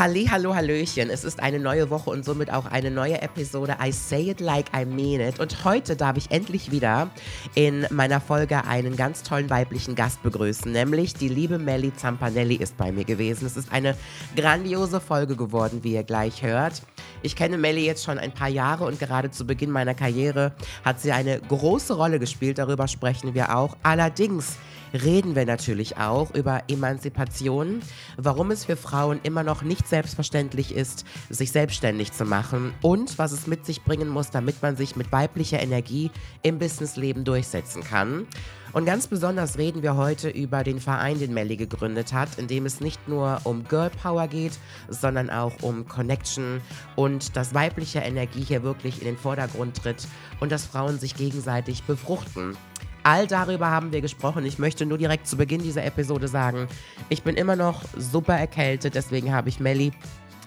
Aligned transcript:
Halli, 0.00 0.28
hallo, 0.30 0.54
hallöchen. 0.54 1.10
Es 1.10 1.24
ist 1.24 1.40
eine 1.40 1.58
neue 1.58 1.90
Woche 1.90 2.08
und 2.08 2.24
somit 2.24 2.50
auch 2.50 2.64
eine 2.64 2.90
neue 2.90 3.20
Episode 3.20 3.76
I 3.84 3.92
Say 3.92 4.30
It 4.30 4.40
Like 4.40 4.68
I 4.74 4.86
Mean 4.86 5.20
It. 5.20 5.38
Und 5.38 5.62
heute 5.62 5.94
darf 5.94 6.16
ich 6.16 6.30
endlich 6.30 6.70
wieder 6.70 7.10
in 7.54 7.86
meiner 7.90 8.18
Folge 8.18 8.64
einen 8.64 8.96
ganz 8.96 9.22
tollen 9.22 9.50
weiblichen 9.50 9.94
Gast 9.96 10.22
begrüßen, 10.22 10.72
nämlich 10.72 11.12
die 11.12 11.28
liebe 11.28 11.58
Melly 11.58 11.94
Zampanelli 11.94 12.54
ist 12.54 12.78
bei 12.78 12.92
mir 12.92 13.04
gewesen. 13.04 13.44
Es 13.44 13.58
ist 13.58 13.70
eine 13.72 13.94
grandiose 14.36 15.02
Folge 15.02 15.36
geworden, 15.36 15.80
wie 15.82 15.92
ihr 15.92 16.02
gleich 16.02 16.42
hört. 16.42 16.80
Ich 17.20 17.36
kenne 17.36 17.58
Melly 17.58 17.84
jetzt 17.84 18.02
schon 18.02 18.18
ein 18.18 18.32
paar 18.32 18.48
Jahre 18.48 18.86
und 18.86 18.98
gerade 18.98 19.30
zu 19.30 19.46
Beginn 19.46 19.70
meiner 19.70 19.92
Karriere 19.92 20.52
hat 20.82 20.98
sie 20.98 21.12
eine 21.12 21.40
große 21.40 21.92
Rolle 21.92 22.18
gespielt. 22.18 22.56
Darüber 22.56 22.88
sprechen 22.88 23.34
wir 23.34 23.54
auch. 23.54 23.76
Allerdings 23.82 24.56
reden 24.92 25.34
wir 25.34 25.46
natürlich 25.46 25.96
auch 25.96 26.34
über 26.34 26.62
Emanzipation, 26.68 27.82
warum 28.16 28.50
es 28.50 28.64
für 28.64 28.76
Frauen 28.76 29.20
immer 29.22 29.42
noch 29.42 29.62
nicht 29.62 29.88
selbstverständlich 29.88 30.74
ist, 30.74 31.04
sich 31.28 31.52
selbstständig 31.52 32.12
zu 32.12 32.24
machen 32.24 32.72
und 32.82 33.18
was 33.18 33.32
es 33.32 33.46
mit 33.46 33.66
sich 33.66 33.82
bringen 33.82 34.08
muss, 34.08 34.30
damit 34.30 34.62
man 34.62 34.76
sich 34.76 34.96
mit 34.96 35.12
weiblicher 35.12 35.60
Energie 35.60 36.10
im 36.42 36.58
Businessleben 36.58 37.24
durchsetzen 37.24 37.82
kann. 37.82 38.26
Und 38.72 38.84
ganz 38.84 39.08
besonders 39.08 39.58
reden 39.58 39.82
wir 39.82 39.96
heute 39.96 40.28
über 40.28 40.62
den 40.62 40.78
Verein, 40.78 41.18
den 41.18 41.34
Melly 41.34 41.56
gegründet 41.56 42.12
hat, 42.12 42.38
in 42.38 42.46
dem 42.46 42.66
es 42.66 42.80
nicht 42.80 43.08
nur 43.08 43.40
um 43.42 43.64
Girl 43.64 43.90
Power 43.90 44.28
geht, 44.28 44.52
sondern 44.88 45.28
auch 45.28 45.52
um 45.62 45.88
Connection 45.88 46.60
und 46.94 47.36
dass 47.36 47.52
weibliche 47.52 47.98
Energie 47.98 48.44
hier 48.44 48.62
wirklich 48.62 49.00
in 49.00 49.06
den 49.06 49.16
Vordergrund 49.16 49.82
tritt 49.82 50.06
und 50.38 50.52
dass 50.52 50.66
Frauen 50.66 51.00
sich 51.00 51.16
gegenseitig 51.16 51.82
befruchten. 51.82 52.56
All 53.02 53.26
darüber 53.26 53.70
haben 53.70 53.92
wir 53.92 54.00
gesprochen. 54.00 54.44
Ich 54.44 54.58
möchte 54.58 54.86
nur 54.86 54.98
direkt 54.98 55.26
zu 55.26 55.36
Beginn 55.36 55.62
dieser 55.62 55.84
Episode 55.84 56.28
sagen, 56.28 56.68
ich 57.08 57.22
bin 57.22 57.36
immer 57.36 57.56
noch 57.56 57.82
super 57.96 58.34
erkältet, 58.34 58.94
deswegen 58.94 59.32
habe 59.32 59.48
ich 59.48 59.60
Melly 59.60 59.92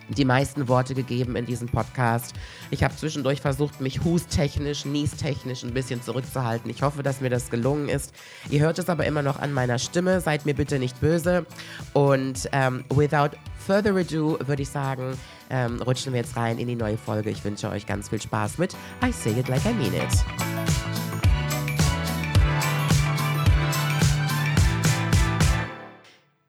die 0.09 0.26
meisten 0.26 0.67
Worte 0.67 0.95
gegeben 0.95 1.35
in 1.35 1.45
diesem 1.45 1.67
Podcast. 1.67 2.35
Ich 2.71 2.84
habe 2.84 2.96
zwischendurch 2.96 3.41
versucht, 3.41 3.81
mich 3.81 4.04
hustechnisch, 4.04 4.85
niestechnisch 4.85 5.63
ein 5.63 5.74
bisschen 5.74 6.01
zurückzuhalten. 6.01 6.70
Ich 6.70 6.81
hoffe, 6.81 7.04
dass 7.04 7.21
mir 7.21 7.29
das 7.29 7.49
gelungen 7.49 7.90
ist. 7.90 8.13
Ihr 8.49 8.62
hört 8.62 8.79
es 8.79 8.90
aber 8.90 9.05
immer 9.05 9.21
noch 9.21 9.40
an 9.40 9.54
meiner 9.54 9.79
Stimme. 9.79 10.21
Seid 10.21 10.46
mir 10.46 10.54
bitte 10.54 10.79
nicht 10.79 10.99
böse. 10.99 11.46
Und 11.93 12.49
ähm, 12.51 12.84
without 12.90 13.37
further 13.57 13.96
ado 13.96 14.37
würde 14.46 14.62
ich 14.62 14.70
sagen, 14.70 15.18
ähm, 15.49 15.81
rutschen 15.81 16.13
wir 16.13 16.21
jetzt 16.21 16.35
rein 16.35 16.57
in 16.57 16.68
die 16.68 16.76
neue 16.76 16.98
Folge. 16.98 17.29
Ich 17.29 17.43
wünsche 17.43 17.70
euch 17.70 17.85
ganz 17.85 18.09
viel 18.09 18.21
Spaß 18.21 18.57
mit 18.57 18.76
I 19.04 19.12
Say 19.12 19.40
It 19.40 19.48
Like 19.48 19.65
I 19.65 19.74
Mean 19.74 19.93
It. 19.93 21.02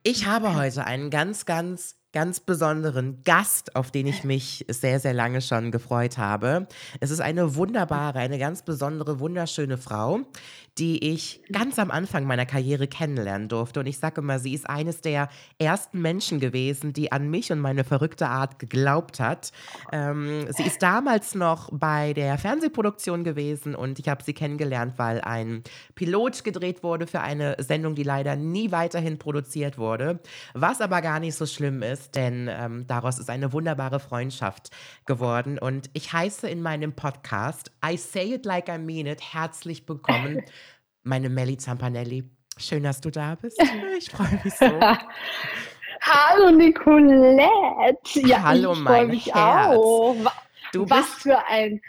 Ich 0.06 0.27
habe 0.27 0.55
heute 0.55 0.84
einen 0.84 1.08
ganz, 1.08 1.47
ganz, 1.47 1.97
ganz 2.14 2.38
besonderen 2.38 3.22
Gast, 3.24 3.74
auf 3.74 3.90
den 3.90 4.06
ich 4.06 4.22
mich 4.22 4.64
sehr, 4.68 5.00
sehr 5.00 5.12
lange 5.12 5.42
schon 5.42 5.72
gefreut 5.72 6.16
habe. 6.16 6.68
Es 7.00 7.10
ist 7.10 7.20
eine 7.20 7.56
wunderbare, 7.56 8.20
eine 8.20 8.38
ganz 8.38 8.62
besondere, 8.62 9.18
wunderschöne 9.18 9.78
Frau, 9.78 10.20
die 10.78 11.12
ich 11.12 11.42
ganz 11.52 11.78
am 11.78 11.90
Anfang 11.90 12.24
meiner 12.24 12.46
Karriere 12.46 12.86
kennenlernen 12.86 13.48
durfte. 13.48 13.80
Und 13.80 13.86
ich 13.86 13.98
sage 13.98 14.20
immer, 14.20 14.38
sie 14.38 14.54
ist 14.54 14.68
eines 14.68 15.00
der 15.00 15.28
ersten 15.58 16.00
Menschen 16.00 16.38
gewesen, 16.38 16.92
die 16.92 17.10
an 17.10 17.30
mich 17.30 17.50
und 17.50 17.58
meine 17.58 17.82
verrückte 17.82 18.28
Art 18.28 18.60
geglaubt 18.60 19.18
hat. 19.18 19.50
Ähm, 19.92 20.46
sie 20.50 20.62
ist 20.62 20.82
damals 20.82 21.34
noch 21.34 21.68
bei 21.72 22.12
der 22.12 22.38
Fernsehproduktion 22.38 23.24
gewesen 23.24 23.74
und 23.74 23.98
ich 23.98 24.08
habe 24.08 24.22
sie 24.22 24.34
kennengelernt, 24.34 24.94
weil 24.98 25.20
ein 25.20 25.64
Pilot 25.96 26.44
gedreht 26.44 26.84
wurde 26.84 27.08
für 27.08 27.20
eine 27.20 27.56
Sendung, 27.58 27.96
die 27.96 28.04
leider 28.04 28.36
nie 28.36 28.70
weiterhin 28.70 29.18
produziert 29.18 29.78
wurde. 29.78 30.20
Was 30.54 30.80
aber 30.80 31.02
gar 31.02 31.18
nicht 31.18 31.34
so 31.34 31.46
schlimm 31.46 31.82
ist, 31.82 32.03
denn 32.10 32.48
ähm, 32.50 32.86
daraus 32.86 33.19
ist 33.19 33.30
eine 33.30 33.52
wunderbare 33.52 34.00
Freundschaft 34.00 34.70
geworden. 35.06 35.58
Und 35.58 35.91
ich 35.92 36.12
heiße 36.12 36.48
in 36.48 36.62
meinem 36.62 36.94
Podcast 36.94 37.70
I 37.84 37.97
Say 37.97 38.34
It 38.34 38.44
Like 38.44 38.69
I 38.69 38.78
Mean 38.78 39.06
It 39.06 39.20
herzlich 39.20 39.88
willkommen 39.88 40.42
meine 41.03 41.28
Melly 41.28 41.56
Zampanelli. 41.56 42.25
Schön, 42.56 42.82
dass 42.82 43.00
du 43.00 43.10
da 43.10 43.34
bist. 43.34 43.60
Ich 43.98 44.10
freue 44.10 44.41
mich 44.42 44.54
so. 44.54 44.66
Hallo 46.00 46.50
Nicolette. 46.50 48.21
Ja, 48.26 48.42
Hallo 48.42 48.72
ich 48.72 48.78
mein 48.81 49.06
mich 49.09 49.26
Herz. 49.34 49.76
Auch. 49.76 50.16
Du 50.72 50.88
was 50.91 51.06
für 51.06 51.38
ein 51.47 51.81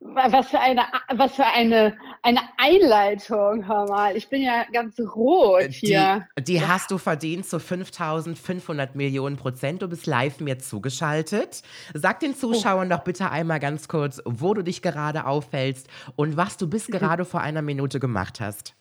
was 0.00 0.48
für 0.48 0.60
eine 0.60 0.84
was 1.08 1.34
für 1.34 1.46
eine 1.46 1.96
eine 2.22 2.40
Einleitung, 2.56 3.66
hör 3.66 3.86
mal. 3.88 4.16
Ich 4.16 4.28
bin 4.28 4.42
ja 4.42 4.64
ganz 4.72 4.98
rot 5.00 5.70
hier. 5.70 6.26
Die, 6.38 6.44
die 6.44 6.54
ja. 6.54 6.68
hast 6.68 6.90
du 6.90 6.98
verdient 6.98 7.46
zu 7.46 7.58
5500 7.58 8.94
Millionen 8.94 9.36
Prozent. 9.36 9.82
Du 9.82 9.88
bist 9.88 10.06
live 10.06 10.40
mir 10.40 10.58
zugeschaltet. 10.58 11.62
Sag 11.94 12.20
den 12.20 12.34
Zuschauern 12.34 12.92
oh. 12.92 12.96
doch 12.96 13.04
bitte 13.04 13.30
einmal 13.30 13.60
ganz 13.60 13.88
kurz, 13.88 14.22
wo 14.24 14.54
du 14.54 14.62
dich 14.62 14.82
gerade 14.82 15.26
aufhältst 15.26 15.88
und 16.16 16.36
was 16.36 16.56
du 16.56 16.68
bis 16.68 16.86
gerade 16.88 17.24
vor 17.24 17.40
einer 17.40 17.62
Minute 17.62 18.00
gemacht 18.00 18.40
hast. 18.40 18.74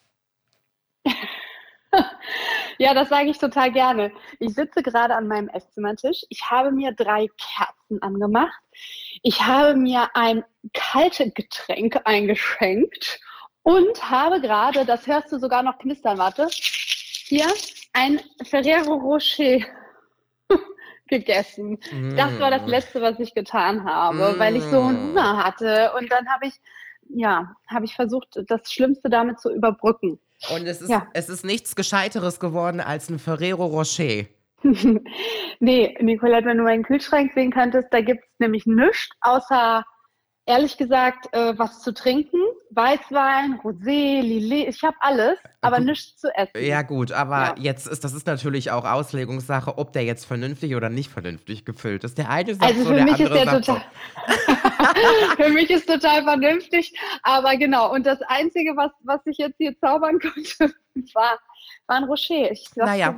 Ja, 2.79 2.93
das 2.93 3.09
sage 3.09 3.29
ich 3.29 3.39
total 3.39 3.71
gerne. 3.71 4.11
Ich 4.39 4.53
sitze 4.53 4.83
gerade 4.83 5.15
an 5.15 5.27
meinem 5.27 5.49
Esszimmertisch. 5.49 6.25
Ich 6.29 6.43
habe 6.49 6.71
mir 6.71 6.91
drei 6.91 7.27
Kerzen 7.37 8.01
angemacht. 8.03 8.61
Ich 9.23 9.41
habe 9.41 9.75
mir 9.75 10.09
ein 10.13 10.43
kaltes 10.73 11.33
Getränk 11.33 11.99
eingeschenkt 12.05 13.19
und 13.63 14.09
habe 14.09 14.41
gerade, 14.41 14.85
das 14.85 15.07
hörst 15.07 15.31
du 15.31 15.39
sogar 15.39 15.63
noch 15.63 15.77
knistern, 15.79 16.17
warte, 16.17 16.47
hier 16.51 17.47
ein 17.93 18.21
Ferrero 18.43 18.93
Rocher 18.93 19.59
gegessen. 21.07 21.77
Mm. 21.91 22.15
Das 22.15 22.39
war 22.39 22.51
das 22.51 22.61
mm. 22.63 22.69
Letzte, 22.69 23.01
was 23.01 23.19
ich 23.19 23.33
getan 23.33 23.83
habe, 23.83 24.35
mm. 24.35 24.39
weil 24.39 24.55
ich 24.55 24.63
so 24.63 24.81
mm. 24.81 25.09
Hunger 25.09 25.43
hatte. 25.43 25.91
Und 25.97 26.11
dann 26.11 26.27
habe 26.29 26.47
ich, 26.47 26.53
ja, 27.09 27.55
habe 27.67 27.85
ich 27.85 27.95
versucht, 27.95 28.39
das 28.47 28.71
Schlimmste 28.71 29.09
damit 29.09 29.39
zu 29.39 29.51
überbrücken. 29.51 30.19
Und 30.49 30.67
es 30.67 30.81
ist, 30.81 30.89
ja. 30.89 31.07
es 31.13 31.29
ist 31.29 31.43
nichts 31.43 31.75
Gescheiteres 31.75 32.39
geworden 32.39 32.79
als 32.79 33.09
ein 33.09 33.19
Ferrero 33.19 33.65
Rocher. 33.65 34.25
Nee, 35.59 35.97
Nicolette, 36.01 36.47
wenn 36.47 36.57
du 36.57 36.63
meinen 36.63 36.83
Kühlschrank 36.83 37.31
sehen 37.35 37.51
könntest, 37.51 37.87
da 37.91 38.01
gibt 38.01 38.23
es 38.23 38.39
nämlich 38.39 38.65
nichts 38.65 39.09
außer 39.21 39.83
ehrlich 40.47 40.77
gesagt, 40.77 41.27
äh, 41.33 41.57
was 41.57 41.81
zu 41.81 41.93
trinken. 41.93 42.39
Weißwein, 42.71 43.59
Rosé, 43.63 44.21
Lillet, 44.21 44.67
ich 44.67 44.83
habe 44.83 44.95
alles, 44.99 45.37
aber 45.61 45.79
nichts 45.79 46.17
zu 46.17 46.29
essen. 46.35 46.51
Ja, 46.59 46.81
gut, 46.81 47.11
aber 47.11 47.37
ja. 47.37 47.55
jetzt 47.57 47.87
ist 47.87 48.03
das 48.03 48.13
ist 48.13 48.27
natürlich 48.27 48.71
auch 48.71 48.85
Auslegungssache, 48.85 49.77
ob 49.77 49.93
der 49.93 50.03
jetzt 50.03 50.25
vernünftig 50.25 50.75
oder 50.75 50.89
nicht 50.89 51.11
vernünftig 51.11 51.65
gefüllt 51.65 52.03
ist. 52.03 52.17
Der 52.17 52.29
eine 52.29 52.55
sagt 52.55 52.63
also 52.63 52.83
so, 52.83 52.93
der 52.93 53.03
mich 53.03 53.13
andere 53.13 53.39
ist 53.39 53.45
der 53.45 53.61
total 53.61 53.81
Für 55.37 55.49
mich 55.49 55.69
ist 55.69 55.87
total 55.87 56.23
vernünftig, 56.23 56.93
aber 57.23 57.57
genau. 57.57 57.93
Und 57.93 58.05
das 58.05 58.21
Einzige, 58.27 58.75
was, 58.75 58.91
was 59.03 59.21
ich 59.25 59.37
jetzt 59.37 59.57
hier 59.57 59.77
zaubern 59.79 60.19
konnte, 60.19 60.73
war 61.13 61.39
war 61.87 61.97
ein 61.97 62.03
Rocher. 62.03 62.51
Ich 62.51 62.69
sag, 62.75 62.85
naja, 62.85 63.15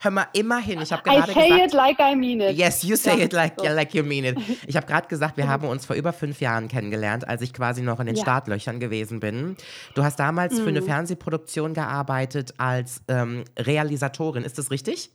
hör 0.00 0.10
mal, 0.10 0.26
immerhin. 0.32 0.80
Ich 0.80 0.92
habe 0.92 1.02
gerade 1.02 1.30
I 1.30 1.34
say 1.34 1.48
gesagt, 1.48 1.66
it 1.66 1.72
like 1.72 1.98
I 2.00 2.16
mean 2.16 2.40
it. 2.40 2.56
Yes, 2.56 2.82
you 2.82 2.96
say 2.96 3.18
ja, 3.18 3.24
it 3.24 3.32
like, 3.32 3.54
so. 3.56 3.66
like 3.66 3.94
you 3.94 4.02
mean 4.02 4.24
it. 4.24 4.36
Ich 4.66 4.76
habe 4.76 4.86
gerade 4.86 5.08
gesagt, 5.08 5.36
wir 5.36 5.48
haben 5.48 5.66
uns 5.66 5.86
vor 5.86 5.96
über 5.96 6.12
fünf 6.12 6.40
Jahren 6.40 6.68
kennengelernt, 6.68 7.26
als 7.26 7.42
ich 7.42 7.52
quasi 7.52 7.82
noch 7.82 8.00
in 8.00 8.06
den 8.06 8.16
ja. 8.16 8.22
Startlöchern 8.22 8.80
gewesen 8.80 9.20
bin. 9.20 9.56
Du 9.94 10.02
hast 10.02 10.18
damals 10.18 10.54
mhm. 10.54 10.62
für 10.62 10.68
eine 10.68 10.80
mhm. 10.80 10.86
Fernsehproduktion 10.86 11.74
gearbeitet 11.74 12.54
als 12.58 13.02
ähm, 13.08 13.44
Realisatorin. 13.58 14.44
Ist 14.44 14.58
das 14.58 14.70
richtig? 14.70 15.10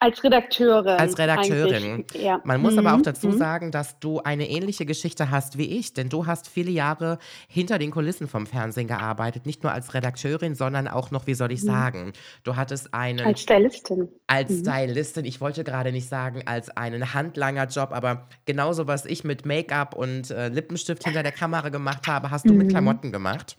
Als 0.00 0.24
Redakteurin. 0.24 0.98
Als 0.98 1.16
Redakteurin. 1.16 2.04
Ja. 2.14 2.40
Man 2.44 2.60
muss 2.60 2.72
mhm. 2.72 2.80
aber 2.80 2.94
auch 2.94 2.98
mhm, 2.98 3.04
dazu 3.04 3.28
mhm. 3.28 3.38
sagen, 3.38 3.70
dass 3.70 4.00
du 4.00 4.20
eine 4.20 4.48
ähnliche 4.48 4.84
Geschichte 4.84 5.30
hast 5.30 5.58
wie 5.58 5.78
ich, 5.78 5.92
denn 5.92 6.08
du 6.08 6.26
hast 6.26 6.48
viele 6.48 6.72
Jahre 6.72 7.18
hinter 7.46 7.78
den 7.78 7.92
Kulissen 7.92 8.26
vom 8.26 8.46
Fernsehen 8.46 8.88
gearbeitet, 8.88 9.46
nicht 9.46 9.62
nur 9.62 9.72
als 9.72 9.94
Redakteurin, 9.94 10.56
sondern 10.56 10.88
auch 10.88 11.12
noch, 11.12 11.28
wie 11.28 11.34
soll 11.34 11.52
ich 11.52 11.62
mhm. 11.62 11.66
sagen, 11.66 12.12
du 12.42 12.56
hattest 12.56 12.92
einen. 12.94 13.20
Als 13.24 13.42
Stylistin. 13.42 14.08
Als 14.26 14.50
mhm. 14.50 14.60
Stylistin, 14.64 15.24
ich 15.24 15.40
wollte 15.40 15.62
gerade 15.62 15.92
nicht 15.92 16.08
sagen, 16.08 16.42
als 16.46 16.76
einen 16.76 17.14
handlanger 17.14 17.66
Job, 17.66 17.90
aber 17.92 18.26
genauso, 18.44 18.88
was 18.88 19.06
ich 19.06 19.22
mit 19.22 19.46
Make-up 19.46 19.94
und 19.94 20.30
äh, 20.30 20.48
Lippenstift 20.48 21.04
hinter 21.04 21.22
der 21.22 21.32
Kamera 21.32 21.68
gemacht 21.68 22.08
habe, 22.08 22.30
hast 22.30 22.48
du 22.48 22.52
mit. 22.54 22.72
Klamotten 22.72 23.12
gemacht. 23.12 23.56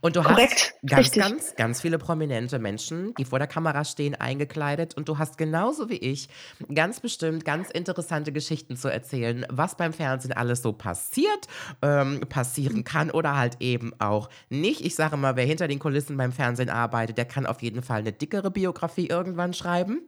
Und 0.00 0.16
du 0.16 0.22
Korrekt, 0.22 0.52
hast 0.52 0.86
ganz, 0.86 1.06
richtig. 1.06 1.22
ganz, 1.22 1.54
ganz 1.56 1.80
viele 1.80 1.98
prominente 1.98 2.58
Menschen, 2.58 3.14
die 3.18 3.24
vor 3.24 3.38
der 3.38 3.48
Kamera 3.48 3.84
stehen, 3.84 4.14
eingekleidet. 4.14 4.96
Und 4.96 5.08
du 5.08 5.18
hast 5.18 5.38
genauso 5.38 5.88
wie 5.88 5.96
ich 5.96 6.28
ganz 6.74 7.00
bestimmt 7.00 7.44
ganz 7.44 7.70
interessante 7.70 8.32
Geschichten 8.32 8.76
zu 8.76 8.88
erzählen, 8.88 9.46
was 9.48 9.76
beim 9.76 9.92
Fernsehen 9.92 10.32
alles 10.32 10.62
so 10.62 10.72
passiert, 10.72 11.46
ähm, 11.82 12.20
passieren 12.28 12.84
kann 12.84 13.10
oder 13.10 13.36
halt 13.36 13.56
eben 13.60 13.92
auch 13.98 14.28
nicht. 14.48 14.84
Ich 14.84 14.94
sage 14.94 15.16
mal, 15.16 15.36
wer 15.36 15.44
hinter 15.44 15.68
den 15.68 15.78
Kulissen 15.78 16.16
beim 16.16 16.32
Fernsehen 16.32 16.70
arbeitet, 16.70 17.18
der 17.18 17.24
kann 17.24 17.46
auf 17.46 17.62
jeden 17.62 17.82
Fall 17.82 18.00
eine 18.00 18.12
dickere 18.12 18.50
Biografie 18.50 19.08
irgendwann 19.08 19.54
schreiben, 19.54 20.02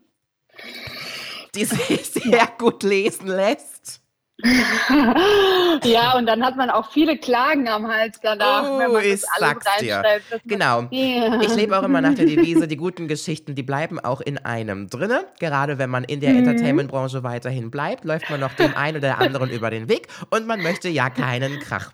die 1.55 1.65
sich 1.65 2.07
sehr 2.13 2.49
gut 2.59 2.83
lesen 2.83 3.27
lässt. 3.27 4.01
ja, 5.85 6.17
und 6.17 6.27
dann 6.27 6.45
hat 6.45 6.57
man 6.57 6.71
auch 6.71 6.93
viele 6.93 7.19
Klagen 7.19 7.67
am 7.69 7.89
Hals 7.89 8.21
danach. 8.23 8.89
Oh, 8.89 8.99
ich 8.99 9.25
sag's 9.39 9.67
dir. 9.81 10.03
Genau. 10.45 10.87
Yeah. 10.93 11.41
Ich 11.43 11.57
lebe 11.57 11.77
auch 11.77 11.83
immer 11.83 12.01
nach 12.01 12.15
der 12.15 12.27
Devise, 12.27 12.69
die 12.69 12.77
guten 12.77 13.09
Geschichten, 13.09 13.57
die 13.57 13.65
bleiben 13.65 13.99
auch 13.99 14.21
in 14.21 14.39
einem 14.39 14.89
drinne. 14.89 15.25
Gerade 15.41 15.79
wenn 15.79 15.91
man 15.91 16.05
in 16.05 16.21
der 16.21 16.31
mhm. 16.31 16.47
Entertainment-Branche 16.47 17.25
weiterhin 17.25 17.73
bleibt, 17.73 18.05
läuft 18.05 18.31
man 18.31 18.39
noch 18.39 18.53
dem 18.55 18.77
einen 18.77 18.99
oder 18.99 19.19
anderen 19.19 19.51
über 19.51 19.71
den 19.71 19.89
Weg 19.89 20.07
und 20.31 20.47
man 20.47 20.63
möchte 20.63 20.89
ja 20.89 21.11
keinen 21.11 21.59
Krach. 21.59 21.93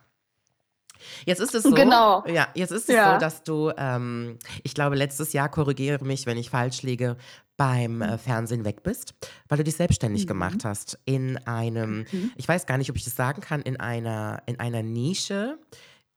Jetzt 1.27 1.41
ist 1.41 1.55
es 1.55 1.63
so, 1.63 1.71
genau. 1.71 2.25
ja, 2.27 2.49
jetzt 2.55 2.71
ist 2.71 2.89
es 2.89 2.95
ja. 2.95 3.15
so, 3.15 3.21
dass 3.21 3.43
du, 3.43 3.73
ähm, 3.77 4.39
ich 4.63 4.75
glaube, 4.75 4.97
letztes 4.97 5.33
Jahr, 5.33 5.49
korrigiere 5.49 6.05
mich, 6.05 6.27
wenn 6.27 6.37
ich 6.37 6.51
falsch 6.51 6.83
liege, 6.83 7.17
beim 7.57 8.03
äh, 8.03 8.19
Fernsehen 8.19 8.65
weg 8.65 8.83
bist, 8.83 9.15
weil 9.49 9.59
du 9.59 9.65
dich 9.65 9.77
selbstständig 9.77 10.25
mhm. 10.25 10.29
gemacht 10.29 10.65
hast 10.65 10.99
in 11.05 11.37
einem, 11.47 12.07
mhm. 12.11 12.33
ich 12.37 12.49
weiß 12.49 12.67
gar 12.67 12.79
nicht, 12.79 12.91
ob 12.91 12.97
ich 12.97 13.05
das 13.05 13.17
sagen 13.17 13.41
kann, 13.41 13.63
in 13.63 13.79
einer, 13.79 14.43
in 14.47 14.59
einer 14.59 14.83
Nische, 14.83 15.59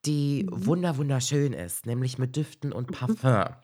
die 0.05 0.47
mhm. 0.49 0.65
wunder 0.65 0.97
wunderschön 0.97 1.53
ist, 1.53 1.85
nämlich 1.85 2.17
mit 2.17 2.35
Düften 2.35 2.71
und 2.71 2.89
mhm. 2.89 2.93
Parfum. 2.93 3.55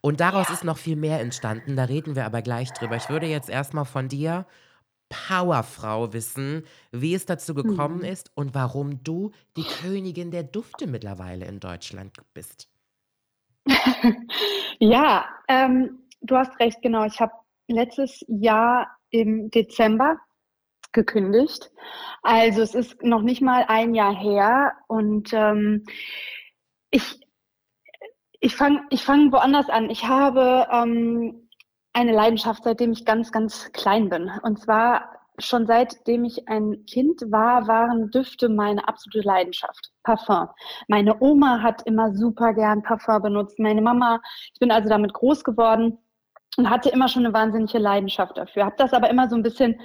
Und 0.00 0.20
daraus 0.20 0.48
ja. 0.48 0.54
ist 0.54 0.64
noch 0.64 0.78
viel 0.78 0.96
mehr 0.96 1.20
entstanden, 1.20 1.76
da 1.76 1.84
reden 1.84 2.16
wir 2.16 2.26
aber 2.26 2.42
gleich 2.42 2.72
drüber. 2.72 2.96
Ich 2.96 3.08
würde 3.08 3.26
jetzt 3.26 3.48
erstmal 3.48 3.84
von 3.84 4.08
dir 4.08 4.46
Powerfrau 5.08 6.12
wissen, 6.12 6.64
wie 6.90 7.14
es 7.14 7.26
dazu 7.26 7.54
gekommen 7.54 7.98
mhm. 7.98 8.04
ist 8.04 8.30
und 8.34 8.54
warum 8.54 9.02
du 9.02 9.32
die 9.56 9.64
Königin 9.64 10.30
der 10.30 10.42
Dufte 10.42 10.86
mittlerweile 10.86 11.46
in 11.46 11.60
Deutschland 11.60 12.12
bist. 12.34 12.68
ja, 14.78 15.26
ähm, 15.48 16.00
du 16.20 16.36
hast 16.36 16.58
recht, 16.60 16.82
genau. 16.82 17.04
Ich 17.04 17.20
habe 17.20 17.32
letztes 17.68 18.24
Jahr 18.28 18.96
im 19.10 19.50
Dezember 19.50 20.18
gekündigt. 20.92 21.70
Also 22.22 22.62
es 22.62 22.74
ist 22.74 23.02
noch 23.02 23.22
nicht 23.22 23.42
mal 23.42 23.64
ein 23.68 23.94
Jahr 23.94 24.14
her 24.14 24.72
und 24.88 25.32
ähm, 25.32 25.84
ich, 26.90 27.20
ich 28.40 28.56
fange 28.56 28.82
ich 28.90 29.04
fang 29.04 29.32
woanders 29.32 29.68
an. 29.68 29.90
Ich 29.90 30.04
habe 30.04 30.66
ähm, 30.72 31.45
eine 31.96 32.12
Leidenschaft, 32.12 32.62
seitdem 32.64 32.92
ich 32.92 33.06
ganz, 33.06 33.32
ganz 33.32 33.72
klein 33.72 34.10
bin. 34.10 34.30
Und 34.42 34.60
zwar 34.60 35.12
schon 35.38 35.66
seitdem 35.66 36.24
ich 36.24 36.46
ein 36.46 36.84
Kind 36.86 37.22
war, 37.30 37.66
waren 37.68 38.10
Düfte 38.10 38.50
meine 38.50 38.86
absolute 38.86 39.26
Leidenschaft. 39.26 39.92
Parfum. 40.02 40.48
Meine 40.88 41.16
Oma 41.20 41.62
hat 41.62 41.82
immer 41.86 42.14
super 42.14 42.52
gern 42.52 42.82
Parfum 42.82 43.22
benutzt. 43.22 43.58
Meine 43.58 43.80
Mama, 43.80 44.20
ich 44.52 44.60
bin 44.60 44.70
also 44.70 44.90
damit 44.90 45.14
groß 45.14 45.42
geworden 45.42 45.98
und 46.58 46.68
hatte 46.68 46.90
immer 46.90 47.08
schon 47.08 47.24
eine 47.24 47.34
wahnsinnige 47.34 47.78
Leidenschaft 47.78 48.36
dafür. 48.36 48.66
Habe 48.66 48.76
das 48.76 48.92
aber 48.92 49.08
immer 49.08 49.28
so 49.28 49.36
ein 49.36 49.42
bisschen 49.42 49.80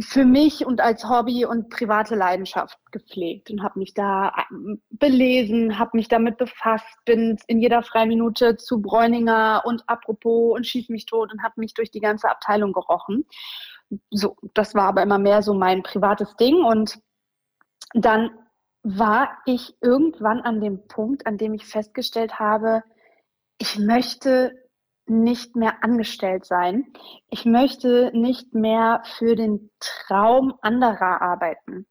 für 0.00 0.24
mich 0.24 0.64
und 0.64 0.80
als 0.80 1.06
Hobby 1.08 1.44
und 1.44 1.68
private 1.68 2.14
Leidenschaft 2.14 2.78
gepflegt 2.92 3.50
und 3.50 3.62
habe 3.62 3.78
mich 3.78 3.92
da 3.92 4.32
ähm, 4.50 4.80
belesen, 4.90 5.78
habe 5.78 5.90
mich 5.94 6.08
damit 6.08 6.38
befasst, 6.38 6.86
bin 7.04 7.36
in 7.46 7.60
jeder 7.60 7.82
Freiminute 7.82 8.56
zu 8.56 8.80
Bräuninger 8.80 9.62
und 9.66 9.82
apropos 9.88 10.54
und 10.56 10.66
schieß 10.66 10.88
mich 10.88 11.04
tot 11.04 11.30
und 11.30 11.42
habe 11.42 11.54
mich 11.58 11.74
durch 11.74 11.90
die 11.90 12.00
ganze 12.00 12.30
Abteilung 12.30 12.72
gerochen. 12.72 13.26
So, 14.10 14.36
das 14.54 14.74
war 14.74 14.84
aber 14.84 15.02
immer 15.02 15.18
mehr 15.18 15.42
so 15.42 15.52
mein 15.52 15.82
privates 15.82 16.36
Ding 16.36 16.64
und 16.64 16.98
dann 17.92 18.30
war 18.82 19.38
ich 19.44 19.76
irgendwann 19.82 20.40
an 20.40 20.60
dem 20.60 20.88
Punkt, 20.88 21.26
an 21.26 21.36
dem 21.36 21.52
ich 21.52 21.66
festgestellt 21.66 22.38
habe, 22.38 22.82
ich 23.58 23.78
möchte 23.78 24.61
nicht 25.06 25.56
mehr 25.56 25.82
angestellt 25.82 26.44
sein. 26.44 26.86
Ich 27.30 27.44
möchte 27.44 28.10
nicht 28.14 28.54
mehr 28.54 29.02
für 29.16 29.36
den 29.36 29.70
Traum 29.80 30.54
anderer 30.62 31.20
arbeiten, 31.20 31.86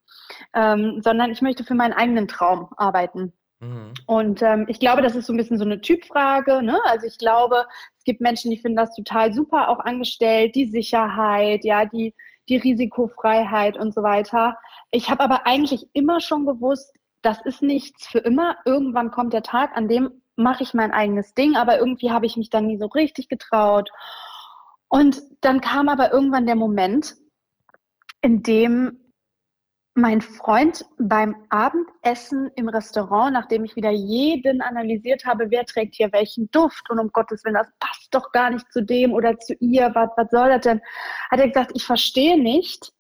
ähm, 0.53 1.01
sondern 1.03 1.31
ich 1.31 1.41
möchte 1.41 1.63
für 1.63 1.75
meinen 1.75 1.93
eigenen 1.93 2.27
Traum 2.27 2.69
arbeiten. 2.77 3.33
Mhm. 3.59 3.93
Und 4.07 4.41
ähm, 4.41 4.65
ich 4.67 4.79
glaube, 4.79 5.01
das 5.01 5.15
ist 5.15 5.27
so 5.27 5.33
ein 5.33 5.37
bisschen 5.37 5.57
so 5.57 5.65
eine 5.65 5.81
Typfrage. 5.81 6.61
Ne? 6.63 6.79
Also 6.85 7.05
ich 7.05 7.17
glaube, 7.17 7.65
es 7.97 8.03
gibt 8.03 8.21
Menschen, 8.21 8.49
die 8.49 8.57
finden 8.57 8.77
das 8.77 8.95
total 8.95 9.33
super, 9.33 9.69
auch 9.69 9.79
angestellt, 9.79 10.55
die 10.55 10.65
Sicherheit, 10.65 11.63
ja, 11.63 11.85
die, 11.85 12.15
die 12.49 12.57
Risikofreiheit 12.57 13.77
und 13.77 13.93
so 13.93 14.03
weiter. 14.03 14.57
Ich 14.89 15.09
habe 15.09 15.23
aber 15.23 15.45
eigentlich 15.45 15.87
immer 15.93 16.19
schon 16.19 16.45
gewusst, 16.45 16.93
das 17.21 17.39
ist 17.45 17.61
nichts 17.61 18.07
für 18.07 18.19
immer. 18.19 18.55
Irgendwann 18.65 19.11
kommt 19.11 19.33
der 19.33 19.43
Tag, 19.43 19.77
an 19.77 19.87
dem 19.87 20.20
mache 20.41 20.63
ich 20.63 20.73
mein 20.73 20.91
eigenes 20.91 21.33
Ding, 21.33 21.55
aber 21.55 21.79
irgendwie 21.79 22.11
habe 22.11 22.25
ich 22.25 22.37
mich 22.37 22.49
dann 22.49 22.67
nie 22.67 22.77
so 22.77 22.87
richtig 22.87 23.29
getraut. 23.29 23.89
Und 24.87 25.21
dann 25.41 25.61
kam 25.61 25.89
aber 25.89 26.11
irgendwann 26.11 26.45
der 26.45 26.55
Moment, 26.55 27.15
in 28.21 28.43
dem 28.43 28.97
mein 29.93 30.21
Freund 30.21 30.85
beim 30.97 31.35
Abendessen 31.49 32.49
im 32.55 32.69
Restaurant, 32.69 33.33
nachdem 33.33 33.65
ich 33.65 33.75
wieder 33.75 33.91
jeden 33.91 34.61
analysiert 34.61 35.25
habe, 35.25 35.51
wer 35.51 35.65
trägt 35.65 35.95
hier 35.95 36.11
welchen 36.13 36.49
Duft 36.51 36.89
und 36.89 36.99
um 36.99 37.09
Gottes 37.11 37.43
Willen, 37.43 37.55
das 37.55 37.67
passt 37.79 38.13
doch 38.13 38.31
gar 38.31 38.49
nicht 38.49 38.71
zu 38.71 38.83
dem 38.83 39.13
oder 39.13 39.37
zu 39.37 39.53
ihr, 39.55 39.91
was, 39.93 40.09
was 40.15 40.29
soll 40.31 40.49
das 40.49 40.61
denn? 40.61 40.81
Hat 41.29 41.39
er 41.39 41.47
gesagt, 41.47 41.71
ich 41.73 41.85
verstehe 41.85 42.41
nicht, 42.41 42.93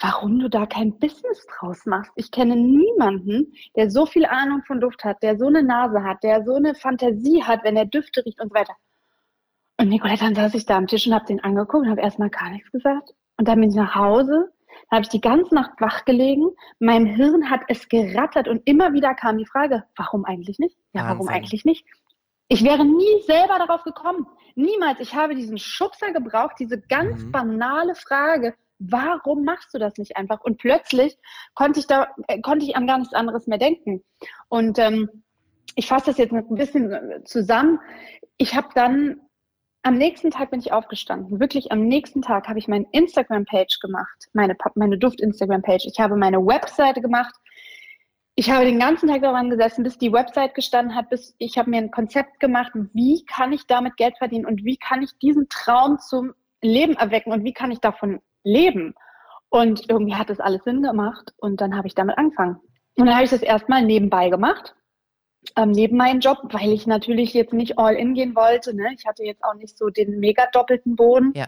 warum 0.00 0.38
du 0.38 0.48
da 0.48 0.66
kein 0.66 0.98
Business 0.98 1.46
draus 1.46 1.84
machst. 1.86 2.10
Ich 2.16 2.30
kenne 2.30 2.56
niemanden, 2.56 3.52
der 3.76 3.90
so 3.90 4.06
viel 4.06 4.24
Ahnung 4.24 4.62
von 4.66 4.80
Duft 4.80 5.04
hat, 5.04 5.22
der 5.22 5.36
so 5.36 5.46
eine 5.46 5.62
Nase 5.62 6.02
hat, 6.02 6.22
der 6.22 6.44
so 6.44 6.54
eine 6.54 6.74
Fantasie 6.74 7.42
hat, 7.44 7.64
wenn 7.64 7.76
er 7.76 7.84
Düfte 7.84 8.24
riecht 8.24 8.40
und 8.40 8.48
so 8.48 8.54
weiter. 8.54 8.74
Und 9.78 9.88
Nicolette, 9.88 10.24
dann 10.24 10.34
saß 10.34 10.54
ich 10.54 10.66
da 10.66 10.76
am 10.76 10.86
Tisch 10.86 11.06
und 11.06 11.14
habe 11.14 11.26
den 11.26 11.40
angeguckt 11.40 11.84
und 11.84 11.90
habe 11.90 12.00
erstmal 12.00 12.30
gar 12.30 12.50
nichts 12.50 12.70
gesagt. 12.70 13.10
Und 13.38 13.48
dann 13.48 13.60
bin 13.60 13.70
ich 13.70 13.76
nach 13.76 13.94
Hause, 13.94 14.50
dann 14.88 14.96
habe 14.96 15.02
ich 15.02 15.08
die 15.08 15.20
ganze 15.20 15.54
Nacht 15.54 15.80
wach 15.80 16.04
gelegen. 16.04 16.50
Meinem 16.78 17.06
Hirn 17.06 17.50
hat 17.50 17.62
es 17.68 17.88
gerattert 17.88 18.48
und 18.48 18.62
immer 18.66 18.92
wieder 18.92 19.14
kam 19.14 19.38
die 19.38 19.46
Frage, 19.46 19.84
warum 19.96 20.24
eigentlich 20.24 20.58
nicht? 20.58 20.76
Ja, 20.92 21.02
Wahnsinn. 21.02 21.18
warum 21.18 21.28
eigentlich 21.28 21.64
nicht? 21.64 21.86
Ich 22.48 22.64
wäre 22.64 22.84
nie 22.84 23.22
selber 23.26 23.58
darauf 23.58 23.84
gekommen. 23.84 24.26
Niemals. 24.56 24.98
Ich 24.98 25.14
habe 25.14 25.34
diesen 25.34 25.56
Schubser 25.56 26.12
gebraucht, 26.12 26.56
diese 26.58 26.80
ganz 26.80 27.22
mhm. 27.22 27.32
banale 27.32 27.94
Frage, 27.94 28.54
warum 28.80 29.44
machst 29.44 29.72
du 29.74 29.78
das 29.78 29.96
nicht 29.98 30.16
einfach? 30.16 30.40
Und 30.40 30.58
plötzlich 30.58 31.16
konnte 31.54 31.78
ich 31.78 31.86
da, 31.86 32.08
äh, 32.26 32.40
konnte 32.40 32.64
ich 32.64 32.76
an 32.76 32.86
gar 32.86 32.98
nichts 32.98 33.14
anderes 33.14 33.46
mehr 33.46 33.58
denken. 33.58 34.02
Und 34.48 34.78
ähm, 34.78 35.08
ich 35.76 35.86
fasse 35.86 36.06
das 36.06 36.18
jetzt 36.18 36.32
ein 36.32 36.54
bisschen 36.54 36.92
äh, 36.92 37.22
zusammen. 37.24 37.78
Ich 38.38 38.56
habe 38.56 38.68
dann 38.74 39.20
am 39.82 39.96
nächsten 39.96 40.30
Tag 40.30 40.50
bin 40.50 40.60
ich 40.60 40.72
aufgestanden. 40.72 41.40
Wirklich 41.40 41.72
am 41.72 41.82
nächsten 41.86 42.22
Tag 42.22 42.48
habe 42.48 42.58
ich 42.58 42.68
meine 42.68 42.86
Instagram-Page 42.92 43.78
gemacht, 43.80 44.28
meine, 44.32 44.56
meine 44.74 44.98
Duft-Instagram-Page. 44.98 45.86
Ich 45.86 46.00
habe 46.00 46.16
meine 46.16 46.38
Webseite 46.38 47.00
gemacht. 47.00 47.34
Ich 48.34 48.50
habe 48.50 48.64
den 48.64 48.78
ganzen 48.78 49.08
Tag 49.08 49.22
daran 49.22 49.50
gesessen, 49.50 49.82
bis 49.82 49.98
die 49.98 50.12
Website 50.12 50.54
gestanden 50.54 50.94
hat, 50.94 51.10
bis 51.10 51.34
ich 51.38 51.58
habe 51.58 51.70
mir 51.70 51.78
ein 51.78 51.90
Konzept 51.90 52.40
gemacht, 52.40 52.72
wie 52.92 53.24
kann 53.24 53.52
ich 53.52 53.66
damit 53.66 53.96
Geld 53.96 54.16
verdienen 54.18 54.46
und 54.46 54.64
wie 54.64 54.76
kann 54.76 55.02
ich 55.02 55.10
diesen 55.18 55.48
Traum 55.48 55.98
zum 55.98 56.32
Leben 56.62 56.94
erwecken 56.94 57.32
und 57.32 57.44
wie 57.44 57.52
kann 57.52 57.70
ich 57.70 57.80
davon 57.80 58.20
leben. 58.44 58.94
Und 59.48 59.88
irgendwie 59.88 60.14
hat 60.14 60.30
das 60.30 60.40
alles 60.40 60.62
Sinn 60.64 60.82
gemacht 60.82 61.34
und 61.38 61.60
dann 61.60 61.76
habe 61.76 61.88
ich 61.88 61.94
damit 61.94 62.16
angefangen. 62.18 62.56
Und 62.96 63.06
dann 63.06 63.14
habe 63.14 63.24
ich 63.24 63.30
das 63.30 63.42
erstmal 63.42 63.82
nebenbei 63.82 64.28
gemacht, 64.28 64.74
ähm, 65.56 65.70
neben 65.70 65.96
meinem 65.96 66.20
Job, 66.20 66.38
weil 66.50 66.72
ich 66.72 66.86
natürlich 66.86 67.34
jetzt 67.34 67.52
nicht 67.52 67.78
all 67.78 67.94
in 67.94 68.14
gehen 68.14 68.36
wollte. 68.36 68.74
Ne? 68.74 68.94
Ich 68.96 69.06
hatte 69.06 69.24
jetzt 69.24 69.42
auch 69.42 69.54
nicht 69.54 69.76
so 69.76 69.88
den 69.88 70.20
mega 70.20 70.46
doppelten 70.52 70.96
Boden. 70.96 71.32
Ja. 71.34 71.46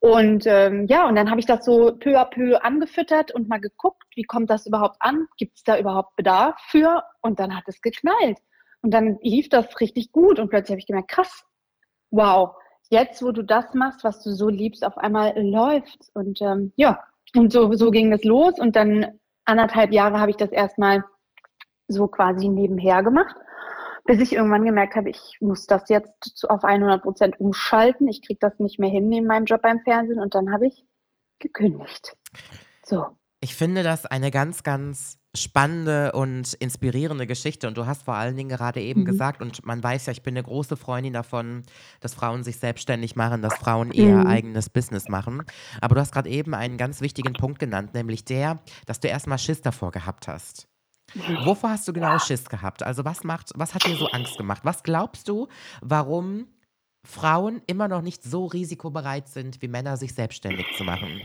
Und 0.00 0.46
ähm, 0.46 0.86
ja, 0.86 1.08
und 1.08 1.16
dann 1.16 1.28
habe 1.28 1.40
ich 1.40 1.46
das 1.46 1.64
so 1.64 1.96
peu 1.98 2.16
à 2.18 2.24
peu 2.24 2.56
angefüttert 2.62 3.32
und 3.32 3.48
mal 3.48 3.60
geguckt, 3.60 4.04
wie 4.14 4.22
kommt 4.22 4.48
das 4.48 4.66
überhaupt 4.66 4.96
an? 5.00 5.26
Gibt 5.36 5.56
es 5.56 5.64
da 5.64 5.76
überhaupt 5.76 6.14
Bedarf 6.14 6.56
für? 6.68 7.02
Und 7.20 7.40
dann 7.40 7.56
hat 7.56 7.64
es 7.66 7.80
geknallt. 7.80 8.38
Und 8.80 8.92
dann 8.92 9.18
lief 9.22 9.48
das 9.48 9.80
richtig 9.80 10.12
gut 10.12 10.38
und 10.38 10.50
plötzlich 10.50 10.70
habe 10.70 10.80
ich 10.80 10.86
gemerkt, 10.86 11.10
krass, 11.10 11.44
wow, 12.10 12.54
jetzt, 12.90 13.22
wo 13.22 13.32
du 13.32 13.42
das 13.42 13.74
machst, 13.74 14.04
was 14.04 14.22
du 14.22 14.32
so 14.32 14.48
liebst, 14.48 14.84
auf 14.84 14.96
einmal 14.98 15.34
läuft. 15.40 16.10
Und 16.14 16.40
ähm, 16.40 16.72
ja, 16.76 17.00
und 17.34 17.52
so, 17.52 17.72
so 17.74 17.90
ging 17.90 18.12
es 18.12 18.24
los. 18.24 18.58
Und 18.58 18.76
dann 18.76 19.18
anderthalb 19.44 19.92
Jahre 19.92 20.20
habe 20.20 20.30
ich 20.30 20.36
das 20.36 20.50
erstmal 20.50 21.04
so 21.88 22.06
quasi 22.06 22.48
nebenher 22.48 23.02
gemacht, 23.02 23.34
bis 24.04 24.20
ich 24.20 24.34
irgendwann 24.34 24.64
gemerkt 24.64 24.94
habe, 24.94 25.10
ich 25.10 25.38
muss 25.40 25.66
das 25.66 25.88
jetzt 25.88 26.44
auf 26.48 26.64
100 26.64 27.02
Prozent 27.02 27.40
umschalten. 27.40 28.08
Ich 28.08 28.22
kriege 28.22 28.38
das 28.40 28.58
nicht 28.58 28.78
mehr 28.78 28.90
hin 28.90 29.12
in 29.12 29.26
meinem 29.26 29.44
Job 29.44 29.62
beim 29.62 29.80
Fernsehen. 29.80 30.20
Und 30.20 30.34
dann 30.34 30.52
habe 30.52 30.66
ich 30.66 30.84
gekündigt. 31.38 32.16
So. 32.84 33.06
Ich 33.40 33.54
finde 33.54 33.82
das 33.82 34.04
eine 34.06 34.30
ganz, 34.30 34.62
ganz 34.62 35.17
spannende 35.36 36.12
und 36.12 36.54
inspirierende 36.54 37.26
Geschichte. 37.26 37.68
Und 37.68 37.76
du 37.76 37.86
hast 37.86 38.02
vor 38.02 38.14
allen 38.14 38.36
Dingen 38.36 38.48
gerade 38.48 38.80
eben 38.80 39.02
mhm. 39.02 39.06
gesagt, 39.06 39.42
und 39.42 39.64
man 39.64 39.82
weiß 39.82 40.06
ja, 40.06 40.12
ich 40.12 40.22
bin 40.22 40.36
eine 40.36 40.42
große 40.42 40.76
Freundin 40.76 41.12
davon, 41.12 41.62
dass 42.00 42.14
Frauen 42.14 42.42
sich 42.42 42.58
selbstständig 42.58 43.14
machen, 43.16 43.42
dass 43.42 43.54
Frauen 43.54 43.92
ihr 43.92 44.16
mhm. 44.16 44.26
eigenes 44.26 44.70
Business 44.70 45.08
machen. 45.08 45.42
Aber 45.80 45.94
du 45.94 46.00
hast 46.00 46.12
gerade 46.12 46.30
eben 46.30 46.54
einen 46.54 46.78
ganz 46.78 47.00
wichtigen 47.00 47.34
Punkt 47.34 47.58
genannt, 47.58 47.94
nämlich 47.94 48.24
der, 48.24 48.58
dass 48.86 49.00
du 49.00 49.08
erstmal 49.08 49.38
Schiss 49.38 49.60
davor 49.60 49.92
gehabt 49.92 50.28
hast. 50.28 50.66
Wovor 51.44 51.70
hast 51.70 51.88
du 51.88 51.92
genau 51.92 52.18
Schiss 52.18 52.48
gehabt? 52.48 52.82
Also 52.82 53.04
was 53.04 53.24
macht, 53.24 53.50
was 53.54 53.74
hat 53.74 53.86
dir 53.86 53.96
so 53.96 54.08
Angst 54.08 54.36
gemacht? 54.36 54.62
Was 54.64 54.82
glaubst 54.82 55.28
du, 55.28 55.48
warum 55.80 56.48
Frauen 57.06 57.62
immer 57.66 57.88
noch 57.88 58.02
nicht 58.02 58.22
so 58.22 58.44
risikobereit 58.44 59.28
sind, 59.28 59.62
wie 59.62 59.68
Männer 59.68 59.96
sich 59.96 60.14
selbstständig 60.14 60.66
zu 60.76 60.84
machen? 60.84 61.22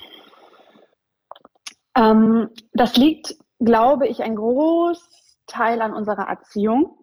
Ähm, 1.96 2.50
das 2.74 2.96
liegt, 2.96 3.36
glaube 3.60 4.08
ich, 4.08 4.22
ein 4.22 4.36
Großteil 4.36 5.82
an 5.82 5.94
unserer 5.94 6.28
Erziehung. 6.28 6.98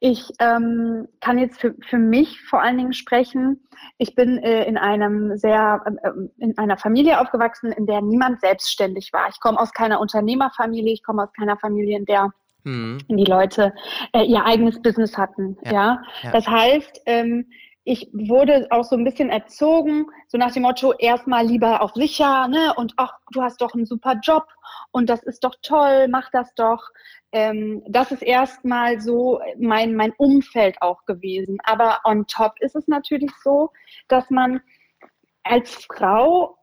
Ich 0.00 0.32
ähm, 0.40 1.06
kann 1.20 1.38
jetzt 1.38 1.60
für, 1.60 1.76
für 1.88 1.98
mich 1.98 2.40
vor 2.42 2.60
allen 2.60 2.76
Dingen 2.76 2.92
sprechen. 2.92 3.68
Ich 3.98 4.16
bin 4.16 4.38
äh, 4.38 4.64
in 4.64 4.76
einem 4.76 5.36
sehr 5.36 5.80
äh, 6.02 6.10
in 6.38 6.58
einer 6.58 6.76
Familie 6.76 7.20
aufgewachsen, 7.20 7.70
in 7.70 7.86
der 7.86 8.02
niemand 8.02 8.40
selbstständig 8.40 9.12
war. 9.12 9.28
Ich 9.28 9.38
komme 9.38 9.60
aus 9.60 9.72
keiner 9.72 10.00
Unternehmerfamilie, 10.00 10.92
ich 10.92 11.04
komme 11.04 11.22
aus 11.22 11.32
keiner 11.32 11.56
Familie, 11.56 11.98
in 11.98 12.04
der 12.04 12.32
hm. 12.64 12.98
die 13.08 13.24
Leute 13.24 13.72
äh, 14.12 14.24
ihr 14.24 14.44
eigenes 14.44 14.82
Business 14.82 15.16
hatten. 15.16 15.56
Ja, 15.64 15.72
ja? 15.72 16.02
ja. 16.22 16.30
das 16.32 16.48
heißt, 16.48 17.02
ähm, 17.06 17.46
ich 17.84 18.08
wurde 18.12 18.68
auch 18.70 18.84
so 18.84 18.96
ein 18.96 19.04
bisschen 19.04 19.30
erzogen, 19.30 20.06
so 20.28 20.38
nach 20.38 20.52
dem 20.52 20.62
Motto, 20.62 20.92
erstmal 20.92 21.46
lieber 21.46 21.82
auf 21.82 21.92
sicher, 21.94 22.48
ne? 22.48 22.74
Und 22.76 22.94
ach, 22.96 23.14
du 23.32 23.42
hast 23.42 23.60
doch 23.60 23.74
einen 23.74 23.86
super 23.86 24.14
Job 24.22 24.46
und 24.92 25.10
das 25.10 25.22
ist 25.22 25.42
doch 25.44 25.54
toll, 25.62 26.06
mach 26.08 26.30
das 26.30 26.54
doch 26.54 26.90
ähm, 27.32 27.82
das 27.88 28.12
ist 28.12 28.22
erstmal 28.22 29.00
so 29.00 29.40
mein, 29.58 29.94
mein 29.94 30.12
Umfeld 30.18 30.76
auch 30.80 31.04
gewesen. 31.06 31.58
Aber 31.64 32.00
on 32.04 32.26
top 32.26 32.54
ist 32.60 32.76
es 32.76 32.86
natürlich 32.88 33.32
so, 33.42 33.70
dass 34.08 34.28
man 34.30 34.60
als 35.42 35.86
Frau 35.86 36.58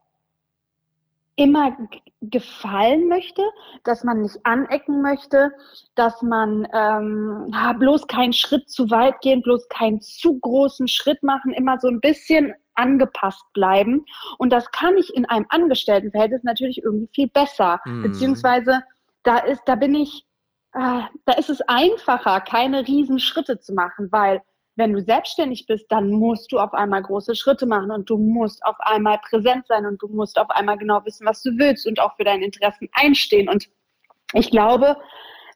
immer 1.40 1.74
gefallen 2.20 3.08
möchte, 3.08 3.42
dass 3.84 4.04
man 4.04 4.20
nicht 4.20 4.38
anecken 4.44 5.00
möchte, 5.00 5.52
dass 5.94 6.20
man 6.20 6.68
ähm, 6.74 7.50
bloß 7.78 8.06
keinen 8.08 8.34
Schritt 8.34 8.68
zu 8.68 8.90
weit 8.90 9.22
gehen, 9.22 9.40
bloß 9.40 9.66
keinen 9.70 10.02
zu 10.02 10.38
großen 10.38 10.86
Schritt 10.86 11.22
machen, 11.22 11.54
immer 11.54 11.80
so 11.80 11.88
ein 11.88 12.00
bisschen 12.00 12.52
angepasst 12.74 13.42
bleiben. 13.54 14.04
Und 14.36 14.52
das 14.52 14.70
kann 14.70 14.98
ich 14.98 15.14
in 15.14 15.24
einem 15.24 15.46
Angestelltenverhältnis 15.48 16.42
natürlich 16.42 16.82
irgendwie 16.82 17.08
viel 17.14 17.28
besser. 17.28 17.80
Mm. 17.86 18.02
Beziehungsweise 18.02 18.82
da 19.22 19.38
ist, 19.38 19.62
da 19.64 19.76
bin 19.76 19.94
ich 19.94 20.26
äh, 20.74 21.02
da 21.24 21.32
ist 21.38 21.48
es 21.48 21.62
einfacher, 21.62 22.40
keine 22.42 22.86
riesen 22.86 23.18
Schritte 23.18 23.58
zu 23.60 23.72
machen, 23.72 24.12
weil 24.12 24.42
wenn 24.80 24.92
du 24.92 25.02
selbstständig 25.02 25.66
bist, 25.66 25.86
dann 25.90 26.10
musst 26.10 26.50
du 26.50 26.58
auf 26.58 26.72
einmal 26.74 27.02
große 27.02 27.36
Schritte 27.36 27.66
machen 27.66 27.90
und 27.90 28.10
du 28.10 28.18
musst 28.18 28.64
auf 28.64 28.74
einmal 28.80 29.18
präsent 29.18 29.66
sein 29.68 29.86
und 29.86 30.02
du 30.02 30.08
musst 30.08 30.38
auf 30.38 30.50
einmal 30.50 30.78
genau 30.78 31.04
wissen, 31.04 31.26
was 31.26 31.42
du 31.42 31.50
willst 31.56 31.86
und 31.86 32.00
auch 32.00 32.16
für 32.16 32.24
deine 32.24 32.44
Interessen 32.44 32.88
einstehen. 32.92 33.48
Und 33.48 33.68
ich 34.32 34.50
glaube, 34.50 34.96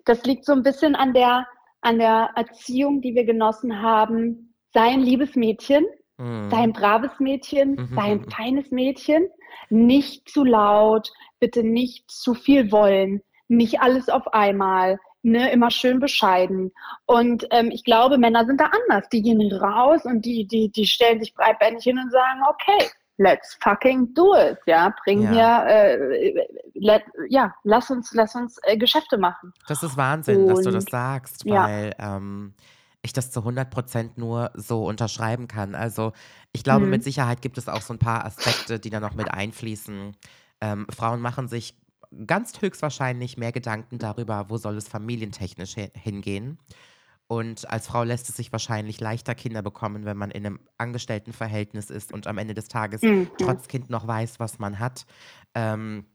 das 0.05 0.23
liegt 0.25 0.45
so 0.45 0.53
ein 0.53 0.63
bisschen 0.63 0.95
an 0.95 1.15
der, 1.15 1.47
an 1.81 1.99
der 1.99 2.31
Erziehung, 2.37 3.01
die 3.01 3.15
wir 3.15 3.25
genossen 3.25 3.83
haben. 3.83 4.55
Sei 4.73 4.89
ein 4.89 5.01
liebes 5.01 5.35
Mädchen, 5.35 5.85
mhm. 6.19 6.51
sei 6.51 6.59
ein 6.59 6.73
braves 6.73 7.19
Mädchen, 7.19 7.73
mhm. 7.73 7.95
sei 7.95 8.03
ein 8.03 8.19
mhm. 8.19 8.31
feines 8.31 8.71
Mädchen, 8.71 9.29
nicht 9.71 10.29
zu 10.29 10.45
laut, 10.45 11.11
bitte 11.41 11.65
nicht 11.65 12.11
zu 12.11 12.35
viel 12.35 12.71
wollen 12.71 13.23
nicht 13.49 13.81
alles 13.81 14.09
auf 14.09 14.33
einmal, 14.33 14.99
ne, 15.25 15.51
immer 15.51 15.71
schön 15.71 16.01
bescheiden. 16.01 16.73
Und 17.07 17.47
ähm, 17.51 17.71
ich 17.71 17.85
glaube, 17.85 18.19
Männer 18.19 18.45
sind 18.47 18.61
da 18.61 18.67
anders. 18.67 19.09
Die 19.09 19.23
gehen 19.23 19.53
raus 19.53 20.05
und 20.05 20.25
die, 20.25 20.47
die, 20.47 20.71
die 20.71 20.87
stellen 20.87 21.21
sich 21.21 21.35
breitbeinig 21.35 21.83
hin 21.83 21.99
und 21.99 22.11
sagen, 22.13 22.41
okay, 22.49 22.91
let's 23.17 23.57
fucking 23.63 24.13
do 24.15 24.35
it, 24.37 24.59
ja, 24.67 24.95
bring 25.05 25.23
ja. 25.23 25.31
hier, 25.31 25.67
äh, 25.69 26.47
let, 26.75 27.05
ja, 27.29 27.55
lass 27.63 27.91
uns, 27.91 28.13
lass 28.13 28.35
uns 28.35 28.59
äh, 28.63 28.77
Geschäfte 28.77 29.19
machen. 29.19 29.53
Das 29.69 29.83
ist 29.83 29.97
Wahnsinn, 29.97 30.43
und, 30.43 30.49
dass 30.49 30.63
du 30.63 30.71
das 30.71 30.85
sagst, 30.85 31.47
weil 31.47 31.95
ja. 31.99 32.17
ähm, 32.17 32.55
ich 33.03 33.13
das 33.13 33.31
zu 33.31 33.41
100 33.41 33.71
Prozent 33.71 34.19
nur 34.19 34.51
so 34.55 34.85
unterschreiben 34.85 35.47
kann. 35.47 35.75
Also 35.75 36.13
ich 36.53 36.65
glaube, 36.65 36.87
mhm. 36.87 36.91
mit 36.91 37.05
Sicherheit 37.05 37.43
gibt 37.43 37.59
es 37.59 37.69
auch 37.69 37.83
so 37.83 37.95
ein 37.95 37.99
paar 37.99 38.25
Aspekte, 38.25 38.81
die 38.81 38.91
da 38.91 38.99
noch 38.99 39.15
mit 39.15 39.31
einfließen. 39.31 40.17
Ähm, 40.61 40.87
Frauen 40.91 41.21
machen 41.21 41.47
sich 41.47 41.77
ganz 42.27 42.61
höchstwahrscheinlich 42.61 43.37
mehr 43.37 43.53
Gedanken 43.53 43.99
darüber, 43.99 44.47
wo 44.49 44.57
soll 44.57 44.77
es 44.77 44.89
familientechnisch 44.89 45.75
hingehen. 45.95 46.59
Und 47.27 47.69
als 47.71 47.87
Frau 47.87 48.05
lässt 48.05 48.29
es 48.29 48.37
sich 48.37 48.53
wahrscheinlich 48.53 49.01
leichter 49.01 49.35
Kinder 49.35 49.63
bekommen, 49.63 50.05
wenn 50.05 50.17
man 50.17 50.31
in 50.31 50.45
einem 50.45 50.61
Angestelltenverhältnis 50.77 51.89
ist 51.89 52.13
und 52.13 52.27
am 52.27 52.37
Ende 52.37 52.53
des 52.53 52.69
Tages 52.69 53.01
mhm. 53.03 53.31
trotz 53.39 53.67
Kind 53.67 53.89
noch 53.89 54.07
weiß, 54.07 54.41
was 54.41 54.59
man 54.59 54.79
hat. 54.79 55.07
Ähm, 55.55 56.07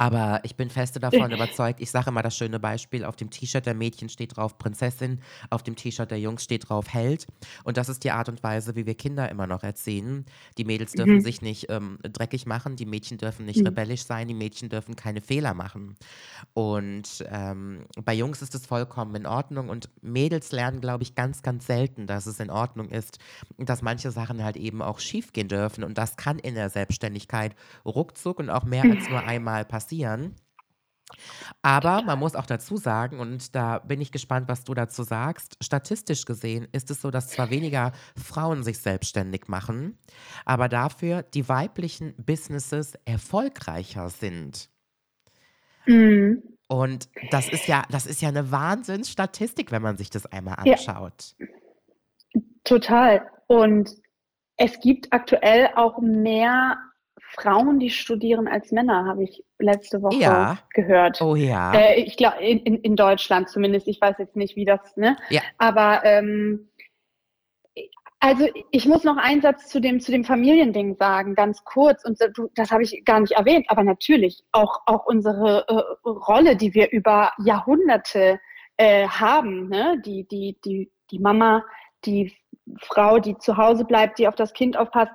aber 0.00 0.40
ich 0.44 0.56
bin 0.56 0.70
feste 0.70 0.98
davon 0.98 1.30
überzeugt. 1.30 1.78
Ich 1.78 1.90
sage 1.90 2.08
immer 2.08 2.22
das 2.22 2.34
schöne 2.34 2.58
Beispiel: 2.58 3.04
Auf 3.04 3.16
dem 3.16 3.28
T-Shirt 3.28 3.66
der 3.66 3.74
Mädchen 3.74 4.08
steht 4.08 4.34
drauf 4.34 4.56
Prinzessin, 4.56 5.20
auf 5.50 5.62
dem 5.62 5.76
T-Shirt 5.76 6.10
der 6.10 6.18
Jungs 6.18 6.42
steht 6.42 6.70
drauf 6.70 6.88
Held. 6.88 7.26
Und 7.64 7.76
das 7.76 7.90
ist 7.90 8.02
die 8.02 8.10
Art 8.10 8.30
und 8.30 8.42
Weise, 8.42 8.76
wie 8.76 8.86
wir 8.86 8.94
Kinder 8.94 9.28
immer 9.28 9.46
noch 9.46 9.62
erziehen. 9.62 10.24
Die 10.56 10.64
Mädels 10.64 10.92
dürfen 10.92 11.16
mhm. 11.16 11.20
sich 11.20 11.42
nicht 11.42 11.66
ähm, 11.68 11.98
dreckig 12.02 12.46
machen, 12.46 12.76
die 12.76 12.86
Mädchen 12.86 13.18
dürfen 13.18 13.44
nicht 13.44 13.60
mhm. 13.60 13.66
rebellisch 13.66 14.04
sein, 14.04 14.26
die 14.26 14.32
Mädchen 14.32 14.70
dürfen 14.70 14.96
keine 14.96 15.20
Fehler 15.20 15.52
machen. 15.52 15.96
Und 16.54 17.22
ähm, 17.30 17.84
bei 18.02 18.14
Jungs 18.14 18.40
ist 18.40 18.54
es 18.54 18.64
vollkommen 18.64 19.14
in 19.14 19.26
Ordnung. 19.26 19.68
Und 19.68 19.90
Mädels 20.00 20.50
lernen, 20.50 20.80
glaube 20.80 21.02
ich, 21.02 21.14
ganz, 21.14 21.42
ganz 21.42 21.66
selten, 21.66 22.06
dass 22.06 22.24
es 22.24 22.40
in 22.40 22.48
Ordnung 22.48 22.88
ist, 22.88 23.18
dass 23.58 23.82
manche 23.82 24.12
Sachen 24.12 24.42
halt 24.42 24.56
eben 24.56 24.80
auch 24.80 24.98
schief 24.98 25.34
gehen 25.34 25.48
dürfen. 25.48 25.84
Und 25.84 25.98
das 25.98 26.16
kann 26.16 26.38
in 26.38 26.54
der 26.54 26.70
Selbstständigkeit 26.70 27.54
ruckzuck 27.84 28.38
und 28.38 28.48
auch 28.48 28.64
mehr 28.64 28.84
als 28.84 29.06
nur 29.10 29.20
einmal 29.20 29.66
passieren 29.66 29.89
passieren. 29.90 30.36
Aber 31.62 32.02
man 32.02 32.20
muss 32.20 32.36
auch 32.36 32.46
dazu 32.46 32.76
sagen, 32.76 33.18
und 33.18 33.56
da 33.56 33.80
bin 33.80 34.00
ich 34.00 34.12
gespannt, 34.12 34.48
was 34.48 34.62
du 34.62 34.74
dazu 34.74 35.02
sagst, 35.02 35.56
statistisch 35.60 36.24
gesehen 36.24 36.68
ist 36.70 36.88
es 36.90 37.02
so, 37.02 37.10
dass 37.10 37.30
zwar 37.30 37.50
weniger 37.50 37.92
Frauen 38.16 38.62
sich 38.62 38.78
selbstständig 38.78 39.48
machen, 39.48 39.98
aber 40.44 40.68
dafür 40.68 41.24
die 41.24 41.48
weiblichen 41.48 42.14
Businesses 42.16 42.94
erfolgreicher 43.04 44.08
sind. 44.08 44.70
Mhm. 45.86 46.42
Und 46.68 47.08
das 47.32 47.48
ist 47.48 47.66
ja, 47.66 47.82
das 47.90 48.06
ist 48.06 48.22
ja 48.22 48.28
eine 48.28 48.52
Wahnsinnsstatistik, 48.52 49.72
wenn 49.72 49.82
man 49.82 49.96
sich 49.96 50.10
das 50.10 50.26
einmal 50.26 50.54
anschaut. 50.58 51.34
Ja, 51.38 52.40
total. 52.62 53.26
Und 53.48 53.90
es 54.56 54.78
gibt 54.78 55.12
aktuell 55.12 55.70
auch 55.74 55.98
mehr 56.00 56.76
Frauen, 57.36 57.78
die 57.78 57.90
studieren 57.90 58.48
als 58.48 58.72
Männer, 58.72 59.06
habe 59.06 59.24
ich 59.24 59.44
letzte 59.58 60.02
Woche 60.02 60.16
ja. 60.16 60.58
gehört. 60.74 61.20
Oh 61.22 61.36
ja. 61.36 61.72
Äh, 61.72 62.00
ich 62.00 62.16
glaube, 62.16 62.38
in, 62.42 62.58
in, 62.60 62.76
in, 62.78 62.96
Deutschland 62.96 63.48
zumindest. 63.48 63.86
Ich 63.88 64.00
weiß 64.00 64.16
jetzt 64.18 64.36
nicht, 64.36 64.56
wie 64.56 64.64
das, 64.64 64.96
ne? 64.96 65.16
Ja. 65.28 65.42
Aber 65.58 66.04
ähm, 66.04 66.70
also 68.18 68.46
ich 68.70 68.86
muss 68.86 69.04
noch 69.04 69.16
einen 69.16 69.40
Satz 69.40 69.68
zu 69.68 69.80
dem, 69.80 70.00
zu 70.00 70.12
dem 70.12 70.24
Familiending 70.24 70.96
sagen, 70.96 71.34
ganz 71.34 71.64
kurz. 71.64 72.04
Und 72.04 72.18
das 72.54 72.70
habe 72.70 72.82
ich 72.82 73.02
gar 73.04 73.20
nicht 73.20 73.32
erwähnt, 73.32 73.66
aber 73.68 73.82
natürlich 73.82 74.42
auch, 74.52 74.82
auch 74.86 75.06
unsere 75.06 75.64
äh, 75.68 76.08
Rolle, 76.08 76.56
die 76.56 76.74
wir 76.74 76.90
über 76.90 77.32
Jahrhunderte 77.38 78.38
äh, 78.76 79.08
haben, 79.08 79.68
ne? 79.68 80.02
die, 80.04 80.26
die, 80.28 80.58
die, 80.64 80.90
die 81.10 81.18
Mama, 81.18 81.64
die 82.04 82.36
Frau, 82.78 83.18
die 83.18 83.38
zu 83.38 83.56
Hause 83.56 83.84
bleibt, 83.84 84.18
die 84.18 84.28
auf 84.28 84.34
das 84.34 84.52
Kind 84.52 84.76
aufpasst 84.76 85.12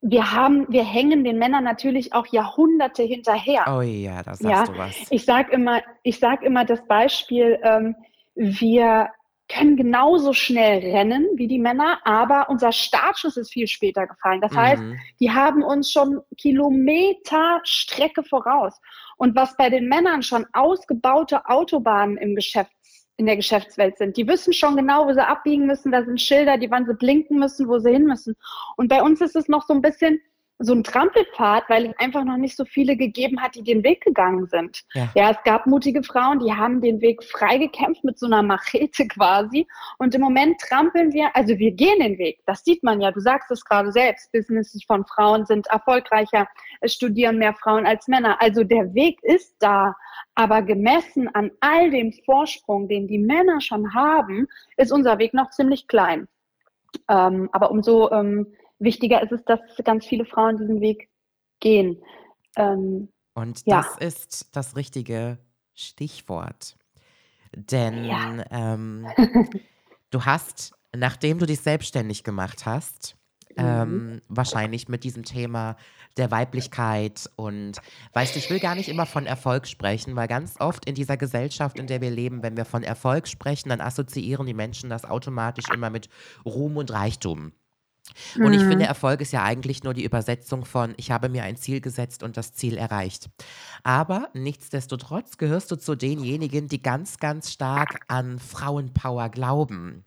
wir 0.00 0.32
haben, 0.32 0.66
wir 0.68 0.84
hängen 0.84 1.24
den 1.24 1.38
Männern 1.38 1.64
natürlich 1.64 2.12
auch 2.12 2.26
Jahrhunderte 2.26 3.02
hinterher. 3.02 3.64
Oh 3.66 3.80
ja, 3.80 4.22
da 4.22 4.34
sagst 4.34 4.42
ja, 4.42 4.64
du 4.64 4.78
was. 4.78 5.06
Ich 5.10 5.24
sage 5.24 5.52
immer, 5.52 5.82
ich 6.02 6.18
sag 6.18 6.42
immer 6.42 6.64
das 6.64 6.86
Beispiel, 6.86 7.58
ähm, 7.62 7.96
wir 8.34 9.08
können 9.48 9.76
genauso 9.76 10.32
schnell 10.32 10.80
rennen 10.80 11.28
wie 11.36 11.46
die 11.46 11.58
Männer, 11.58 12.00
aber 12.04 12.50
unser 12.50 12.72
Startschuss 12.72 13.36
ist 13.36 13.52
viel 13.52 13.68
später 13.68 14.06
gefallen. 14.06 14.40
Das 14.40 14.52
mhm. 14.52 14.56
heißt, 14.56 14.82
die 15.20 15.30
haben 15.30 15.62
uns 15.62 15.92
schon 15.92 16.20
Kilometer 16.36 17.60
Strecke 17.62 18.24
voraus. 18.24 18.80
Und 19.16 19.36
was 19.36 19.56
bei 19.56 19.70
den 19.70 19.88
Männern 19.88 20.22
schon 20.22 20.46
ausgebaute 20.52 21.46
Autobahnen 21.46 22.16
im 22.16 22.34
Geschäft 22.34 22.72
in 23.16 23.26
der 23.26 23.36
Geschäftswelt 23.36 23.98
sind. 23.98 24.16
Die 24.16 24.26
wissen 24.28 24.52
schon 24.52 24.76
genau, 24.76 25.06
wo 25.06 25.12
sie 25.12 25.26
abbiegen 25.26 25.66
müssen. 25.66 25.92
Da 25.92 26.04
sind 26.04 26.20
Schilder, 26.20 26.58
die 26.58 26.70
wann 26.70 26.86
sie 26.86 26.94
blinken 26.94 27.38
müssen, 27.38 27.68
wo 27.68 27.78
sie 27.78 27.92
hin 27.92 28.04
müssen. 28.04 28.36
Und 28.76 28.88
bei 28.88 29.02
uns 29.02 29.20
ist 29.20 29.36
es 29.36 29.48
noch 29.48 29.66
so 29.66 29.72
ein 29.74 29.82
bisschen 29.82 30.20
so 30.58 30.72
ein 30.72 30.84
Trampelpfad, 30.84 31.64
weil 31.68 31.86
es 31.86 31.98
einfach 31.98 32.24
noch 32.24 32.38
nicht 32.38 32.56
so 32.56 32.64
viele 32.64 32.96
gegeben 32.96 33.42
hat, 33.42 33.54
die 33.54 33.62
den 33.62 33.84
Weg 33.84 34.02
gegangen 34.02 34.46
sind. 34.46 34.84
Ja. 34.94 35.10
ja, 35.14 35.30
es 35.30 35.36
gab 35.44 35.66
mutige 35.66 36.02
Frauen, 36.02 36.38
die 36.38 36.52
haben 36.52 36.80
den 36.80 37.00
Weg 37.02 37.22
freigekämpft 37.22 38.04
mit 38.04 38.18
so 38.18 38.26
einer 38.26 38.42
Machete 38.42 39.06
quasi. 39.08 39.66
Und 39.98 40.14
im 40.14 40.22
Moment 40.22 40.58
trampeln 40.60 41.12
wir, 41.12 41.34
also 41.36 41.58
wir 41.58 41.72
gehen 41.72 42.00
den 42.00 42.18
Weg. 42.18 42.40
Das 42.46 42.64
sieht 42.64 42.82
man 42.82 43.00
ja. 43.00 43.10
Du 43.10 43.20
sagst 43.20 43.50
es 43.50 43.64
gerade 43.64 43.92
selbst. 43.92 44.32
Businesses 44.32 44.82
von 44.84 45.04
Frauen 45.06 45.44
sind 45.44 45.66
erfolgreicher. 45.66 46.46
Es 46.80 46.94
studieren 46.94 47.38
mehr 47.38 47.54
Frauen 47.54 47.86
als 47.86 48.08
Männer. 48.08 48.40
Also 48.40 48.64
der 48.64 48.94
Weg 48.94 49.22
ist 49.22 49.54
da. 49.58 49.94
Aber 50.34 50.62
gemessen 50.62 51.28
an 51.34 51.50
all 51.60 51.90
dem 51.90 52.12
Vorsprung, 52.24 52.88
den 52.88 53.06
die 53.06 53.18
Männer 53.18 53.60
schon 53.60 53.94
haben, 53.94 54.46
ist 54.76 54.92
unser 54.92 55.18
Weg 55.18 55.34
noch 55.34 55.50
ziemlich 55.50 55.86
klein. 55.86 56.28
Ähm, 57.08 57.50
aber 57.52 57.70
umso 57.70 58.10
ähm, 58.10 58.46
wichtiger 58.78 59.22
ist 59.22 59.32
es, 59.32 59.44
dass 59.44 59.60
ganz 59.84 60.06
viele 60.06 60.24
Frauen 60.24 60.58
diesen 60.58 60.80
Weg 60.80 61.08
gehen. 61.60 62.02
Ähm, 62.56 63.08
Und 63.34 63.62
ja. 63.66 63.82
das 63.82 63.96
ist 63.98 64.56
das 64.56 64.76
richtige 64.76 65.38
Stichwort. 65.74 66.76
Denn 67.54 68.04
ja. 68.04 68.44
ähm, 68.50 69.06
du 70.10 70.24
hast, 70.24 70.74
nachdem 70.94 71.38
du 71.38 71.46
dich 71.46 71.60
selbstständig 71.60 72.24
gemacht 72.24 72.66
hast, 72.66 73.16
ähm, 73.56 74.20
wahrscheinlich 74.28 74.88
mit 74.88 75.04
diesem 75.04 75.24
Thema 75.24 75.76
der 76.16 76.30
Weiblichkeit 76.30 77.30
und 77.36 77.78
weißt 78.12 78.34
du, 78.34 78.38
ich 78.38 78.50
will 78.50 78.60
gar 78.60 78.74
nicht 78.74 78.88
immer 78.88 79.06
von 79.06 79.26
Erfolg 79.26 79.66
sprechen, 79.66 80.16
weil 80.16 80.28
ganz 80.28 80.60
oft 80.60 80.86
in 80.86 80.94
dieser 80.94 81.16
Gesellschaft, 81.16 81.78
in 81.78 81.86
der 81.86 82.00
wir 82.00 82.10
leben, 82.10 82.42
wenn 82.42 82.56
wir 82.56 82.64
von 82.64 82.82
Erfolg 82.82 83.28
sprechen, 83.28 83.70
dann 83.70 83.80
assoziieren 83.80 84.46
die 84.46 84.54
Menschen 84.54 84.90
das 84.90 85.04
automatisch 85.04 85.66
immer 85.72 85.90
mit 85.90 86.08
Ruhm 86.44 86.76
und 86.76 86.90
Reichtum. 86.90 87.52
Und 88.42 88.52
ich 88.54 88.66
finde, 88.66 88.84
Mhm. 88.84 88.88
Erfolg 88.88 89.20
ist 89.20 89.32
ja 89.32 89.42
eigentlich 89.42 89.82
nur 89.84 89.94
die 89.94 90.04
Übersetzung 90.04 90.64
von, 90.64 90.94
ich 90.96 91.10
habe 91.10 91.28
mir 91.28 91.42
ein 91.44 91.56
Ziel 91.56 91.80
gesetzt 91.80 92.22
und 92.22 92.36
das 92.36 92.52
Ziel 92.52 92.76
erreicht. 92.76 93.28
Aber 93.82 94.28
nichtsdestotrotz 94.34 95.36
gehörst 95.38 95.70
du 95.70 95.76
zu 95.76 95.94
denjenigen, 95.96 96.68
die 96.68 96.82
ganz, 96.82 97.18
ganz 97.18 97.52
stark 97.52 98.00
an 98.08 98.38
Frauenpower 98.38 99.28
glauben. 99.28 100.04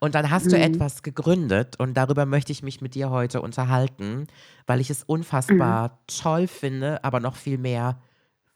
Und 0.00 0.14
dann 0.14 0.30
hast 0.30 0.52
du 0.52 0.56
Mhm. 0.56 0.62
etwas 0.62 1.02
gegründet 1.02 1.76
und 1.78 1.94
darüber 1.94 2.26
möchte 2.26 2.52
ich 2.52 2.62
mich 2.62 2.80
mit 2.80 2.94
dir 2.94 3.10
heute 3.10 3.40
unterhalten, 3.42 4.26
weil 4.66 4.80
ich 4.80 4.90
es 4.90 5.00
Mhm. 5.00 5.04
unfassbar 5.08 5.98
toll 6.06 6.46
finde, 6.46 7.02
aber 7.04 7.20
noch 7.20 7.36
viel 7.36 7.58
mehr 7.58 8.00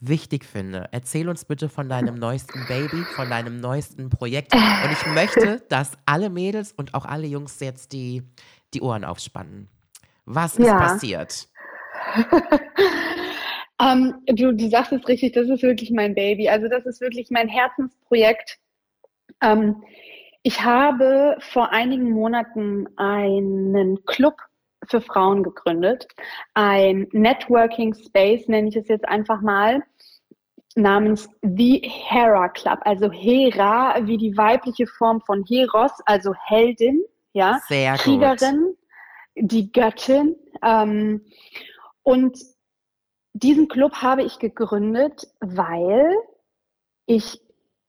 wichtig 0.00 0.44
finde. 0.44 0.88
Erzähl 0.90 1.28
uns 1.28 1.44
bitte 1.44 1.68
von 1.68 1.88
deinem 1.88 2.16
neuesten 2.16 2.66
Baby, 2.66 3.04
von 3.04 3.30
deinem 3.30 3.60
neuesten 3.60 4.10
Projekt. 4.10 4.56
Und 4.80 4.90
ich 4.90 5.06
möchte, 5.06 5.62
dass 5.68 5.92
alle 6.06 6.28
Mädels 6.28 6.72
und 6.72 6.94
auch 6.94 7.04
alle 7.04 7.26
Jungs 7.28 7.60
jetzt 7.60 7.92
die, 7.92 8.22
die 8.74 8.80
Ohren 8.80 9.04
aufspannen. 9.04 9.68
Was 10.24 10.56
ist 10.56 10.66
Ja. 10.66 10.78
passiert? 10.78 11.48
Ähm, 13.82 14.22
du, 14.26 14.52
du 14.52 14.68
sagst 14.68 14.92
es 14.92 15.08
richtig, 15.08 15.32
das 15.32 15.48
ist 15.48 15.62
wirklich 15.62 15.90
mein 15.90 16.14
Baby. 16.14 16.48
Also 16.48 16.68
das 16.68 16.86
ist 16.86 17.00
wirklich 17.00 17.30
mein 17.30 17.48
Herzensprojekt. 17.48 18.58
Ähm, 19.42 19.82
ich 20.42 20.62
habe 20.62 21.36
vor 21.40 21.72
einigen 21.72 22.10
Monaten 22.10 22.86
einen 22.96 24.04
Club 24.04 24.36
für 24.86 25.00
Frauen 25.00 25.42
gegründet. 25.42 26.06
Ein 26.54 27.08
Networking 27.12 27.94
Space 27.94 28.46
nenne 28.48 28.68
ich 28.68 28.76
es 28.76 28.88
jetzt 28.88 29.06
einfach 29.06 29.40
mal, 29.40 29.82
namens 30.74 31.28
The 31.42 31.82
Hera 31.84 32.48
Club. 32.48 32.80
Also 32.82 33.10
Hera 33.10 33.96
wie 34.06 34.16
die 34.16 34.36
weibliche 34.36 34.86
Form 34.86 35.20
von 35.20 35.44
Heros, 35.44 35.92
also 36.06 36.34
Heldin, 36.46 37.02
ja, 37.32 37.60
Sehr. 37.68 37.94
Kriegerin, 37.96 38.76
die 39.36 39.72
Göttin. 39.72 40.36
Ähm, 40.62 41.24
und 42.02 42.38
diesen 43.32 43.68
Club 43.68 43.94
habe 43.96 44.22
ich 44.22 44.38
gegründet, 44.38 45.26
weil 45.40 46.14
ich 47.06 47.40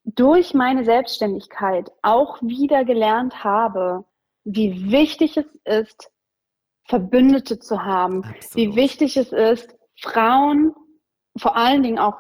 durch 0.06 0.54
meine 0.54 0.84
Selbstständigkeit 0.84 1.92
auch 2.02 2.42
wieder 2.42 2.86
gelernt 2.86 3.44
habe, 3.44 4.06
wie 4.44 4.92
wichtig 4.92 5.38
es 5.38 5.46
ist, 5.64 6.12
Verbündete 6.86 7.60
zu 7.60 7.84
haben, 7.84 8.24
wie 8.24 8.68
Absolut. 8.68 8.76
wichtig 8.76 9.18
es 9.18 9.32
ist, 9.32 9.76
Frauen, 10.02 10.74
vor 11.38 11.56
allen 11.56 11.84
Dingen 11.84 12.00
auch 12.00 12.20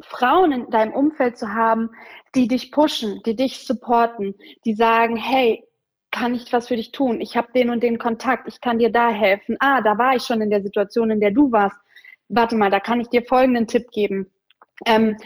Frauen 0.00 0.52
in 0.52 0.70
deinem 0.70 0.94
Umfeld 0.94 1.36
zu 1.36 1.52
haben, 1.52 1.90
die 2.34 2.48
dich 2.48 2.72
pushen, 2.72 3.20
die 3.26 3.36
dich 3.36 3.66
supporten, 3.66 4.34
die 4.64 4.74
sagen, 4.74 5.16
hey, 5.16 5.67
kann 6.10 6.34
ich 6.34 6.52
was 6.52 6.68
für 6.68 6.76
dich 6.76 6.92
tun? 6.92 7.20
Ich 7.20 7.36
habe 7.36 7.48
den 7.54 7.70
und 7.70 7.82
den 7.82 7.98
Kontakt, 7.98 8.48
ich 8.48 8.60
kann 8.60 8.78
dir 8.78 8.90
da 8.90 9.10
helfen. 9.10 9.56
Ah, 9.60 9.80
da 9.80 9.98
war 9.98 10.16
ich 10.16 10.22
schon 10.22 10.40
in 10.40 10.50
der 10.50 10.62
Situation, 10.62 11.10
in 11.10 11.20
der 11.20 11.30
du 11.30 11.52
warst. 11.52 11.76
Warte 12.28 12.56
mal, 12.56 12.70
da 12.70 12.80
kann 12.80 13.00
ich 13.00 13.08
dir 13.08 13.22
folgenden 13.24 13.66
Tipp 13.66 13.90
geben. 13.90 14.30
Ähm, 14.86 15.16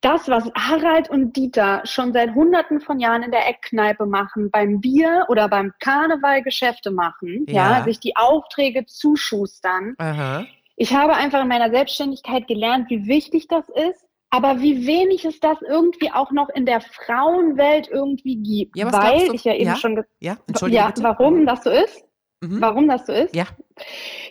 das, 0.00 0.28
was 0.28 0.50
Harald 0.54 1.08
und 1.08 1.34
Dieter 1.34 1.80
schon 1.84 2.12
seit 2.12 2.34
hunderten 2.34 2.80
von 2.80 3.00
Jahren 3.00 3.22
in 3.22 3.30
der 3.30 3.48
Eckkneipe 3.48 4.04
machen, 4.04 4.50
beim 4.50 4.80
Bier 4.80 5.24
oder 5.28 5.48
beim 5.48 5.72
Karneval 5.80 6.42
Geschäfte 6.42 6.90
machen, 6.90 7.46
ja, 7.48 7.78
Ja. 7.78 7.84
sich 7.84 8.00
die 8.00 8.14
Aufträge 8.14 8.84
zuschustern. 8.84 9.94
Aha. 9.98 10.44
Ich 10.76 10.94
habe 10.94 11.14
einfach 11.14 11.40
in 11.42 11.48
meiner 11.48 11.70
Selbstständigkeit 11.70 12.46
gelernt, 12.46 12.90
wie 12.90 13.06
wichtig 13.06 13.48
das 13.48 13.68
ist, 13.68 14.03
aber 14.34 14.60
wie 14.60 14.84
wenig 14.84 15.24
es 15.24 15.38
das 15.38 15.58
irgendwie 15.62 16.10
auch 16.10 16.32
noch 16.32 16.48
in 16.48 16.66
der 16.66 16.80
Frauenwelt 16.80 17.88
irgendwie 17.88 18.34
gibt. 18.36 18.76
Ja, 18.76 18.92
weil 18.92 19.32
ich 19.32 19.44
ja 19.44 19.54
eben 19.54 19.66
Ja? 19.70 19.76
schon 19.76 20.04
Ja, 20.18 20.36
entschuldige 20.48 20.80
ja, 20.80 20.88
bitte. 20.88 21.04
warum 21.04 21.46
das 21.46 21.62
so 21.62 21.70
ist? 21.70 22.04
Mhm. 22.40 22.60
Warum 22.60 22.88
das 22.88 23.06
so 23.06 23.12
ist? 23.12 23.34
Ja. 23.36 23.44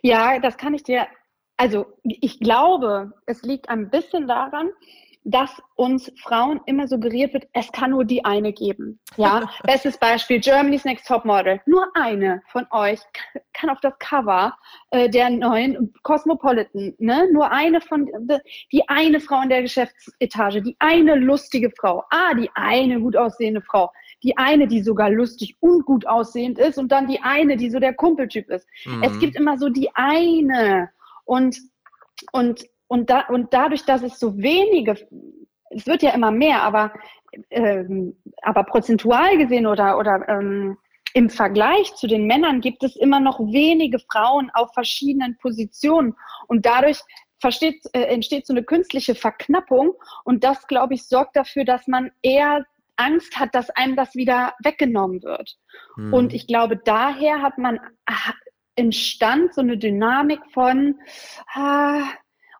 Ja, 0.01 0.39
das 0.39 0.57
kann 0.57 0.73
ich 0.73 0.83
dir. 0.83 1.07
Also, 1.55 1.85
ich 2.03 2.39
glaube, 2.41 3.13
es 3.27 3.43
liegt 3.43 3.69
ein 3.69 3.89
bisschen 3.89 4.27
daran, 4.27 4.71
dass 5.25 5.61
uns 5.75 6.11
Frauen 6.21 6.59
immer 6.65 6.87
suggeriert 6.87 7.33
wird, 7.33 7.47
es 7.53 7.71
kann 7.71 7.91
nur 7.91 8.03
die 8.05 8.23
eine 8.25 8.51
geben. 8.51 8.99
Ja, 9.17 9.49
bestes 9.63 9.97
Beispiel, 9.97 10.39
Germany's 10.39 10.83
Next 10.85 11.07
Topmodel. 11.07 11.61
Nur 11.65 11.87
eine 11.95 12.41
von 12.51 12.65
euch 12.71 12.99
kann 13.53 13.69
auf 13.69 13.79
das 13.81 13.93
Cover 13.99 14.53
äh, 14.91 15.09
der 15.09 15.29
neuen 15.29 15.93
Cosmopolitan, 16.03 16.93
ne? 16.97 17.27
Nur 17.31 17.51
eine 17.51 17.79
von, 17.81 18.09
die 18.71 18.87
eine 18.89 19.19
Frau 19.19 19.41
in 19.41 19.49
der 19.49 19.61
Geschäftsetage, 19.61 20.61
die 20.61 20.75
eine 20.79 21.15
lustige 21.15 21.71
Frau. 21.71 22.03
Ah, 22.09 22.33
die 22.33 22.49
eine 22.55 22.99
gut 22.99 23.15
aussehende 23.15 23.61
Frau. 23.61 23.91
Die 24.23 24.37
eine, 24.37 24.67
die 24.67 24.81
sogar 24.81 25.09
lustig 25.09 25.55
und 25.59 25.85
gut 25.85 26.05
aussehend 26.07 26.57
ist 26.57 26.77
und 26.77 26.91
dann 26.91 27.07
die 27.07 27.21
eine, 27.21 27.57
die 27.57 27.69
so 27.69 27.79
der 27.79 27.93
Kumpeltyp 27.93 28.49
ist. 28.49 28.67
Es 29.01 29.13
Mhm. 29.13 29.19
gibt 29.19 29.35
immer 29.35 29.57
so 29.57 29.69
die 29.69 29.89
eine. 29.95 30.89
Und, 31.25 31.57
und, 32.31 32.65
und, 32.93 33.09
da, 33.09 33.21
und 33.21 33.51
dadurch, 33.55 33.85
dass 33.85 34.03
es 34.03 34.19
so 34.19 34.37
wenige, 34.37 34.95
es 35.71 35.87
wird 35.87 36.03
ja 36.03 36.11
immer 36.11 36.29
mehr, 36.29 36.61
aber, 36.61 36.93
ähm, 37.49 38.15
aber 38.43 38.65
prozentual 38.65 39.35
gesehen 39.39 39.65
oder, 39.65 39.97
oder 39.97 40.29
ähm, 40.29 40.77
im 41.15 41.31
Vergleich 41.31 41.95
zu 41.95 42.05
den 42.05 42.27
Männern 42.27 42.61
gibt 42.61 42.83
es 42.83 42.95
immer 42.95 43.19
noch 43.19 43.39
wenige 43.39 43.97
Frauen 43.97 44.51
auf 44.53 44.75
verschiedenen 44.75 45.39
Positionen. 45.39 46.15
Und 46.47 46.67
dadurch 46.67 46.99
versteht, 47.39 47.81
äh, 47.93 48.01
entsteht 48.01 48.45
so 48.45 48.53
eine 48.53 48.63
künstliche 48.63 49.15
Verknappung. 49.15 49.93
Und 50.23 50.43
das, 50.43 50.67
glaube 50.67 50.93
ich, 50.93 51.07
sorgt 51.07 51.35
dafür, 51.35 51.65
dass 51.65 51.87
man 51.87 52.11
eher 52.21 52.63
Angst 52.97 53.39
hat, 53.39 53.55
dass 53.55 53.71
einem 53.71 53.95
das 53.95 54.13
wieder 54.13 54.53
weggenommen 54.63 55.23
wird. 55.23 55.57
Mhm. 55.97 56.13
Und 56.13 56.31
ich 56.31 56.45
glaube, 56.45 56.77
daher 56.77 57.41
hat 57.41 57.57
man 57.57 57.79
entstand 58.75 59.55
so 59.55 59.61
eine 59.61 59.79
Dynamik 59.79 60.41
von, 60.53 60.99
ah, 61.55 62.03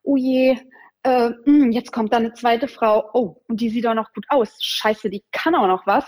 oh 0.03 0.17
je, 0.17 0.57
äh, 1.03 1.29
mh, 1.45 1.71
jetzt 1.71 1.91
kommt 1.91 2.13
da 2.13 2.17
eine 2.17 2.33
zweite 2.33 2.67
Frau, 2.67 3.09
oh, 3.13 3.41
und 3.47 3.61
die 3.61 3.69
sieht 3.69 3.85
auch 3.87 3.93
noch 3.93 4.13
gut 4.13 4.25
aus. 4.29 4.55
Scheiße, 4.59 5.09
die 5.09 5.23
kann 5.31 5.55
auch 5.55 5.67
noch 5.67 5.85
was. 5.85 6.05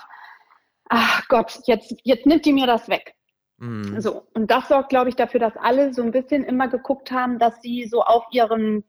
Ach 0.90 1.28
Gott, 1.28 1.60
jetzt, 1.66 1.96
jetzt 2.04 2.26
nimmt 2.26 2.46
die 2.46 2.54
mir 2.54 2.68
das 2.68 2.88
weg. 2.88 3.16
Mhm. 3.58 4.00
So, 4.02 4.24
und 4.34 4.52
das 4.52 4.68
sorgt, 4.68 4.90
glaube 4.90 5.10
ich, 5.10 5.16
dafür, 5.16 5.40
dass 5.40 5.56
alle 5.58 5.94
so 5.94 6.02
ein 6.02 6.12
bisschen 6.12 6.44
immer 6.44 6.68
geguckt 6.68 7.12
haben, 7.12 7.40
dass 7.40 7.62
sie 7.62 7.86
so 7.86 8.02
auf 8.02 8.26
ihren 8.32 8.84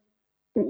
äh, 0.54 0.60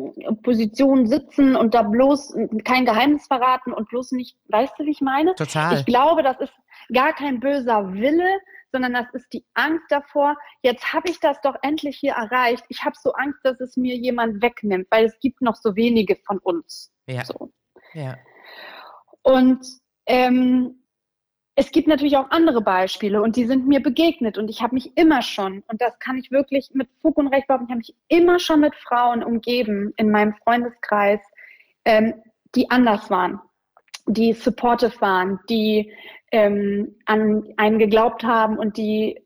Positionen 0.42 1.06
sitzen 1.06 1.56
und 1.56 1.74
da 1.74 1.82
bloß 1.82 2.36
kein 2.64 2.84
Geheimnis 2.84 3.26
verraten 3.26 3.72
und 3.72 3.88
bloß 3.88 4.12
nicht, 4.12 4.36
weißt 4.48 4.74
du, 4.78 4.84
wie 4.84 4.90
ich 4.90 5.00
meine? 5.00 5.34
Total. 5.34 5.78
Ich 5.78 5.86
glaube, 5.86 6.22
das 6.22 6.40
ist 6.40 6.52
gar 6.92 7.12
kein 7.14 7.40
böser 7.40 7.92
Wille, 7.94 8.28
sondern 8.76 8.92
das 8.92 9.06
ist 9.14 9.32
die 9.32 9.42
Angst 9.54 9.86
davor, 9.88 10.36
jetzt 10.60 10.92
habe 10.92 11.08
ich 11.08 11.18
das 11.18 11.40
doch 11.40 11.56
endlich 11.62 11.96
hier 11.96 12.12
erreicht. 12.12 12.62
Ich 12.68 12.84
habe 12.84 12.94
so 13.00 13.12
Angst, 13.14 13.40
dass 13.42 13.58
es 13.60 13.78
mir 13.78 13.96
jemand 13.96 14.42
wegnimmt, 14.42 14.86
weil 14.90 15.06
es 15.06 15.18
gibt 15.18 15.40
noch 15.40 15.56
so 15.56 15.74
wenige 15.76 16.16
von 16.16 16.38
uns. 16.40 16.92
Ja. 17.06 17.24
So. 17.24 17.50
Ja. 17.94 18.18
Und 19.22 19.66
ähm, 20.04 20.82
es 21.54 21.70
gibt 21.70 21.88
natürlich 21.88 22.18
auch 22.18 22.30
andere 22.30 22.60
Beispiele 22.60 23.22
und 23.22 23.36
die 23.36 23.46
sind 23.46 23.66
mir 23.66 23.80
begegnet 23.80 24.36
und 24.36 24.50
ich 24.50 24.60
habe 24.60 24.74
mich 24.74 24.94
immer 24.98 25.22
schon, 25.22 25.64
und 25.68 25.80
das 25.80 25.98
kann 25.98 26.18
ich 26.18 26.30
wirklich 26.30 26.68
mit 26.74 26.90
Fug 27.00 27.16
und 27.16 27.28
Recht 27.28 27.46
behaupten, 27.46 27.64
ich 27.64 27.70
habe 27.70 27.78
mich 27.78 27.94
immer 28.08 28.38
schon 28.38 28.60
mit 28.60 28.74
Frauen 28.74 29.24
umgeben 29.24 29.94
in 29.96 30.10
meinem 30.10 30.34
Freundeskreis, 30.34 31.20
ähm, 31.86 32.12
die 32.54 32.70
anders 32.70 33.08
waren, 33.08 33.40
die 34.06 34.34
supportive 34.34 35.00
waren, 35.00 35.40
die 35.48 35.90
ähm, 36.36 36.96
an 37.06 37.44
einen 37.56 37.78
geglaubt 37.78 38.24
haben 38.24 38.58
und 38.58 38.76
die 38.76 39.22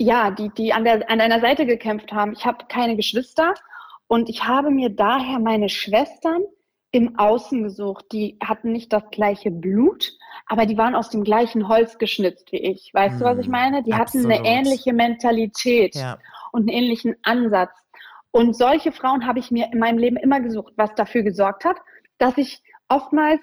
ja, 0.00 0.30
die, 0.30 0.50
die 0.50 0.72
an, 0.72 0.84
der, 0.84 1.10
an 1.10 1.20
einer 1.20 1.40
Seite 1.40 1.66
gekämpft 1.66 2.12
haben. 2.12 2.32
Ich 2.32 2.46
habe 2.46 2.66
keine 2.68 2.94
Geschwister 2.96 3.54
und 4.06 4.28
ich 4.28 4.44
habe 4.46 4.70
mir 4.70 4.90
daher 4.90 5.40
meine 5.40 5.68
Schwestern 5.68 6.42
im 6.92 7.18
Außen 7.18 7.64
gesucht. 7.64 8.06
Die 8.12 8.38
hatten 8.42 8.70
nicht 8.72 8.92
das 8.92 9.02
gleiche 9.10 9.50
Blut, 9.50 10.12
aber 10.46 10.66
die 10.66 10.78
waren 10.78 10.94
aus 10.94 11.10
dem 11.10 11.24
gleichen 11.24 11.68
Holz 11.68 11.98
geschnitzt 11.98 12.52
wie 12.52 12.58
ich. 12.58 12.90
Weißt 12.94 13.20
du, 13.20 13.24
was 13.24 13.38
ich 13.38 13.46
Hm, 13.46 13.52
meine? 13.52 13.82
Die 13.82 13.94
hatten 13.94 14.18
eine 14.24 14.34
absolut. 14.38 14.46
ähnliche 14.46 14.92
Mentalität 14.92 15.96
Ja. 15.96 16.18
und 16.52 16.62
einen 16.68 16.78
ähnlichen 16.78 17.16
Ansatz. 17.22 17.72
Und 18.30 18.54
solche 18.56 18.92
Frauen 18.92 19.26
habe 19.26 19.40
ich 19.40 19.50
mir 19.50 19.68
in 19.72 19.80
meinem 19.80 19.98
Leben 19.98 20.16
immer 20.16 20.40
gesucht, 20.40 20.74
was 20.76 20.94
dafür 20.94 21.22
gesorgt 21.22 21.64
hat, 21.64 21.76
dass 22.18 22.38
ich 22.38 22.62
oftmals 22.88 23.40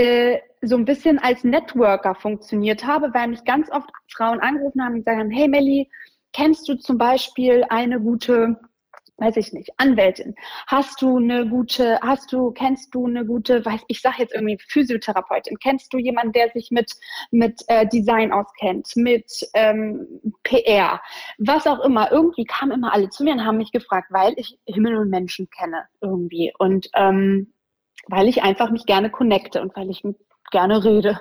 äh, 0.00 0.40
so 0.62 0.76
ein 0.76 0.84
bisschen 0.84 1.18
als 1.18 1.44
Networker 1.44 2.14
funktioniert 2.14 2.84
habe, 2.86 3.12
weil 3.12 3.28
mich 3.28 3.44
ganz 3.44 3.70
oft 3.70 3.90
Frauen 4.08 4.40
angerufen 4.40 4.82
haben 4.82 4.94
und 4.94 5.06
haben, 5.06 5.30
hey 5.30 5.48
Melli, 5.48 5.90
kennst 6.32 6.68
du 6.68 6.74
zum 6.76 6.98
Beispiel 6.98 7.64
eine 7.68 8.00
gute 8.00 8.58
weiß 9.20 9.36
ich 9.36 9.52
nicht, 9.52 9.68
Anwältin? 9.76 10.34
Hast 10.66 11.02
du 11.02 11.18
eine 11.18 11.46
gute, 11.46 12.00
hast 12.00 12.32
du, 12.32 12.52
kennst 12.52 12.94
du 12.94 13.06
eine 13.06 13.26
gute, 13.26 13.62
weiß 13.64 13.82
ich 13.88 14.00
sag 14.00 14.18
jetzt 14.18 14.32
irgendwie 14.34 14.56
Physiotherapeutin? 14.68 15.58
Kennst 15.58 15.92
du 15.92 15.98
jemanden, 15.98 16.32
der 16.32 16.50
sich 16.50 16.70
mit 16.70 16.90
mit 17.30 17.60
äh, 17.68 17.86
Design 17.86 18.32
auskennt, 18.32 18.96
mit 18.96 19.30
ähm, 19.52 20.06
PR, 20.42 21.02
was 21.36 21.66
auch 21.66 21.80
immer? 21.80 22.10
Irgendwie 22.10 22.44
kamen 22.44 22.72
immer 22.72 22.94
alle 22.94 23.10
zu 23.10 23.22
mir 23.22 23.34
und 23.34 23.44
haben 23.44 23.58
mich 23.58 23.72
gefragt, 23.72 24.08
weil 24.10 24.32
ich 24.36 24.58
Himmel 24.64 24.96
und 24.96 25.10
Menschen 25.10 25.50
kenne 25.50 25.84
irgendwie 26.00 26.54
und 26.58 26.88
ähm, 26.94 27.52
weil 28.10 28.28
ich 28.28 28.42
einfach 28.42 28.70
mich 28.70 28.86
gerne 28.86 29.10
connecte 29.10 29.62
und 29.62 29.74
weil 29.76 29.90
ich 29.90 30.02
gerne 30.50 30.84
rede. 30.84 31.20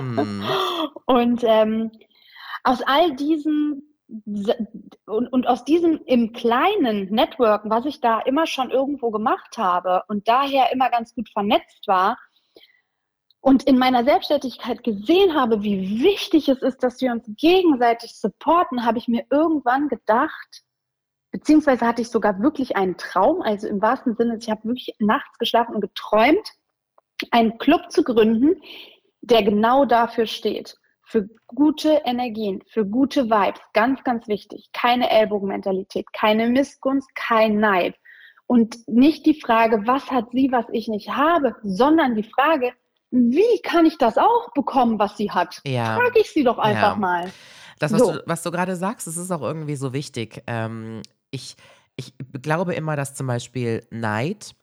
Mhm. 0.00 0.44
Und 1.06 1.44
ähm, 1.44 1.92
aus 2.64 2.82
all 2.82 3.14
diesen 3.14 3.96
und, 5.06 5.32
und 5.32 5.46
aus 5.46 5.64
diesem 5.64 6.00
im 6.06 6.32
kleinen 6.32 7.10
Networken, 7.10 7.70
was 7.70 7.86
ich 7.86 8.00
da 8.00 8.20
immer 8.20 8.46
schon 8.46 8.70
irgendwo 8.70 9.10
gemacht 9.10 9.56
habe 9.56 10.02
und 10.08 10.26
daher 10.28 10.72
immer 10.72 10.90
ganz 10.90 11.14
gut 11.14 11.28
vernetzt 11.30 11.86
war 11.86 12.18
und 13.40 13.64
in 13.64 13.78
meiner 13.78 14.04
Selbstständigkeit 14.04 14.82
gesehen 14.84 15.34
habe, 15.34 15.62
wie 15.62 16.02
wichtig 16.02 16.48
es 16.48 16.62
ist, 16.62 16.82
dass 16.82 17.00
wir 17.00 17.12
uns 17.12 17.24
gegenseitig 17.36 18.16
supporten, 18.16 18.84
habe 18.84 18.98
ich 18.98 19.08
mir 19.08 19.24
irgendwann 19.30 19.88
gedacht, 19.88 20.64
beziehungsweise 21.36 21.86
hatte 21.86 22.00
ich 22.00 22.08
sogar 22.08 22.40
wirklich 22.40 22.76
einen 22.76 22.96
Traum, 22.96 23.42
also 23.42 23.68
im 23.68 23.82
wahrsten 23.82 24.16
Sinne, 24.16 24.38
ich 24.40 24.48
habe 24.48 24.64
wirklich 24.64 24.94
nachts 24.98 25.38
geschlafen 25.38 25.74
und 25.74 25.82
geträumt, 25.82 26.52
einen 27.30 27.58
Club 27.58 27.90
zu 27.90 28.02
gründen, 28.02 28.62
der 29.20 29.42
genau 29.42 29.84
dafür 29.84 30.26
steht 30.26 30.76
für 31.06 31.28
gute 31.46 32.00
Energien, 32.04 32.62
für 32.68 32.84
gute 32.84 33.26
Vibes, 33.26 33.60
ganz, 33.74 34.02
ganz 34.02 34.26
wichtig. 34.26 34.70
Keine 34.72 35.08
Ellbogenmentalität, 35.10 36.06
keine 36.12 36.48
Missgunst, 36.48 37.14
kein 37.14 37.58
Neid. 37.58 37.94
Und 38.46 38.76
nicht 38.88 39.24
die 39.26 39.40
Frage, 39.40 39.86
was 39.86 40.10
hat 40.10 40.30
sie, 40.32 40.50
was 40.50 40.66
ich 40.72 40.88
nicht 40.88 41.10
habe, 41.10 41.54
sondern 41.62 42.14
die 42.16 42.24
Frage, 42.24 42.72
wie 43.10 43.60
kann 43.62 43.86
ich 43.86 43.98
das 43.98 44.18
auch 44.18 44.52
bekommen, 44.54 44.98
was 44.98 45.16
sie 45.16 45.30
hat? 45.30 45.60
Ja. 45.64 45.96
Frage 45.96 46.20
ich 46.20 46.30
sie 46.30 46.42
doch 46.42 46.58
einfach 46.58 46.94
ja. 46.94 46.96
mal. 46.96 47.30
Das, 47.78 47.92
was, 47.92 48.00
so. 48.00 48.12
du, 48.12 48.50
du 48.50 48.50
gerade 48.50 48.74
sagst, 48.74 49.06
das 49.06 49.16
ist 49.16 49.30
auch 49.30 49.42
irgendwie 49.42 49.76
so 49.76 49.92
wichtig. 49.92 50.42
Ähm, 50.46 51.02
ich, 51.36 51.56
ich 51.96 52.14
glaube 52.42 52.74
immer, 52.74 52.96
dass 52.96 53.14
zum 53.14 53.26
Beispiel 53.26 53.86
Neid 53.90 54.54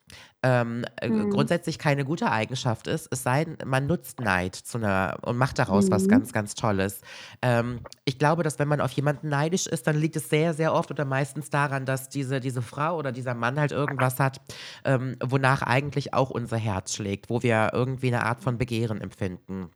ähm, 0.42 0.84
mhm. 1.02 1.30
grundsätzlich 1.30 1.78
keine 1.78 2.04
gute 2.04 2.30
Eigenschaft 2.30 2.86
ist, 2.86 3.08
es 3.10 3.22
sei 3.22 3.44
denn, 3.44 3.56
man 3.64 3.86
nutzt 3.86 4.20
Neid 4.20 4.54
zu 4.54 4.76
einer 4.76 5.16
und 5.22 5.38
macht 5.38 5.58
daraus 5.58 5.86
mhm. 5.86 5.92
was 5.92 6.08
ganz, 6.08 6.32
ganz 6.32 6.54
Tolles. 6.54 7.00
Ähm, 7.40 7.80
ich 8.04 8.18
glaube, 8.18 8.42
dass 8.42 8.58
wenn 8.58 8.68
man 8.68 8.82
auf 8.82 8.90
jemanden 8.92 9.28
neidisch 9.30 9.66
ist, 9.66 9.86
dann 9.86 9.96
liegt 9.96 10.16
es 10.16 10.28
sehr, 10.28 10.52
sehr 10.52 10.74
oft 10.74 10.90
oder 10.90 11.06
meistens 11.06 11.48
daran, 11.48 11.86
dass 11.86 12.10
diese, 12.10 12.40
diese 12.40 12.60
Frau 12.60 12.98
oder 12.98 13.10
dieser 13.10 13.34
Mann 13.34 13.58
halt 13.58 13.72
irgendwas 13.72 14.20
hat, 14.20 14.40
ähm, 14.84 15.16
wonach 15.22 15.62
eigentlich 15.62 16.12
auch 16.12 16.30
unser 16.30 16.58
Herz 16.58 16.94
schlägt, 16.94 17.30
wo 17.30 17.42
wir 17.42 17.70
irgendwie 17.72 18.08
eine 18.08 18.26
Art 18.26 18.42
von 18.42 18.58
Begehren 18.58 19.00
empfinden. 19.00 19.70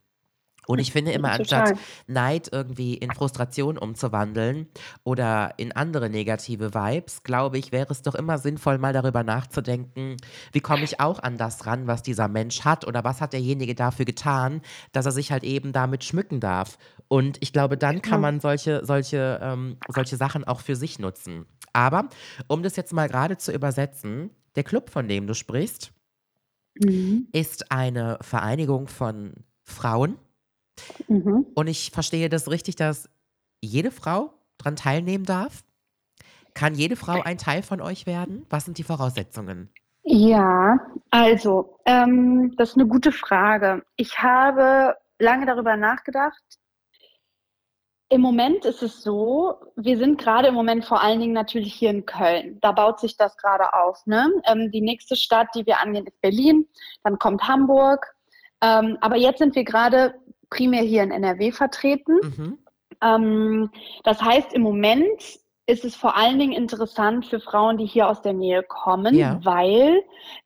Und 0.68 0.80
ich 0.80 0.92
finde 0.92 1.12
immer, 1.12 1.32
anstatt 1.32 1.78
Neid 2.08 2.50
irgendwie 2.52 2.92
in 2.92 3.10
Frustration 3.10 3.78
umzuwandeln 3.78 4.68
oder 5.02 5.54
in 5.56 5.72
andere 5.72 6.10
negative 6.10 6.74
Vibes, 6.74 7.22
glaube 7.22 7.56
ich, 7.56 7.72
wäre 7.72 7.90
es 7.90 8.02
doch 8.02 8.14
immer 8.14 8.36
sinnvoll, 8.36 8.76
mal 8.76 8.92
darüber 8.92 9.24
nachzudenken, 9.24 10.18
wie 10.52 10.60
komme 10.60 10.84
ich 10.84 11.00
auch 11.00 11.20
an 11.20 11.38
das 11.38 11.64
ran, 11.64 11.86
was 11.86 12.02
dieser 12.02 12.28
Mensch 12.28 12.66
hat 12.66 12.86
oder 12.86 13.02
was 13.02 13.22
hat 13.22 13.32
derjenige 13.32 13.74
dafür 13.74 14.04
getan, 14.04 14.60
dass 14.92 15.06
er 15.06 15.12
sich 15.12 15.32
halt 15.32 15.42
eben 15.42 15.72
damit 15.72 16.04
schmücken 16.04 16.38
darf. 16.38 16.76
Und 17.08 17.38
ich 17.40 17.54
glaube, 17.54 17.78
dann 17.78 18.02
kann 18.02 18.20
man 18.20 18.38
solche, 18.38 18.84
solche, 18.84 19.40
ähm, 19.42 19.78
solche 19.88 20.16
Sachen 20.16 20.44
auch 20.44 20.60
für 20.60 20.76
sich 20.76 20.98
nutzen. 20.98 21.46
Aber 21.72 22.10
um 22.46 22.62
das 22.62 22.76
jetzt 22.76 22.92
mal 22.92 23.08
gerade 23.08 23.38
zu 23.38 23.52
übersetzen, 23.52 24.32
der 24.54 24.64
Club, 24.64 24.90
von 24.90 25.08
dem 25.08 25.26
du 25.26 25.32
sprichst, 25.32 25.92
mhm. 26.78 27.28
ist 27.32 27.72
eine 27.72 28.18
Vereinigung 28.20 28.86
von 28.86 29.32
Frauen, 29.64 30.18
Mhm. 31.08 31.46
Und 31.54 31.66
ich 31.66 31.90
verstehe 31.90 32.28
das 32.28 32.50
richtig, 32.50 32.76
dass 32.76 33.08
jede 33.60 33.90
Frau 33.90 34.32
daran 34.58 34.76
teilnehmen 34.76 35.24
darf. 35.24 35.62
Kann 36.54 36.74
jede 36.74 36.96
Frau 36.96 37.22
ein 37.22 37.38
Teil 37.38 37.62
von 37.62 37.80
euch 37.80 38.06
werden? 38.06 38.44
Was 38.50 38.64
sind 38.64 38.78
die 38.78 38.82
Voraussetzungen? 38.82 39.70
Ja, 40.02 40.78
also, 41.10 41.78
ähm, 41.84 42.54
das 42.56 42.70
ist 42.70 42.76
eine 42.76 42.86
gute 42.86 43.12
Frage. 43.12 43.84
Ich 43.96 44.18
habe 44.20 44.96
lange 45.18 45.46
darüber 45.46 45.76
nachgedacht. 45.76 46.42
Im 48.10 48.22
Moment 48.22 48.64
ist 48.64 48.82
es 48.82 49.02
so, 49.02 49.54
wir 49.76 49.98
sind 49.98 50.18
gerade 50.18 50.48
im 50.48 50.54
Moment 50.54 50.86
vor 50.86 51.02
allen 51.02 51.20
Dingen 51.20 51.34
natürlich 51.34 51.74
hier 51.74 51.90
in 51.90 52.06
Köln. 52.06 52.58
Da 52.62 52.72
baut 52.72 53.00
sich 53.00 53.18
das 53.18 53.36
gerade 53.36 53.74
auf. 53.74 54.06
Ne? 54.06 54.32
Ähm, 54.46 54.70
die 54.70 54.80
nächste 54.80 55.14
Stadt, 55.14 55.48
die 55.54 55.66
wir 55.66 55.78
angehen, 55.78 56.06
ist 56.06 56.20
Berlin. 56.22 56.66
Dann 57.04 57.18
kommt 57.18 57.46
Hamburg. 57.46 58.06
Ähm, 58.62 58.96
aber 59.02 59.16
jetzt 59.16 59.38
sind 59.38 59.54
wir 59.54 59.64
gerade 59.64 60.14
primär 60.50 60.82
hier 60.82 61.02
in 61.02 61.10
NRW 61.10 61.52
vertreten. 61.52 62.18
Mhm. 62.22 62.58
Ähm, 63.02 63.70
das 64.04 64.20
heißt, 64.22 64.52
im 64.52 64.62
Moment 64.62 65.40
ist 65.68 65.84
es 65.84 65.94
vor 65.94 66.16
allen 66.16 66.38
Dingen 66.38 66.54
interessant 66.54 67.26
für 67.26 67.40
Frauen, 67.40 67.76
die 67.76 67.84
hier 67.84 68.08
aus 68.08 68.22
der 68.22 68.32
Nähe 68.32 68.62
kommen, 68.62 69.14
ja. 69.14 69.38
weil 69.44 70.02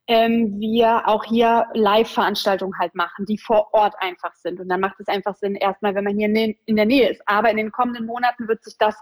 ähm, 0.09 0.59
wir 0.59 1.07
auch 1.07 1.23
hier 1.23 1.67
Live-Veranstaltungen 1.75 2.77
halt 2.77 2.97
machen, 2.97 3.25
die 3.27 3.39
vor 3.39 3.73
Ort 3.73 3.95
einfach 4.01 4.35
sind. 4.35 4.59
Und 4.59 4.69
dann 4.69 4.81
macht 4.81 4.99
es 4.99 5.07
einfach 5.07 5.37
Sinn, 5.37 5.55
erstmal, 5.55 5.95
wenn 5.95 6.03
man 6.03 6.19
hier 6.19 6.27
in 6.27 6.77
der 6.77 6.87
Nähe 6.87 7.09
ist. 7.09 7.23
Aber 7.27 7.51
in 7.51 7.57
den 7.57 7.71
kommenden 7.71 8.05
Monaten 8.05 8.49
wird 8.49 8.65
sich 8.65 8.77
das 8.79 8.97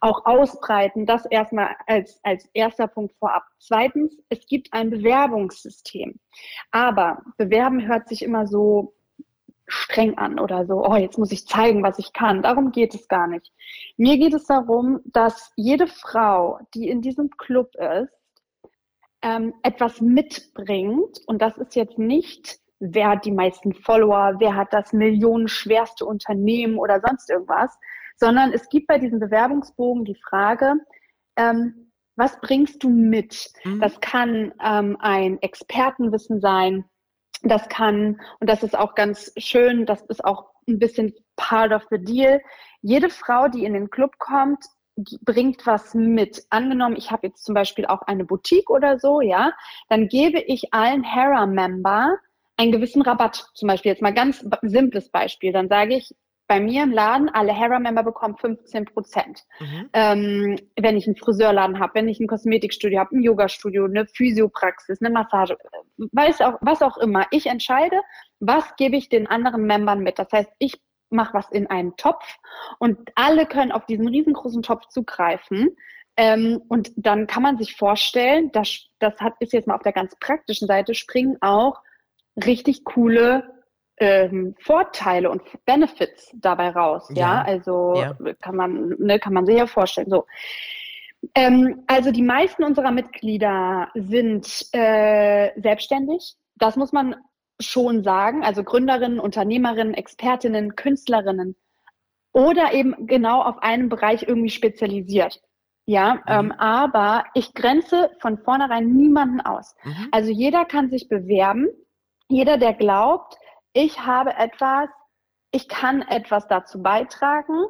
auch 0.00 0.24
ausbreiten. 0.24 1.04
Das 1.04 1.26
erstmal 1.26 1.74
als, 1.88 2.20
als 2.22 2.48
erster 2.54 2.86
Punkt 2.86 3.16
vorab. 3.18 3.42
Zweitens, 3.58 4.16
es 4.28 4.46
gibt 4.46 4.72
ein 4.72 4.90
Bewerbungssystem. 4.90 6.20
Aber 6.70 7.22
bewerben 7.38 7.88
hört 7.88 8.08
sich 8.08 8.22
immer 8.22 8.46
so 8.46 8.95
streng 9.66 10.16
an 10.16 10.38
oder 10.38 10.66
so, 10.66 10.84
oh, 10.84 10.96
jetzt 10.96 11.18
muss 11.18 11.32
ich 11.32 11.46
zeigen, 11.46 11.82
was 11.82 11.98
ich 11.98 12.12
kann. 12.12 12.42
Darum 12.42 12.72
geht 12.72 12.94
es 12.94 13.08
gar 13.08 13.26
nicht. 13.26 13.52
Mir 13.96 14.16
geht 14.18 14.34
es 14.34 14.46
darum, 14.46 15.00
dass 15.04 15.52
jede 15.56 15.86
Frau, 15.86 16.60
die 16.74 16.88
in 16.88 17.02
diesem 17.02 17.30
Club 17.30 17.74
ist, 17.74 18.12
ähm, 19.22 19.54
etwas 19.62 20.00
mitbringt. 20.00 21.20
Und 21.26 21.42
das 21.42 21.56
ist 21.58 21.74
jetzt 21.74 21.98
nicht, 21.98 22.58
wer 22.78 23.08
hat 23.10 23.24
die 23.24 23.32
meisten 23.32 23.72
Follower, 23.72 24.34
wer 24.38 24.54
hat 24.54 24.72
das 24.72 24.92
millionenschwerste 24.92 26.04
Unternehmen 26.04 26.78
oder 26.78 27.00
sonst 27.00 27.28
irgendwas, 27.30 27.76
sondern 28.16 28.52
es 28.52 28.68
gibt 28.68 28.86
bei 28.86 28.98
diesem 28.98 29.18
Bewerbungsbogen 29.18 30.04
die 30.04 30.18
Frage, 30.28 30.74
ähm, 31.36 31.90
was 32.16 32.40
bringst 32.40 32.82
du 32.82 32.88
mit? 32.88 33.52
Mhm. 33.64 33.80
Das 33.80 34.00
kann 34.00 34.52
ähm, 34.64 34.96
ein 35.00 35.40
Expertenwissen 35.42 36.40
sein, 36.40 36.84
das 37.42 37.68
kann, 37.68 38.20
und 38.40 38.48
das 38.48 38.62
ist 38.62 38.76
auch 38.76 38.94
ganz 38.94 39.32
schön, 39.36 39.86
das 39.86 40.02
ist 40.02 40.24
auch 40.24 40.50
ein 40.68 40.78
bisschen 40.78 41.14
part 41.36 41.72
of 41.72 41.86
the 41.90 41.98
deal. 41.98 42.40
Jede 42.82 43.10
Frau, 43.10 43.48
die 43.48 43.64
in 43.64 43.74
den 43.74 43.90
Club 43.90 44.18
kommt, 44.18 44.64
bringt 45.22 45.66
was 45.66 45.94
mit. 45.94 46.44
Angenommen, 46.50 46.96
ich 46.96 47.10
habe 47.10 47.26
jetzt 47.26 47.44
zum 47.44 47.54
Beispiel 47.54 47.86
auch 47.86 48.02
eine 48.02 48.24
Boutique 48.24 48.70
oder 48.70 48.98
so, 48.98 49.20
ja, 49.20 49.52
dann 49.88 50.08
gebe 50.08 50.40
ich 50.40 50.72
allen 50.72 51.04
Hera-Member 51.04 52.16
einen 52.56 52.72
gewissen 52.72 53.02
Rabatt. 53.02 53.46
Zum 53.54 53.68
Beispiel 53.68 53.92
jetzt 53.92 54.02
mal 54.02 54.14
ganz 54.14 54.44
simples 54.62 55.10
Beispiel. 55.10 55.52
Dann 55.52 55.68
sage 55.68 55.96
ich, 55.96 56.14
bei 56.48 56.60
mir 56.60 56.84
im 56.84 56.92
Laden, 56.92 57.28
alle 57.28 57.52
Hera-Member 57.52 58.02
bekommen 58.02 58.36
15 58.36 58.84
Prozent. 58.86 59.42
Mhm. 59.58 59.90
Ähm, 59.92 60.58
wenn 60.78 60.96
ich 60.96 61.06
einen 61.06 61.16
Friseurladen 61.16 61.80
habe, 61.80 61.94
wenn 61.94 62.08
ich 62.08 62.20
ein 62.20 62.28
Kosmetikstudio 62.28 63.00
habe, 63.00 63.16
ein 63.16 63.22
Yoga-Studio, 63.22 63.84
eine 63.84 64.06
Physiopraxis, 64.06 65.00
eine 65.00 65.10
Massage, 65.10 65.56
weiß 65.96 66.40
auch, 66.42 66.58
was 66.60 66.82
auch 66.82 66.98
immer. 66.98 67.26
Ich 67.30 67.46
entscheide, 67.46 68.00
was 68.40 68.76
gebe 68.76 68.96
ich 68.96 69.08
den 69.08 69.26
anderen 69.26 69.66
Membern 69.66 70.00
mit. 70.00 70.18
Das 70.18 70.30
heißt, 70.32 70.50
ich 70.58 70.80
mache 71.10 71.34
was 71.34 71.50
in 71.50 71.68
einen 71.68 71.96
Topf 71.96 72.24
und 72.78 72.98
alle 73.14 73.46
können 73.46 73.72
auf 73.72 73.86
diesen 73.86 74.08
riesengroßen 74.08 74.62
Topf 74.62 74.86
zugreifen. 74.88 75.76
Ähm, 76.16 76.62
und 76.68 76.92
dann 76.96 77.26
kann 77.26 77.42
man 77.42 77.58
sich 77.58 77.76
vorstellen, 77.76 78.50
dass 78.52 78.86
das 78.98 79.18
hat, 79.20 79.34
ist 79.40 79.52
jetzt 79.52 79.66
mal 79.66 79.74
auf 79.74 79.82
der 79.82 79.92
ganz 79.92 80.16
praktischen 80.18 80.66
Seite, 80.66 80.94
springen 80.94 81.36
auch 81.40 81.82
richtig 82.36 82.84
coole 82.84 83.55
ähm, 83.98 84.54
Vorteile 84.60 85.30
und 85.30 85.42
Benefits 85.64 86.30
dabei 86.34 86.70
raus. 86.70 87.08
Ja, 87.10 87.16
ja? 87.16 87.42
also 87.42 87.94
ja. 87.96 88.34
kann 88.40 88.56
man 88.56 88.94
ne, 88.98 89.18
kann 89.18 89.32
man 89.32 89.46
sich 89.46 89.56
ja 89.56 89.66
vorstellen. 89.66 90.10
So. 90.10 90.26
Ähm, 91.34 91.84
also 91.86 92.10
die 92.10 92.22
meisten 92.22 92.64
unserer 92.64 92.90
Mitglieder 92.90 93.88
sind 93.94 94.46
äh, 94.72 95.50
selbstständig. 95.60 96.36
Das 96.56 96.76
muss 96.76 96.92
man 96.92 97.16
schon 97.60 98.02
sagen. 98.04 98.44
Also 98.44 98.64
Gründerinnen, 98.64 99.18
Unternehmerinnen, 99.18 99.94
Expertinnen, 99.94 100.76
Künstlerinnen 100.76 101.56
oder 102.32 102.74
eben 102.74 103.06
genau 103.06 103.42
auf 103.42 103.62
einen 103.62 103.88
Bereich 103.88 104.24
irgendwie 104.28 104.50
spezialisiert. 104.50 105.40
Ja, 105.86 106.16
mhm. 106.16 106.20
ähm, 106.26 106.52
aber 106.52 107.24
ich 107.34 107.54
grenze 107.54 108.10
von 108.20 108.38
vornherein 108.38 108.88
niemanden 108.88 109.40
aus. 109.40 109.74
Mhm. 109.84 110.08
Also 110.10 110.30
jeder 110.30 110.64
kann 110.64 110.90
sich 110.90 111.08
bewerben. 111.08 111.68
Jeder, 112.28 112.58
der 112.58 112.74
glaubt, 112.74 113.36
ich 113.76 114.00
habe 114.00 114.34
etwas, 114.34 114.88
ich 115.52 115.68
kann 115.68 116.00
etwas 116.00 116.48
dazu 116.48 116.82
beitragen, 116.82 117.66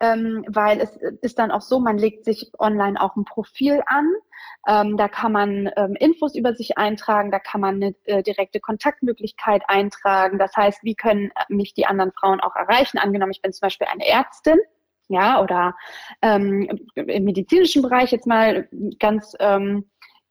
ähm, 0.00 0.42
weil 0.48 0.80
es 0.80 0.96
ist 1.20 1.38
dann 1.38 1.50
auch 1.50 1.60
so, 1.60 1.80
man 1.80 1.98
legt 1.98 2.24
sich 2.24 2.50
online 2.58 2.98
auch 2.98 3.14
ein 3.14 3.26
Profil 3.26 3.82
an. 3.84 4.10
Ähm, 4.66 4.96
da 4.96 5.08
kann 5.08 5.32
man 5.32 5.70
ähm, 5.76 5.96
Infos 5.96 6.34
über 6.34 6.54
sich 6.54 6.78
eintragen, 6.78 7.30
da 7.30 7.38
kann 7.38 7.60
man 7.60 7.74
eine 7.74 7.94
äh, 8.04 8.22
direkte 8.22 8.58
Kontaktmöglichkeit 8.58 9.62
eintragen. 9.68 10.38
Das 10.38 10.56
heißt, 10.56 10.82
wie 10.82 10.94
können 10.94 11.30
mich 11.50 11.74
die 11.74 11.84
anderen 11.84 12.12
Frauen 12.12 12.40
auch 12.40 12.56
erreichen? 12.56 12.96
Angenommen, 12.96 13.32
ich 13.32 13.42
bin 13.42 13.52
zum 13.52 13.66
Beispiel 13.66 13.86
eine 13.86 14.06
Ärztin, 14.06 14.58
ja, 15.08 15.42
oder 15.42 15.76
ähm, 16.22 16.86
im 16.94 17.24
medizinischen 17.24 17.82
Bereich 17.82 18.12
jetzt 18.12 18.26
mal 18.26 18.66
ganz 18.98 19.36
ähm, 19.40 19.90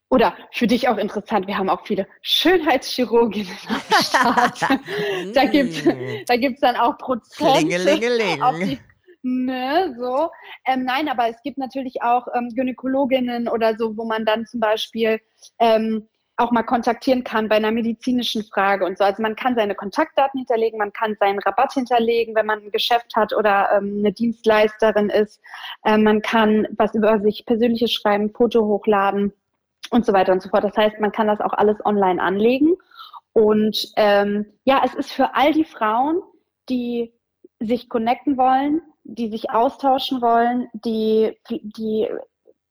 oder 0.10 0.36
für 0.52 0.68
dich 0.68 0.88
auch 0.88 0.98
interessant, 0.98 1.48
wir 1.48 1.58
haben 1.58 1.70
auch 1.70 1.86
viele 1.86 2.08
Schönheitschirurginnen 2.22 3.56
am 3.68 4.04
Start. 4.04 4.62
da 5.34 5.46
gibt 5.46 5.86
da 6.28 6.36
gibt's 6.36 6.62
dann 6.62 6.76
auch 6.76 6.98
Prozente 6.98 7.98
auf 8.42 8.58
die, 8.60 8.80
ne, 9.22 9.96
so. 9.98 10.30
Ähm, 10.66 10.84
nein, 10.86 11.10
aber 11.10 11.30
es 11.30 11.42
gibt 11.44 11.58
natürlich 11.58 12.02
auch 12.02 12.28
ähm, 12.36 12.50
Gynäkologinnen 12.56 13.48
oder 13.48 13.76
so, 13.78 13.96
wo 13.98 14.06
man 14.06 14.26
dann 14.26 14.46
zum 14.48 14.60
Beispiel 14.60 15.20
ähm, 15.60 16.08
auch 16.38 16.52
mal 16.52 16.64
kontaktieren 16.64 17.24
kann 17.26 17.50
bei 17.50 17.58
einer 17.58 17.72
medizinischen 17.72 18.44
Frage 18.46 18.86
und 18.86 18.98
so. 18.98 19.04
Also 19.04 19.22
man 19.22 19.36
kann 19.36 19.56
seine 19.56 19.76
Kontaktdaten 19.76 20.40
hinterlegen, 20.40 20.80
man 20.80 20.94
kann 20.94 21.18
seinen 21.20 21.40
Rabatt 21.40 21.74
hinterlegen, 21.74 22.34
wenn 22.34 22.46
man 22.46 22.64
ein 22.64 22.72
Geschäft 22.72 23.16
hat 23.16 23.34
oder 23.34 23.70
ähm, 23.76 23.98
eine 24.00 24.14
Dienstleisterin 24.14 25.10
ist. 25.10 25.42
Ähm, 25.86 26.04
man 26.04 26.22
kann 26.22 26.66
was 26.78 26.96
über 26.96 27.20
sich 27.20 27.46
persönliches 27.46 27.92
schreiben, 27.92 28.32
Foto 28.34 28.66
hochladen 28.66 29.34
und 29.92 30.06
so 30.06 30.14
weiter 30.14 30.32
und 30.32 30.42
so 30.42 30.50
fort. 30.50 30.64
Das 30.64 30.78
heißt, 30.78 31.00
man 31.00 31.12
kann 31.12 31.28
das 31.28 31.42
auch 31.42 31.54
alles 31.54 31.78
online 31.86 32.22
anlegen. 32.22 32.76
Und 33.34 33.92
ähm, 33.96 34.46
ja, 34.64 34.82
es 34.84 34.94
ist 34.96 35.12
für 35.12 35.36
all 35.36 35.54
die 35.54 35.66
Frauen, 35.66 36.22
die 36.70 37.14
sich 37.60 37.90
connecten 37.90 38.38
wollen, 38.38 38.82
die 39.04 39.30
sich 39.30 39.50
austauschen 39.50 40.22
wollen, 40.22 40.68
die, 40.74 41.38
die 41.50 42.08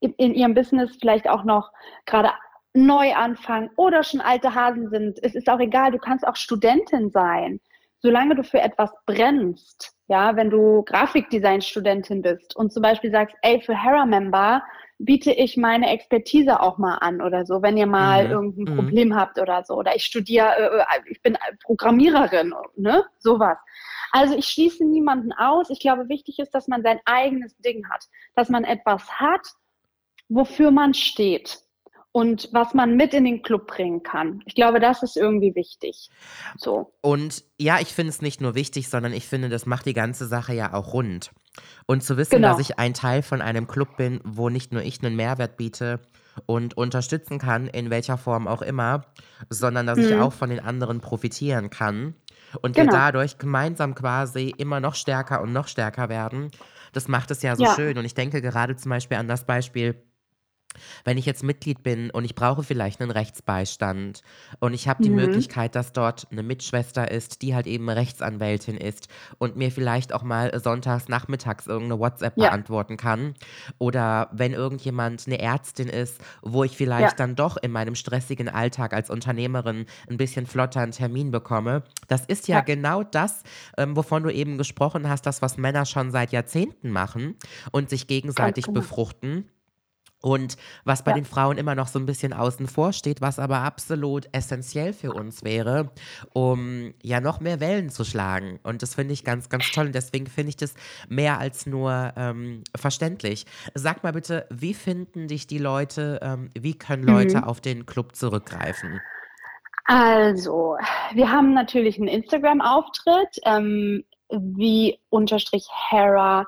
in, 0.01 0.35
ihrem 0.35 0.55
Business 0.55 0.97
vielleicht 1.01 1.29
auch 1.29 1.45
noch 1.45 1.73
gerade 2.07 2.31
neu 2.75 3.15
anfangen 3.15 3.71
oder 3.77 4.03
schon 4.03 4.21
alte 4.21 4.55
Hasen 4.55 4.89
sind. 4.91 5.19
Es 5.23 5.35
ist 5.35 5.49
auch 5.49 5.61
egal, 5.61 5.91
du 5.91 5.99
kannst 5.99 6.27
auch 6.27 6.37
Studentin 6.37 7.11
sein. 7.11 7.61
Solange 8.01 8.37
du 8.37 8.45
für 8.45 8.61
etwas 8.61 8.93
brennst, 9.07 9.93
ja, 10.07 10.37
wenn 10.37 10.51
du 10.51 10.85
Grafikdesign-Studentin 10.85 12.23
bist 12.23 12.55
und 12.55 12.73
zum 12.73 12.83
Beispiel 12.83 13.11
sagst, 13.11 13.35
ey, 13.43 13.61
für 13.61 13.75
Hera-Member 13.75 14.63
biete 14.99 15.33
ich 15.33 15.57
meine 15.57 15.91
Expertise 15.91 16.61
auch 16.61 16.79
mal 16.79 16.97
an 16.97 17.21
oder 17.21 17.47
so, 17.47 17.63
wenn 17.63 17.77
ihr 17.77 17.87
mal 17.87 18.27
mhm. 18.27 18.31
irgendein 18.31 18.75
mhm. 18.75 18.79
Problem 18.79 19.17
habt 19.17 19.39
oder 19.39 19.63
so. 19.65 19.75
Oder 19.75 19.95
ich 19.95 20.05
studiere, 20.05 20.49
äh, 20.57 20.79
äh, 20.79 21.11
ich 21.11 21.23
bin 21.23 21.37
Programmiererin, 21.63 22.53
ne? 22.77 23.05
Sowas. 23.19 23.59
Also 24.11 24.37
ich 24.37 24.47
schließe 24.47 24.85
niemanden 24.85 25.33
aus. 25.33 25.71
Ich 25.71 25.81
glaube, 25.81 26.09
wichtig 26.09 26.39
ist, 26.39 26.55
dass 26.55 26.67
man 26.67 26.83
sein 26.83 27.01
eigenes 27.05 27.57
Ding 27.59 27.89
hat, 27.91 28.05
dass 28.35 28.49
man 28.49 28.65
etwas 28.65 29.09
hat, 29.21 29.47
wofür 30.29 30.71
man 30.71 30.95
steht 30.95 31.61
und 32.13 32.49
was 32.53 32.75
man 32.75 32.97
mit 32.97 33.15
in 33.15 33.25
den 33.25 33.43
Club 33.43 33.67
bringen 33.67 34.03
kann. 34.03 34.43
Ich 34.47 34.55
glaube, 34.55 34.81
das 34.81 35.03
ist 35.03 35.17
irgendwie 35.17 35.55
wichtig. 35.55 36.11
So. 36.57 36.93
Und 37.01 37.45
ja, 37.59 37.79
ich 37.81 37.89
finde 37.89 38.11
es 38.11 38.23
nicht 38.23 38.41
nur 38.41 38.55
wichtig, 38.55 38.89
sondern 38.89 39.13
ich 39.13 39.27
finde, 39.27 39.49
das 39.49 39.67
macht 39.67 39.87
die 39.87 39.95
ganze 39.95 40.27
Sache 40.27 40.55
ja 40.55 40.75
auch 40.75 40.93
rund. 40.95 41.31
Und 41.87 42.03
zu 42.03 42.17
wissen, 42.17 42.37
genau. 42.37 42.51
dass 42.51 42.61
ich 42.61 42.79
ein 42.79 42.95
Teil 42.95 43.23
von 43.23 43.43
einem 43.43 43.67
Club 43.67 43.97
bin, 43.97 44.21
wo 44.25 44.49
nicht 44.49 44.73
nur 44.73 44.83
ich 44.83 45.03
einen 45.03 45.17
Mehrwert 45.17 45.57
biete 45.57 46.01
und 46.47 46.77
unterstützen 46.77 47.39
kann, 47.39 47.67
in 47.67 47.91
welcher 47.91 48.17
Form 48.17 48.47
auch 48.47 48.63
immer, 48.63 49.07
sondern 49.51 49.87
dass 49.87 49.99
mhm. 49.99 50.05
ich 50.05 50.15
auch 50.15 50.33
von 50.33 50.51
den 50.51 50.61
anderen 50.61 51.01
profitieren 51.01 51.69
kann 51.71 52.15
und 52.63 52.77
genau. 52.77 52.93
wir 52.93 52.99
dadurch 52.99 53.39
gemeinsam 53.39 53.95
quasi 53.95 54.55
immer 54.57 54.81
noch 54.81 54.95
stärker 54.95 55.43
und 55.43 55.53
noch 55.53 55.69
stärker 55.69 56.09
werden. 56.09 56.51
Das 56.93 57.09
macht 57.09 57.31
es 57.31 57.43
ja 57.43 57.55
so 57.57 57.65
ja. 57.65 57.75
schön. 57.75 57.99
Und 57.99 58.05
ich 58.05 58.15
denke 58.15 58.41
gerade 58.41 58.77
zum 58.77 58.91
Beispiel 58.91 59.19
an 59.19 59.29
das 59.29 59.45
Beispiel 59.45 60.03
wenn 61.05 61.19
ich 61.19 61.27
jetzt 61.27 61.43
Mitglied 61.43 61.83
bin 61.83 62.11
und 62.11 62.25
ich 62.25 62.35
brauche 62.35 62.63
vielleicht 62.63 63.01
einen 63.01 63.11
Rechtsbeistand 63.11 64.23
und 64.61 64.75
ich 64.75 64.89
habe 64.89 65.03
die 65.03 65.11
mhm. 65.11 65.17
Möglichkeit, 65.17 65.75
dass 65.75 65.93
dort 65.93 66.27
eine 66.31 66.43
Mitschwester 66.43 67.11
ist, 67.11 67.43
die 67.43 67.55
halt 67.55 67.67
eben 67.67 67.89
Rechtsanwältin 67.89 68.77
ist 68.77 69.09
und 69.39 69.57
mir 69.57 69.71
vielleicht 69.71 70.13
auch 70.13 70.23
mal 70.23 70.59
sonntags 70.61 71.09
nachmittags 71.09 71.67
irgendeine 71.67 72.01
WhatsApp 72.01 72.35
ja. 72.37 72.49
beantworten 72.49 72.97
kann 72.97 73.35
oder 73.79 74.29
wenn 74.33 74.53
irgendjemand 74.53 75.27
eine 75.27 75.39
Ärztin 75.39 75.89
ist, 75.89 76.21
wo 76.43 76.65
ich 76.65 76.77
vielleicht 76.77 77.13
ja. 77.13 77.17
dann 77.17 77.37
doch 77.37 77.57
in 77.57 77.71
meinem 77.71 77.95
stressigen 77.95 78.49
Alltag 78.49 78.93
als 78.93 79.11
Unternehmerin 79.11 79.87
ein 80.09 80.17
bisschen 80.17 80.47
flotter 80.47 80.81
einen 80.81 80.93
Termin 80.93 81.31
bekomme. 81.31 81.83
Das 82.09 82.25
ist 82.27 82.49
ja, 82.49 82.57
ja. 82.57 82.63
genau 82.63 83.03
das, 83.03 83.43
ähm, 83.77 83.97
wovon 83.97 84.23
du 84.23 84.31
eben 84.31 84.59
gesprochen 84.59 85.09
hast, 85.09 85.27
das, 85.27 85.43
was 85.43 85.57
Männer 85.57 85.85
schon 85.87 86.11
seit 86.11 86.33
Jahrzehnten 86.33 86.91
machen 86.91 87.37
und 87.73 87.91
sich 87.91 88.07
gegenseitig 88.07 88.67
genau. 88.67 88.81
befruchten. 88.81 89.49
Und 90.21 90.57
was 90.85 91.05
bei 91.05 91.13
ja. 91.13 91.17
den 91.17 91.25
Frauen 91.25 91.59
immer 91.59 91.77
noch 91.77 91.87
so 91.87 91.99
ein 91.99 92.07
bisschen 92.07 92.33
außen 92.33 92.67
vor 92.67 92.93
steht, 92.93 93.21
was 93.21 93.39
aber 93.39 93.59
absolut 93.59 94.29
essentiell 94.33 94.93
für 94.93 95.13
uns 95.13 95.45
wäre, 95.45 95.93
um 96.33 96.93
ja 97.03 97.21
noch 97.21 97.41
mehr 97.41 97.61
Wellen 97.61 97.89
zu 97.89 98.05
schlagen. 98.05 98.59
Und 98.65 98.83
das 98.83 98.97
finde 98.97 99.15
ich 99.15 99.25
ganz, 99.25 99.49
ganz 99.49 99.71
toll. 99.71 99.87
Und 99.87 99.95
deswegen 99.95 100.27
finde 100.27 100.51
ich 100.51 100.57
das 100.57 100.75
mehr 101.09 101.39
als 101.39 101.67
nur 101.67 102.13
ähm, 102.17 102.65
verständlich. 102.75 103.47
Sag 103.75 104.03
mal 104.03 104.13
bitte, 104.13 104.47
wie 104.51 104.75
finden 104.75 105.29
dich 105.29 105.47
die 105.47 105.59
Leute, 105.59 106.19
ähm, 106.21 106.51
wie 106.59 106.77
können 106.77 107.05
Leute 107.05 107.39
mhm. 107.39 107.45
auf 107.45 107.61
den 107.61 107.87
Club 107.87 108.17
zurückgreifen? 108.17 109.01
Also, 109.85 110.77
wir 111.15 111.31
haben 111.31 111.55
natürlich 111.55 111.97
einen 111.97 112.09
Instagram-Auftritt, 112.09 113.39
ähm, 113.45 114.05
wie 114.31 114.99
unterstrich 115.09 115.67
Hera 115.89 116.47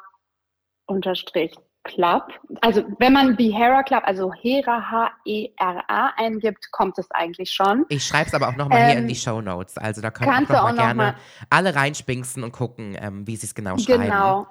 unterstrich 0.86 1.54
Club. 1.84 2.24
Also 2.60 2.84
wenn 2.98 3.12
man 3.12 3.36
die 3.36 3.50
Hera 3.50 3.82
Club, 3.82 4.02
also 4.04 4.32
Hera 4.32 4.90
H-E-R-A 4.90 6.12
eingibt, 6.16 6.70
kommt 6.70 6.98
es 6.98 7.10
eigentlich 7.10 7.50
schon. 7.50 7.86
Ich 7.88 8.04
schreibe 8.04 8.28
es 8.28 8.34
aber 8.34 8.48
auch 8.48 8.56
nochmal 8.56 8.80
ähm, 8.80 8.86
hier 8.86 8.98
in 8.98 9.08
die 9.08 9.14
ähm, 9.14 9.20
Show 9.20 9.40
Notes. 9.40 9.78
Also 9.78 10.00
da 10.00 10.10
können 10.10 10.30
auch 10.30 10.40
noch 10.40 10.62
mal 10.62 10.74
gerne 10.74 10.94
mal 10.94 11.14
alle 11.48 11.74
reinspinksen 11.74 12.42
und 12.44 12.52
gucken, 12.52 12.96
ähm, 13.00 13.26
wie 13.26 13.36
sie 13.36 13.46
es 13.46 13.54
genau 13.54 13.78
schreiben. 13.78 14.04
Genau. 14.04 14.46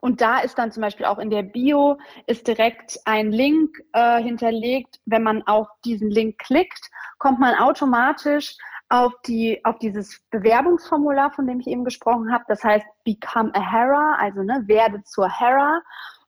Und 0.00 0.20
da 0.20 0.40
ist 0.40 0.58
dann 0.58 0.70
zum 0.70 0.82
Beispiel 0.82 1.06
auch 1.06 1.18
in 1.18 1.30
der 1.30 1.42
Bio 1.42 1.96
ist 2.26 2.46
direkt 2.46 2.98
ein 3.06 3.32
Link 3.32 3.78
äh, 3.94 4.22
hinterlegt. 4.22 5.00
Wenn 5.06 5.22
man 5.22 5.42
auf 5.46 5.66
diesen 5.84 6.10
Link 6.10 6.38
klickt, 6.38 6.90
kommt 7.18 7.40
man 7.40 7.54
automatisch 7.54 8.56
auf, 8.90 9.12
die, 9.26 9.64
auf 9.64 9.78
dieses 9.78 10.20
Bewerbungsformular, 10.30 11.32
von 11.32 11.46
dem 11.46 11.60
ich 11.60 11.66
eben 11.66 11.84
gesprochen 11.84 12.32
habe. 12.32 12.44
Das 12.48 12.62
heißt 12.62 12.84
Become 13.04 13.50
a 13.54 13.60
Hera, 13.60 14.16
also 14.18 14.42
ne, 14.42 14.62
werde 14.66 15.02
zur 15.04 15.30
Hera. 15.30 15.80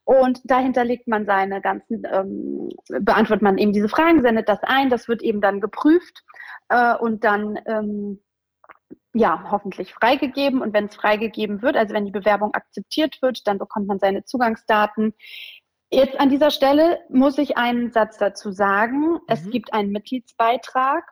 Und 0.07 0.41
dahinter 0.45 0.85
legt 0.85 1.09
man 1.09 1.27
seine 1.27 1.61
ganzen, 1.61 2.05
ähm, 2.13 2.69
beantwortet 3.01 3.43
man 3.43 3.59
eben 3.59 3.73
diese 3.73 3.89
Fragen, 3.89 4.23
sendet 4.23 4.49
das 4.49 4.61
ein, 4.63 4.89
das 4.89 5.09
wird 5.09 5.21
eben 5.21 5.41
dann 5.41 5.61
geprüft 5.61 6.23
äh, 6.69 6.95
und 6.95 7.25
dann 7.25 7.59
ähm, 7.67 8.23
ja 9.15 9.49
hoffentlich 9.51 9.93
freigegeben. 9.93 10.63
Und 10.63 10.73
wenn 10.73 10.87
es 10.87 10.95
freigegeben 10.95 11.61
wird, 11.61 11.77
also 11.77 11.93
wenn 11.93 12.05
die 12.05 12.13
Bewerbung 12.13 12.55
akzeptiert 12.55 13.21
wird, 13.21 13.49
dann 13.49 13.59
bekommt 13.59 13.89
man 13.89 13.99
seine 13.99 14.25
Zugangsdaten. 14.25 15.13
Jetzt 15.91 16.21
an 16.21 16.31
dieser 16.31 16.53
Stelle 16.53 17.01
muss 17.09 17.37
ich 17.37 17.57
einen 17.57 17.91
Satz 17.91 18.17
dazu 18.17 18.53
sagen. 18.53 19.15
Mhm. 19.15 19.21
Es 19.27 19.51
gibt 19.51 19.73
einen 19.73 19.91
Mitgliedsbeitrag 19.91 21.03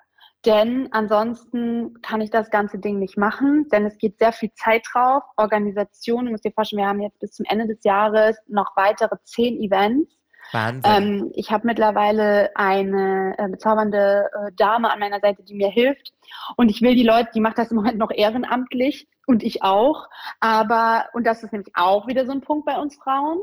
denn 0.47 0.89
ansonsten 0.93 2.01
kann 2.03 2.21
ich 2.21 2.31
das 2.31 2.51
ganze 2.51 2.79
Ding 2.79 2.99
nicht 2.99 3.17
machen, 3.17 3.69
denn 3.73 3.87
es 3.87 3.99
geht 3.99 4.19
sehr 4.19 4.33
viel 4.33 4.53
Zeit 4.55 4.83
drauf. 4.93 5.23
Organisation, 5.37 6.27
du 6.27 6.31
musst 6.31 6.45
dir 6.45 6.53
vorstellen, 6.53 6.83
wir 6.83 6.89
haben 6.89 7.01
jetzt 7.01 7.19
bis 7.21 7.33
zum 7.33 7.47
Ende 7.49 7.67
des 7.67 7.83
Jahres 7.85 8.37
noch 8.47 8.77
weitere 8.77 9.17
zehn 9.25 9.61
Events. 9.61 10.15
Wahnsinn. 10.53 10.93
Ähm, 10.93 11.31
ich 11.35 11.51
habe 11.51 11.67
mittlerweile 11.67 12.51
eine 12.55 13.35
äh, 13.39 13.49
bezaubernde 13.49 14.31
äh, 14.33 14.53
Dame 14.57 14.93
an 14.93 15.01
meiner 15.01 15.21
Seite, 15.21 15.43
die 15.43 15.55
mir 15.55 15.71
hilft. 15.71 16.13
Und 16.57 16.69
ich 16.69 16.83
will 16.83 16.95
die 16.95 17.03
Leute, 17.03 17.31
die 17.35 17.41
macht 17.41 17.59
das 17.59 17.71
im 17.71 17.77
Moment 17.77 17.99
noch 17.99 18.11
ehrenamtlich 18.11 19.09
und 19.27 19.43
ich 19.43 19.63
auch. 19.63 20.07
Aber, 20.41 21.07
und 21.15 21.27
das 21.27 21.43
ist 21.43 21.53
nämlich 21.53 21.73
auch 21.75 22.07
wieder 22.07 22.27
so 22.27 22.33
ein 22.33 22.43
Punkt 22.43 22.67
bei 22.67 22.79
uns 22.79 22.97
Frauen, 22.97 23.41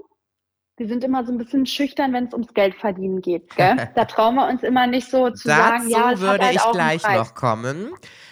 wir 0.81 0.87
sind 0.87 1.03
immer 1.03 1.23
so 1.23 1.31
ein 1.31 1.37
bisschen 1.37 1.67
schüchtern, 1.67 2.11
wenn 2.11 2.25
es 2.25 2.33
ums 2.33 2.55
Geld 2.55 2.73
verdienen 2.73 3.21
geht. 3.21 3.55
Gell? 3.55 3.77
Da 3.95 4.05
trauen 4.05 4.33
wir 4.33 4.47
uns 4.47 4.63
immer 4.63 4.87
nicht 4.87 5.07
so 5.07 5.29
zu 5.29 5.47
Dazu 5.47 5.87
sagen, 5.87 5.89
ja, 5.89 6.11
das 6.11 6.21
würde 6.21 6.45
halt 6.45 6.55
ich 6.55 6.71
gleich 6.71 7.03
noch 7.03 7.35
kommen. 7.35 7.91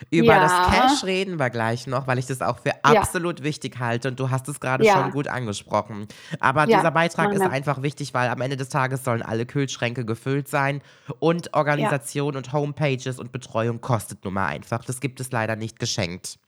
Über 0.10 0.36
ja. 0.36 0.40
das 0.42 0.72
Cash 0.72 1.04
reden 1.04 1.38
wir 1.38 1.52
gleich 1.52 1.86
noch, 1.86 2.08
weil 2.08 2.18
ich 2.18 2.26
das 2.26 2.42
auch 2.42 2.58
für 2.58 2.72
absolut 2.84 3.40
ja. 3.40 3.46
wichtig 3.46 3.78
halte 3.78 4.08
und 4.08 4.20
du 4.20 4.32
hast 4.32 4.50
es 4.50 4.60
gerade 4.60 4.84
ja. 4.84 4.94
schon 4.94 5.12
gut 5.12 5.28
angesprochen. 5.28 6.08
Aber 6.40 6.66
dieser 6.66 6.90
Beitrag 6.90 7.32
ist 7.34 7.42
einfach 7.42 7.84
wichtig, 7.84 8.16
weil 8.16 8.30
am 8.30 8.42
Ende 8.42 8.58
des 8.58 8.70
Tages 8.70 9.04
sollen 9.04 9.22
alle 9.22 9.46
Kühlschränke 9.46 10.06
gefüllt 10.06 10.48
sein 10.48 10.82
und 11.20 11.54
Organisation 11.54 12.36
und 12.36 12.52
Homepages 12.52 13.20
und 13.20 13.32
Betreuung 13.32 13.80
kostet 13.80 14.26
nun 14.26 14.34
mal 14.34 14.48
einfach. 14.48 14.84
Das 14.86 15.02
gibt 15.02 15.20
es 15.20 15.32
leider 15.32 15.56
nicht 15.56 15.78
geschenkt. 15.78 16.40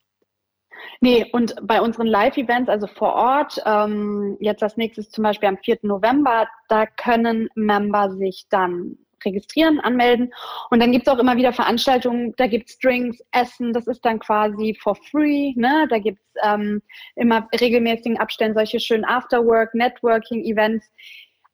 Nee, 1.00 1.26
und 1.32 1.56
bei 1.64 1.82
unseren 1.82 2.08
Live-Events, 2.08 2.70
also 2.70 2.88
vor 2.88 3.14
Ort, 3.14 3.62
ähm, 3.66 4.38
jetzt 4.40 4.62
das 4.62 4.78
nächste 4.78 5.08
zum 5.08 5.24
Beispiel 5.24 5.50
am 5.50 5.58
4. 5.58 5.80
November, 5.84 6.48
da 6.68 6.86
können 6.86 7.50
Member 7.56 8.12
sich 8.12 8.46
dann 8.50 8.98
registrieren, 9.26 9.80
anmelden. 9.80 10.34
Und 10.70 10.82
dann 10.82 10.92
gibt 10.92 11.08
es 11.08 11.14
auch 11.14 11.20
immer 11.20 11.38
wieder 11.38 11.54
Veranstaltungen, 11.54 12.34
da 12.38 12.48
gibt 12.48 12.70
es 12.70 12.80
Drinks, 12.80 13.20
Essen, 13.32 13.74
das 13.74 13.88
ist 13.88 14.04
dann 14.06 14.20
quasi 14.20 14.78
for 14.82 14.96
free. 14.96 15.54
Ne? 15.56 15.88
Da 15.90 16.00
gibt 16.00 16.20
es 16.20 16.42
ähm, 16.44 16.82
immer 17.16 17.48
regelmäßigen 17.60 18.20
Abständen 18.20 18.56
solche 18.56 18.80
schönen 18.80 19.06
Afterwork, 19.06 19.74
Networking-Events. 19.74 20.86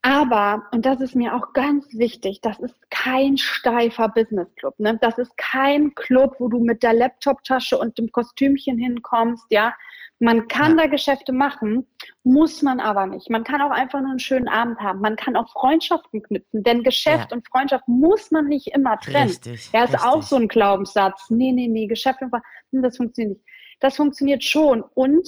Aber, 0.08 0.64
und 0.72 0.86
das 0.86 1.02
ist 1.02 1.16
mir 1.16 1.36
auch 1.36 1.52
ganz 1.52 1.86
wichtig, 1.92 2.40
das 2.40 2.58
ist 2.60 2.76
kein 2.90 3.38
steifer 3.38 4.08
Business 4.08 4.48
Club. 4.56 4.74
Ne? 4.78 4.98
Das 5.02 5.18
ist 5.18 5.36
kein 5.36 5.94
Club, 5.96 6.38
wo 6.40 6.48
du 6.48 6.60
mit 6.60 6.82
der 6.82 6.94
Laptoptasche 6.94 7.78
und 7.78 7.98
dem 7.98 8.10
Kostümchen 8.14 8.78
hinkommst, 8.78 9.46
ja. 9.50 9.74
Man 10.20 10.48
kann 10.48 10.78
ja. 10.78 10.86
da 10.86 10.88
Geschäfte 10.88 11.34
machen, 11.34 11.86
muss 12.24 12.62
man 12.62 12.80
aber 12.80 13.06
nicht. 13.06 13.30
Man 13.30 13.44
kann 13.44 13.62
auch 13.62 13.70
einfach 13.70 14.00
nur 14.00 14.12
einen 14.12 14.20
schönen 14.20 14.48
Abend 14.48 14.80
haben. 14.80 15.02
Man 15.02 15.18
kann 15.18 15.36
auch 15.36 15.52
Freundschaften 15.52 16.24
knüpfen, 16.24 16.64
denn 16.64 16.84
Geschäft 16.84 17.32
ja. 17.32 17.38
und 17.38 17.48
Freundschaft 17.48 17.88
muss 17.88 18.32
man 18.32 18.48
nicht 18.48 18.68
immer 18.68 18.98
trennen. 19.00 19.28
Richtig, 19.28 19.70
ja, 19.74 19.84
ist 19.84 19.94
richtig. 19.94 20.10
auch 20.10 20.24
so 20.24 20.38
ein 20.38 20.48
Glaubenssatz. 20.48 21.30
Nee, 21.30 21.52
nee, 21.52 21.68
nee, 21.68 21.86
Geschäft 21.86 22.22
und 22.22 22.30
Freundschaft, 22.30 22.54
hm, 22.72 22.82
das 22.82 22.96
funktioniert 22.96 23.38
nicht. 23.38 23.46
Das 23.82 23.96
funktioniert 23.98 24.44
schon. 24.44 24.84
Und 24.96 25.28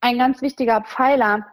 ein 0.00 0.18
ganz 0.18 0.42
wichtiger 0.42 0.82
Pfeiler 0.82 1.46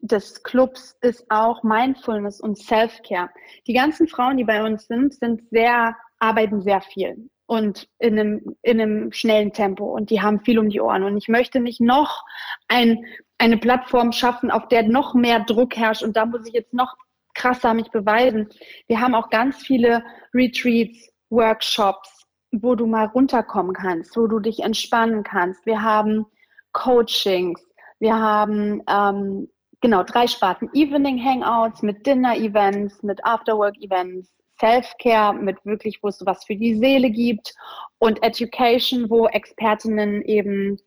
des 0.00 0.42
Clubs 0.42 0.96
ist 1.00 1.24
auch 1.30 1.62
Mindfulness 1.62 2.40
und 2.40 2.58
Self-Care. 2.58 3.30
Die 3.66 3.74
ganzen 3.74 4.08
Frauen, 4.08 4.36
die 4.36 4.44
bei 4.44 4.62
uns 4.62 4.86
sind, 4.86 5.14
sind 5.14 5.42
sehr, 5.50 5.96
arbeiten 6.18 6.62
sehr 6.62 6.80
viel 6.80 7.28
und 7.50 7.88
in 7.98 8.16
einem, 8.16 8.56
in 8.62 8.80
einem 8.80 9.12
schnellen 9.12 9.52
Tempo 9.52 9.84
und 9.86 10.10
die 10.10 10.22
haben 10.22 10.38
viel 10.38 10.56
um 10.60 10.68
die 10.70 10.80
Ohren. 10.80 11.02
Und 11.02 11.16
ich 11.16 11.26
möchte 11.26 11.58
nicht 11.58 11.80
noch 11.80 12.24
ein, 12.68 13.04
eine 13.38 13.56
Plattform 13.56 14.12
schaffen, 14.12 14.52
auf 14.52 14.68
der 14.68 14.84
noch 14.84 15.14
mehr 15.14 15.40
Druck 15.40 15.76
herrscht 15.76 16.04
und 16.04 16.16
da 16.16 16.26
muss 16.26 16.46
ich 16.46 16.54
jetzt 16.54 16.72
noch 16.72 16.94
krasser 17.34 17.74
mich 17.74 17.90
beweisen. 17.90 18.48
Wir 18.86 19.00
haben 19.00 19.16
auch 19.16 19.30
ganz 19.30 19.56
viele 19.56 20.04
Retreats, 20.32 21.10
Workshops, 21.28 22.24
wo 22.52 22.76
du 22.76 22.86
mal 22.86 23.06
runterkommen 23.06 23.72
kannst, 23.72 24.16
wo 24.16 24.28
du 24.28 24.38
dich 24.38 24.60
entspannen 24.60 25.24
kannst. 25.24 25.66
Wir 25.66 25.82
haben 25.82 26.26
Coachings, 26.72 27.60
wir 27.98 28.14
haben 28.14 28.80
ähm, 28.88 29.48
genau 29.80 30.02
drei 30.02 30.26
Sparten: 30.26 30.68
Evening 30.74 31.22
Hangouts 31.22 31.82
mit 31.82 32.06
Dinner 32.06 32.36
Events, 32.36 33.02
mit 33.02 33.24
Afterwork 33.24 33.76
Events, 33.78 34.30
Self-Care 34.60 35.34
mit 35.34 35.56
wirklich, 35.64 36.02
wo 36.02 36.08
es 36.08 36.24
was 36.24 36.44
für 36.44 36.56
die 36.56 36.76
Seele 36.78 37.10
gibt 37.10 37.54
und 37.98 38.22
Education, 38.22 39.08
wo 39.08 39.26
Expertinnen 39.28 40.22
eben 40.22 40.78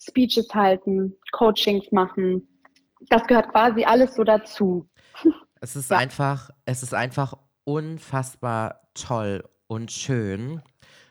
Speeches 0.00 0.48
halten, 0.54 1.16
Coachings 1.32 1.90
machen. 1.92 2.46
Das 3.08 3.26
gehört 3.26 3.50
quasi 3.50 3.84
alles 3.84 4.14
so 4.14 4.24
dazu. 4.24 4.88
Es 5.60 5.76
ist 5.76 5.90
ja. 5.90 5.98
einfach, 5.98 6.50
es 6.64 6.82
ist 6.82 6.94
einfach 6.94 7.34
unfassbar 7.64 8.80
toll 8.94 9.44
und 9.68 9.92
schön. 9.92 10.62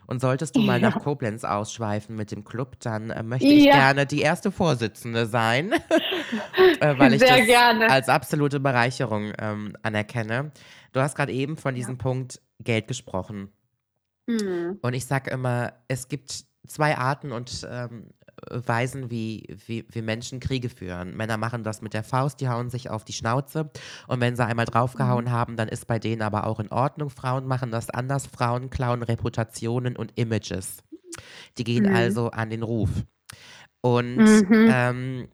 Und 0.09 0.21
solltest 0.21 0.55
du 0.55 0.61
mal 0.61 0.81
ja. 0.81 0.89
nach 0.89 1.03
Koblenz 1.03 1.43
ausschweifen 1.43 2.15
mit 2.15 2.31
dem 2.31 2.43
Club, 2.43 2.79
dann 2.79 3.11
äh, 3.11 3.21
möchte 3.21 3.45
ich 3.45 3.65
ja. 3.65 3.75
gerne 3.75 4.07
die 4.07 4.21
erste 4.21 4.51
Vorsitzende 4.51 5.27
sein, 5.27 5.71
äh, 6.79 6.97
weil 6.97 7.13
ich 7.13 7.19
Sehr 7.19 7.37
das 7.37 7.45
gerne. 7.45 7.91
als 7.91 8.09
absolute 8.09 8.59
Bereicherung 8.59 9.33
ähm, 9.37 9.77
anerkenne. 9.83 10.51
Du 10.93 10.99
hast 10.99 11.13
gerade 11.13 11.31
eben 11.31 11.57
von 11.57 11.75
diesem 11.75 11.97
ja. 11.97 12.01
Punkt 12.01 12.41
Geld 12.59 12.87
gesprochen. 12.87 13.51
Mhm. 14.25 14.79
Und 14.81 14.95
ich 14.95 15.05
sage 15.05 15.29
immer, 15.29 15.73
es 15.87 16.07
gibt 16.07 16.43
zwei 16.65 16.97
Arten 16.97 17.31
und 17.31 17.67
ähm, 17.69 18.07
Weisen, 18.49 19.11
wie, 19.11 19.55
wie, 19.65 19.85
wie 19.89 20.01
Menschen 20.01 20.39
Kriege 20.39 20.69
führen. 20.69 21.15
Männer 21.15 21.37
machen 21.37 21.63
das 21.63 21.81
mit 21.81 21.93
der 21.93 22.03
Faust, 22.03 22.41
die 22.41 22.49
hauen 22.49 22.69
sich 22.69 22.89
auf 22.89 23.03
die 23.03 23.13
Schnauze. 23.13 23.69
Und 24.07 24.21
wenn 24.21 24.35
sie 24.35 24.45
einmal 24.45 24.65
draufgehauen 24.65 25.25
mhm. 25.25 25.31
haben, 25.31 25.57
dann 25.57 25.67
ist 25.67 25.87
bei 25.87 25.99
denen 25.99 26.21
aber 26.21 26.47
auch 26.47 26.59
in 26.59 26.71
Ordnung. 26.71 27.09
Frauen 27.09 27.45
machen 27.45 27.71
das 27.71 27.89
anders. 27.89 28.27
Frauen 28.27 28.69
klauen 28.69 29.03
Reputationen 29.03 29.95
und 29.95 30.17
Images. 30.17 30.77
Die 31.57 31.63
gehen 31.63 31.89
mhm. 31.89 31.95
also 31.95 32.31
an 32.31 32.49
den 32.49 32.63
Ruf. 32.63 32.89
Und 33.81 34.17
mhm. 34.17 34.69
ähm, 34.71 35.27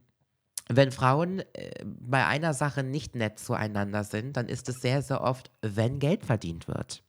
wenn 0.68 0.92
Frauen 0.92 1.40
äh, 1.54 1.72
bei 1.84 2.26
einer 2.26 2.54
Sache 2.54 2.84
nicht 2.84 3.16
nett 3.16 3.40
zueinander 3.40 4.04
sind, 4.04 4.38
dann 4.38 4.48
ist 4.48 4.70
es 4.70 4.82
sehr, 4.82 5.02
sehr 5.02 5.22
oft, 5.22 5.52
wenn 5.62 6.00
Geld 6.00 6.26
verdient 6.26 6.68
wird. 6.68 7.05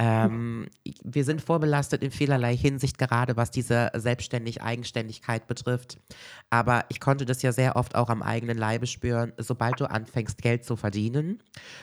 Ähm, 0.00 0.68
wir 1.02 1.24
sind 1.24 1.42
vorbelastet 1.42 2.04
in 2.04 2.12
vielerlei 2.12 2.56
Hinsicht, 2.56 2.98
gerade 2.98 3.36
was 3.36 3.50
diese 3.50 3.90
selbstständig 3.96 4.62
Eigenständigkeit 4.62 5.48
betrifft. 5.48 5.98
Aber 6.50 6.84
ich 6.88 7.00
konnte 7.00 7.24
das 7.24 7.42
ja 7.42 7.50
sehr 7.50 7.74
oft 7.74 7.96
auch 7.96 8.08
am 8.08 8.22
eigenen 8.22 8.56
Leibe 8.56 8.86
spüren, 8.86 9.32
sobald 9.38 9.80
du 9.80 9.90
anfängst, 9.90 10.40
Geld 10.40 10.64
zu 10.64 10.76
verdienen 10.76 11.42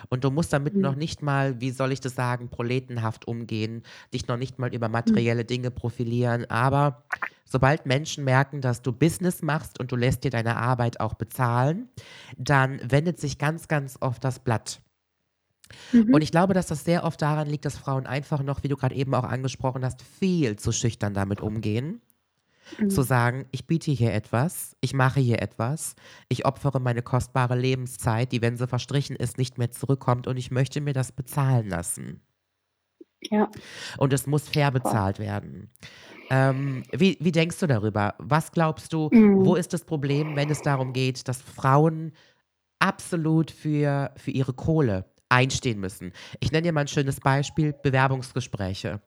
und 0.09 0.23
du 0.23 0.31
musst 0.31 0.53
damit 0.53 0.75
mhm. 0.75 0.81
noch 0.81 0.95
nicht 0.95 1.21
mal, 1.21 1.59
wie 1.59 1.71
soll 1.71 1.91
ich 1.91 1.99
das 1.99 2.15
sagen, 2.15 2.49
proletenhaft 2.49 3.27
umgehen, 3.27 3.83
dich 4.13 4.27
noch 4.27 4.37
nicht 4.37 4.59
mal 4.59 4.73
über 4.73 4.87
materielle 4.87 5.43
mhm. 5.43 5.47
Dinge 5.47 5.71
profilieren. 5.71 6.49
Aber 6.49 7.03
sobald 7.43 7.85
Menschen 7.85 8.23
merken, 8.23 8.61
dass 8.61 8.81
du 8.81 8.93
Business 8.93 9.41
machst 9.41 9.77
und 9.77 9.91
du 9.91 9.97
lässt 9.97 10.23
dir 10.23 10.31
deine 10.31 10.55
Arbeit 10.55 11.01
auch 11.01 11.15
bezahlen, 11.15 11.89
dann 12.37 12.79
wendet 12.89 13.19
sich 13.19 13.37
ganz, 13.37 13.67
ganz 13.67 13.97
oft 13.99 14.23
das 14.23 14.39
Blatt. 14.39 14.79
Mhm. 15.91 16.13
Und 16.13 16.21
ich 16.21 16.31
glaube, 16.31 16.53
dass 16.53 16.67
das 16.67 16.83
sehr 16.83 17.03
oft 17.03 17.21
daran 17.21 17.47
liegt, 17.47 17.65
dass 17.65 17.77
Frauen 17.77 18.05
einfach 18.05 18.43
noch, 18.43 18.63
wie 18.63 18.67
du 18.67 18.75
gerade 18.75 18.95
eben 18.95 19.13
auch 19.13 19.23
angesprochen 19.23 19.83
hast, 19.83 20.01
viel 20.01 20.55
zu 20.55 20.71
schüchtern 20.71 21.13
damit 21.13 21.41
umgehen. 21.41 22.01
Mhm. 22.79 22.89
Zu 22.89 23.03
sagen, 23.03 23.45
ich 23.51 23.67
biete 23.67 23.91
hier 23.91 24.13
etwas, 24.13 24.75
ich 24.81 24.93
mache 24.93 25.19
hier 25.19 25.41
etwas, 25.41 25.95
ich 26.29 26.45
opfere 26.45 26.79
meine 26.79 27.03
kostbare 27.03 27.55
Lebenszeit, 27.55 28.31
die, 28.31 28.41
wenn 28.41 28.57
sie 28.57 28.67
verstrichen 28.67 29.15
ist, 29.15 29.37
nicht 29.37 29.57
mehr 29.57 29.71
zurückkommt 29.71 30.25
und 30.25 30.37
ich 30.37 30.49
möchte 30.49 30.81
mir 30.81 30.93
das 30.93 31.11
bezahlen 31.11 31.69
lassen. 31.69 32.21
Ja. 33.21 33.49
Und 33.97 34.13
es 34.13 34.27
muss 34.27 34.49
fair 34.49 34.71
bezahlt 34.71 35.19
werden. 35.19 35.69
Ähm, 36.29 36.83
wie, 36.91 37.17
wie 37.19 37.31
denkst 37.31 37.59
du 37.59 37.67
darüber? 37.67 38.15
Was 38.17 38.51
glaubst 38.51 38.93
du, 38.93 39.09
mhm. 39.11 39.45
wo 39.45 39.55
ist 39.55 39.73
das 39.73 39.85
Problem, 39.85 40.35
wenn 40.35 40.49
es 40.49 40.61
darum 40.61 40.93
geht, 40.93 41.27
dass 41.27 41.41
Frauen 41.41 42.13
absolut 42.79 43.51
für, 43.51 44.11
für 44.17 44.31
ihre 44.31 44.53
Kohle 44.53 45.05
einstehen 45.29 45.79
müssen. 45.79 46.13
Ich 46.39 46.51
nenne 46.51 46.63
dir 46.63 46.73
mal 46.73 46.81
ein 46.81 46.87
schönes 46.87 47.19
Beispiel: 47.19 47.73
Bewerbungsgespräche. 47.83 49.01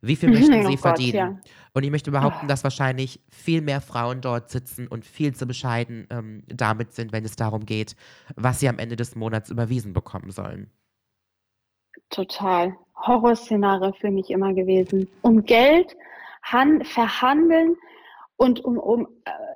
Wie 0.00 0.16
viel 0.16 0.30
möchten 0.32 0.64
oh 0.64 0.68
Sie 0.68 0.74
oh 0.74 0.78
verdienen? 0.78 1.14
ja. 1.14 1.40
Und 1.72 1.84
ich 1.84 1.90
möchte 1.90 2.10
behaupten, 2.10 2.48
dass 2.48 2.64
wahrscheinlich 2.64 3.20
viel 3.30 3.62
mehr 3.62 3.80
Frauen 3.80 4.20
dort 4.20 4.50
sitzen 4.50 4.88
und 4.88 5.06
viel 5.06 5.34
zu 5.34 5.46
bescheiden 5.46 6.06
ähm, 6.10 6.42
damit 6.48 6.92
sind, 6.92 7.12
wenn 7.12 7.24
es 7.24 7.36
darum 7.36 7.64
geht, 7.64 7.96
was 8.36 8.60
sie 8.60 8.68
am 8.68 8.78
Ende 8.78 8.96
des 8.96 9.14
Monats 9.14 9.50
überwiesen 9.50 9.92
bekommen 9.92 10.30
sollen. 10.30 10.70
Total. 12.10 12.76
Horrorszenario 12.94 13.92
für 13.92 14.10
mich 14.10 14.30
immer 14.30 14.52
gewesen. 14.52 15.08
Um 15.22 15.44
Geld 15.44 15.96
verhandeln 16.42 17.76
und 18.36 18.64
um, 18.64 18.76
um 18.76 19.08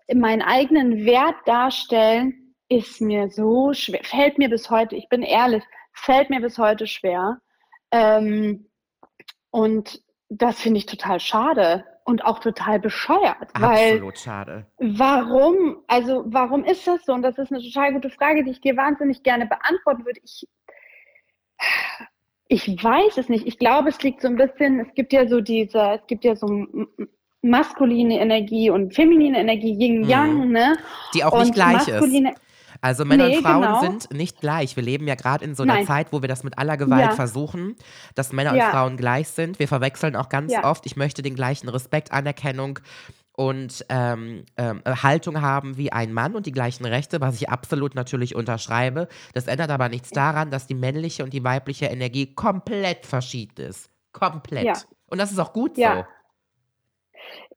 äh, 0.06 0.14
meinen 0.14 0.42
eigenen 0.42 1.04
Wert 1.04 1.37
darstellen, 1.44 2.54
ist 2.68 3.00
mir 3.00 3.28
so 3.28 3.72
schwer. 3.72 4.00
Fällt 4.04 4.38
mir 4.38 4.48
bis 4.48 4.70
heute, 4.70 4.96
ich 4.96 5.09
bin 5.09 5.22
ehrlich, 5.22 5.62
fällt 5.96 6.30
mir 6.30 6.40
bis 6.40 6.59
heute 6.59 6.87
schwer. 6.87 7.40
Ähm, 7.90 8.68
und 9.50 10.02
das 10.28 10.61
finde 10.61 10.78
ich 10.78 10.87
total 10.87 11.20
schade 11.20 11.85
und 12.04 12.24
auch 12.24 12.38
total 12.38 12.78
bescheuert. 12.78 13.48
Absolut 13.54 14.02
weil, 14.02 14.16
schade. 14.16 14.66
Warum, 14.78 15.78
also 15.88 16.24
warum 16.26 16.64
ist 16.64 16.87
das 16.87 17.04
so? 17.04 17.12
Und 17.12 17.22
das 17.22 17.38
ist 17.38 17.52
eine 17.52 17.62
total 17.62 17.92
gute 17.94 18.11
Frage, 18.11 18.44
die 18.44 18.50
ich 18.50 18.61
dir 18.61 18.76
wahnsinnig 18.76 19.22
gerne 19.22 19.46
beantworten 19.46 20.04
würde. 20.04 20.20
Ich, 20.22 20.46
ich 22.48 22.68
weiß 22.68 23.18
es 23.18 23.28
nicht. 23.28 23.46
Ich 23.46 23.59
glaube, 23.59 23.88
es 23.88 24.00
liegt 24.02 24.20
so 24.20 24.28
ein 24.28 24.37
bisschen, 24.37 24.80
es 24.80 24.94
gibt 24.94 25.12
ja 25.12 25.26
so 25.26 25.40
diese, 25.40 25.98
es 26.00 26.06
gibt 26.06 26.24
ja 26.24 26.37
so 26.37 26.66
maskuline 27.42 28.20
Energie 28.20 28.70
und 28.70 28.94
feminine 28.94 29.38
Energie, 29.40 29.72
Yin-Yang, 29.72 30.46
mhm. 30.46 30.52
ne? 30.52 30.76
Die 31.14 31.24
auch 31.24 31.38
nicht 31.38 31.54
gleich 31.54 31.88
ist. 31.88 32.12
Also 32.87 33.05
Männer 33.05 33.27
nee, 33.27 33.38
und 33.38 33.42
Frauen 33.42 33.62
genau. 33.62 33.81
sind 33.81 34.12
nicht 34.12 34.40
gleich. 34.40 34.77
Wir 34.77 34.83
leben 34.85 35.09
ja 35.09 35.16
gerade 35.16 35.44
in 35.44 35.57
so 35.57 35.64
einer 35.64 35.75
Nein. 35.75 35.87
Zeit, 35.88 36.12
wo 36.12 36.22
wir 36.22 36.29
das 36.29 36.44
mit 36.44 36.57
aller 36.57 36.77
Gewalt 36.77 37.03
ja. 37.03 37.11
versuchen, 37.11 37.75
dass 38.14 38.33
Männer 38.33 38.55
ja. 38.55 38.66
und 38.66 38.70
Frauen 38.70 38.96
gleich 38.96 39.27
sind. 39.27 39.59
Wir 39.59 39.66
verwechseln 39.66 40.14
auch 40.14 40.29
ganz 40.29 40.53
ja. 40.53 40.62
oft, 40.62 40.87
ich 40.87 40.94
möchte 40.94 41.20
den 41.20 41.35
gleichen 41.35 41.68
Respekt, 41.68 42.12
Anerkennung 42.12 42.79
und 43.33 43.85
ähm, 43.88 44.44
ähm, 44.57 44.83
Haltung 44.87 45.42
haben 45.42 45.77
wie 45.77 45.90
ein 45.90 46.12
Mann 46.12 46.37
und 46.37 46.46
die 46.46 46.53
gleichen 46.53 46.87
Rechte, 46.87 47.20
was 47.20 47.35
ich 47.35 47.51
absolut 47.51 47.96
natürlich 47.96 48.37
unterschreibe. 48.37 49.09
Das 49.35 49.49
ändert 49.49 49.70
aber 49.70 49.88
nichts 49.88 50.11
daran, 50.11 50.53
dass 50.53 50.68
die 50.68 50.75
männliche 50.75 51.25
und 51.25 51.33
die 51.33 51.42
weibliche 51.42 51.87
Energie 51.87 52.37
komplett 52.37 53.05
verschieden 53.05 53.66
ist. 53.66 53.90
Komplett. 54.12 54.87
Und 55.09 55.18
das 55.18 55.33
ist 55.33 55.40
auch 55.40 55.53
gut 55.53 55.75
so. 55.96 56.05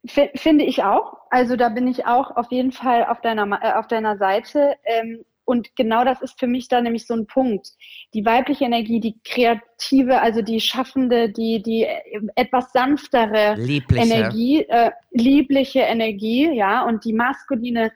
Finde 0.05 0.63
ich 0.63 0.83
auch. 0.83 1.17
Also 1.29 1.55
da 1.55 1.69
bin 1.69 1.87
ich 1.87 2.05
auch 2.05 2.35
auf 2.35 2.51
jeden 2.51 2.71
Fall 2.71 3.05
auf 3.05 3.21
deiner, 3.21 3.61
äh, 3.61 3.73
auf 3.73 3.87
deiner 3.87 4.17
Seite. 4.17 4.75
Ähm, 4.85 5.25
und 5.49 5.75
genau 5.75 6.05
das 6.05 6.21
ist 6.21 6.39
für 6.39 6.45
mich 6.45 6.67
da 6.67 6.79
nämlich 6.79 7.07
so 7.07 7.15
ein 7.15 7.25
Punkt. 7.25 7.69
Die 8.13 8.23
weibliche 8.23 8.65
Energie, 8.65 8.99
die 8.99 9.19
kreative, 9.25 10.21
also 10.21 10.43
die 10.43 10.61
schaffende, 10.61 11.29
die, 11.29 11.63
die 11.63 11.85
äh, 11.85 12.21
etwas 12.35 12.71
sanftere 12.71 13.55
liebliche. 13.55 14.03
Energie, 14.03 14.61
äh, 14.69 14.91
liebliche 15.11 15.79
Energie, 15.79 16.51
ja, 16.53 16.85
und 16.85 17.03
die 17.03 17.13
maskuline 17.13 17.91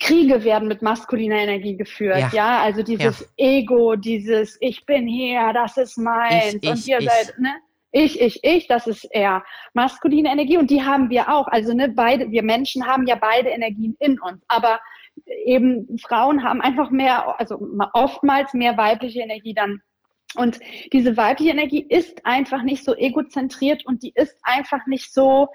Kriege 0.00 0.42
werden 0.42 0.66
mit 0.68 0.82
maskuliner 0.82 1.36
Energie 1.36 1.76
geführt, 1.76 2.18
ja, 2.18 2.30
ja? 2.32 2.62
also 2.62 2.82
dieses 2.82 3.20
ja. 3.20 3.26
Ego, 3.36 3.94
dieses 3.94 4.58
Ich 4.60 4.84
bin 4.84 5.06
hier, 5.06 5.52
das 5.54 5.76
ist 5.76 5.96
meins 5.96 6.58
ich, 6.60 6.68
und 6.68 6.86
ihr 6.86 7.00
seid, 7.00 7.38
ne? 7.38 7.54
Ich, 7.90 8.20
ich, 8.20 8.40
ich, 8.42 8.66
das 8.66 8.86
ist 8.86 9.04
eher 9.04 9.44
maskuline 9.72 10.30
Energie 10.30 10.58
und 10.58 10.70
die 10.70 10.84
haben 10.84 11.08
wir 11.08 11.32
auch. 11.32 11.48
Also 11.48 11.72
ne, 11.72 11.88
beide, 11.88 12.30
wir 12.30 12.42
Menschen 12.42 12.86
haben 12.86 13.06
ja 13.06 13.16
beide 13.16 13.48
Energien 13.48 13.96
in 13.98 14.20
uns, 14.20 14.42
aber 14.48 14.80
eben 15.44 15.98
Frauen 15.98 16.42
haben 16.44 16.60
einfach 16.60 16.90
mehr, 16.90 17.38
also 17.40 17.58
oftmals 17.94 18.52
mehr 18.54 18.76
weibliche 18.76 19.20
Energie 19.20 19.54
dann. 19.54 19.80
Und 20.34 20.60
diese 20.92 21.16
weibliche 21.16 21.52
Energie 21.52 21.86
ist 21.88 22.26
einfach 22.26 22.62
nicht 22.62 22.84
so 22.84 22.94
egozentriert 22.94 23.86
und 23.86 24.02
die 24.02 24.12
ist 24.14 24.36
einfach 24.42 24.86
nicht 24.86 25.12
so 25.12 25.48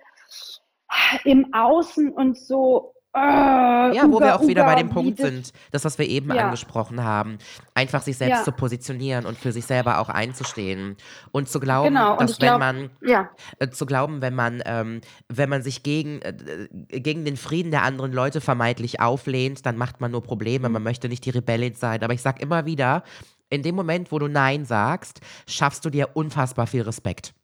im 1.23 1.53
Außen 1.53 2.11
und 2.11 2.37
so 2.37 2.92
äh, 3.15 3.95
ja, 3.95 4.03
wo 4.09 4.19
wir 4.19 4.35
auch 4.35 4.47
wieder 4.47 4.63
bei 4.63 4.75
dem 4.75 4.89
Punkt 4.89 5.19
sind, 5.19 5.53
das, 5.71 5.85
was 5.85 5.99
wir 5.99 6.07
eben 6.07 6.33
ja. 6.33 6.45
angesprochen 6.45 7.03
haben, 7.03 7.37
einfach 7.75 8.01
sich 8.01 8.17
selbst 8.17 8.39
ja. 8.39 8.43
zu 8.43 8.51
positionieren 8.51 9.25
und 9.25 9.37
für 9.37 9.51
sich 9.51 9.65
selber 9.65 9.99
auch 9.99 10.09
einzustehen 10.09 10.97
und 11.31 11.47
zu 11.47 11.59
glauben, 11.59 11.89
genau. 11.89 12.17
dass 12.17 12.41
wenn 12.41 12.47
glaub, 12.47 12.59
man 12.59 12.89
ja. 13.01 13.29
äh, 13.59 13.69
zu 13.69 13.85
glauben, 13.85 14.21
wenn 14.21 14.33
man 14.33 14.63
ähm, 14.65 15.01
wenn 15.29 15.49
man 15.49 15.61
sich 15.61 15.83
gegen 15.83 16.21
äh, 16.21 16.67
gegen 16.71 17.23
den 17.23 17.37
Frieden 17.37 17.71
der 17.71 17.83
anderen 17.83 18.13
Leute 18.13 18.41
vermeintlich 18.41 18.99
auflehnt, 18.99 19.65
dann 19.65 19.77
macht 19.77 20.01
man 20.01 20.11
nur 20.11 20.23
Probleme. 20.23 20.67
Mhm. 20.67 20.73
Man 20.73 20.83
möchte 20.83 21.07
nicht 21.07 21.25
die 21.25 21.31
Rebellin 21.31 21.75
sein. 21.75 22.03
Aber 22.03 22.13
ich 22.13 22.21
sag 22.21 22.41
immer 22.41 22.65
wieder, 22.65 23.03
in 23.49 23.61
dem 23.61 23.75
Moment, 23.75 24.11
wo 24.11 24.17
du 24.17 24.27
Nein 24.27 24.65
sagst, 24.65 25.21
schaffst 25.47 25.85
du 25.85 25.91
dir 25.91 26.09
unfassbar 26.15 26.65
viel 26.65 26.81
Respekt. 26.81 27.35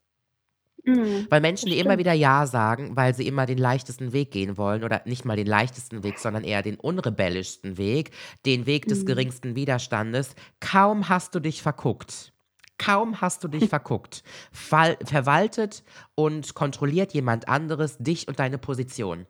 Mhm, 0.84 1.28
weil 1.30 1.42
Menschen, 1.42 1.70
die 1.70 1.80
immer 1.80 1.98
wieder 1.98 2.14
Ja 2.14 2.46
sagen, 2.48 2.96
weil 2.96 3.14
sie 3.14 3.28
immer 3.28 3.46
den 3.46 3.58
leichtesten 3.58 4.14
Weg 4.14 4.32
gehen 4.32 4.58
wollen, 4.58 4.84
oder 4.84 5.02
nicht 5.06 5.26
mal 5.26 5.36
den 5.36 5.48
leichtesten 5.48 6.04
Weg, 6.04 6.20
sondern 6.20 6.44
eher 6.44 6.62
den 6.62 6.76
unrebellischsten 6.76 7.78
Weg, 7.78 8.12
den 8.46 8.66
Weg 8.66 8.88
des 8.88 9.02
mhm. 9.02 9.06
geringsten 9.06 9.56
Widerstandes, 9.56 10.36
kaum 10.60 11.10
hast 11.10 11.36
du 11.36 11.40
dich 11.40 11.62
verguckt. 11.62 12.34
Kaum 12.78 13.20
hast 13.22 13.44
du 13.44 13.48
dich 13.48 13.70
verguckt. 13.70 14.24
Verwaltet 14.52 15.84
und 16.16 16.56
kontrolliert 16.56 17.14
jemand 17.14 17.48
anderes 17.50 17.98
dich 17.98 18.28
und 18.28 18.40
deine 18.40 18.58
Position. 18.58 19.28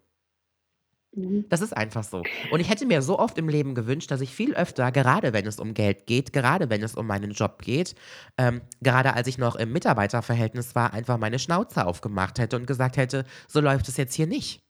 Mhm. 1.15 1.45
Das 1.49 1.61
ist 1.61 1.75
einfach 1.75 2.03
so. 2.03 2.23
Und 2.51 2.59
ich 2.59 2.69
hätte 2.69 2.85
mir 2.85 3.01
so 3.01 3.17
oft 3.17 3.37
im 3.37 3.49
Leben 3.49 3.75
gewünscht, 3.75 4.11
dass 4.11 4.21
ich 4.21 4.33
viel 4.33 4.53
öfter, 4.53 4.91
gerade 4.91 5.33
wenn 5.33 5.45
es 5.45 5.59
um 5.59 5.73
Geld 5.73 6.05
geht, 6.05 6.33
gerade 6.33 6.69
wenn 6.69 6.83
es 6.83 6.95
um 6.95 7.07
meinen 7.07 7.31
Job 7.31 7.61
geht, 7.61 7.95
ähm, 8.37 8.61
gerade 8.81 9.13
als 9.13 9.27
ich 9.27 9.37
noch 9.37 9.55
im 9.55 9.71
Mitarbeiterverhältnis 9.71 10.75
war, 10.75 10.93
einfach 10.93 11.17
meine 11.17 11.39
Schnauze 11.39 11.85
aufgemacht 11.85 12.39
hätte 12.39 12.55
und 12.55 12.67
gesagt 12.67 12.97
hätte, 12.97 13.25
so 13.47 13.59
läuft 13.59 13.87
es 13.87 13.97
jetzt 13.97 14.13
hier 14.13 14.27
nicht. 14.27 14.61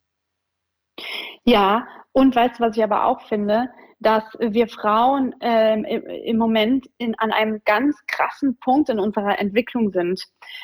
Ja, 1.44 1.88
und 2.12 2.36
weißt 2.36 2.60
du, 2.60 2.64
was 2.64 2.78
ich 2.78 2.84
aber 2.84 3.06
auch 3.06 3.22
finde, 3.28 3.70
dass 4.00 4.24
wir 4.40 4.68
Frauen 4.68 5.36
ähm, 5.42 5.84
im 5.84 6.38
Moment 6.38 6.88
in, 6.98 7.16
an 7.20 7.32
einem 7.32 7.62
ganz 7.66 7.98
krassen 8.08 8.58
Punkt 8.60 8.90
in 8.90 9.00
unserer 9.00 9.40
Entwicklung 9.40 9.92
sind. 9.92 10.24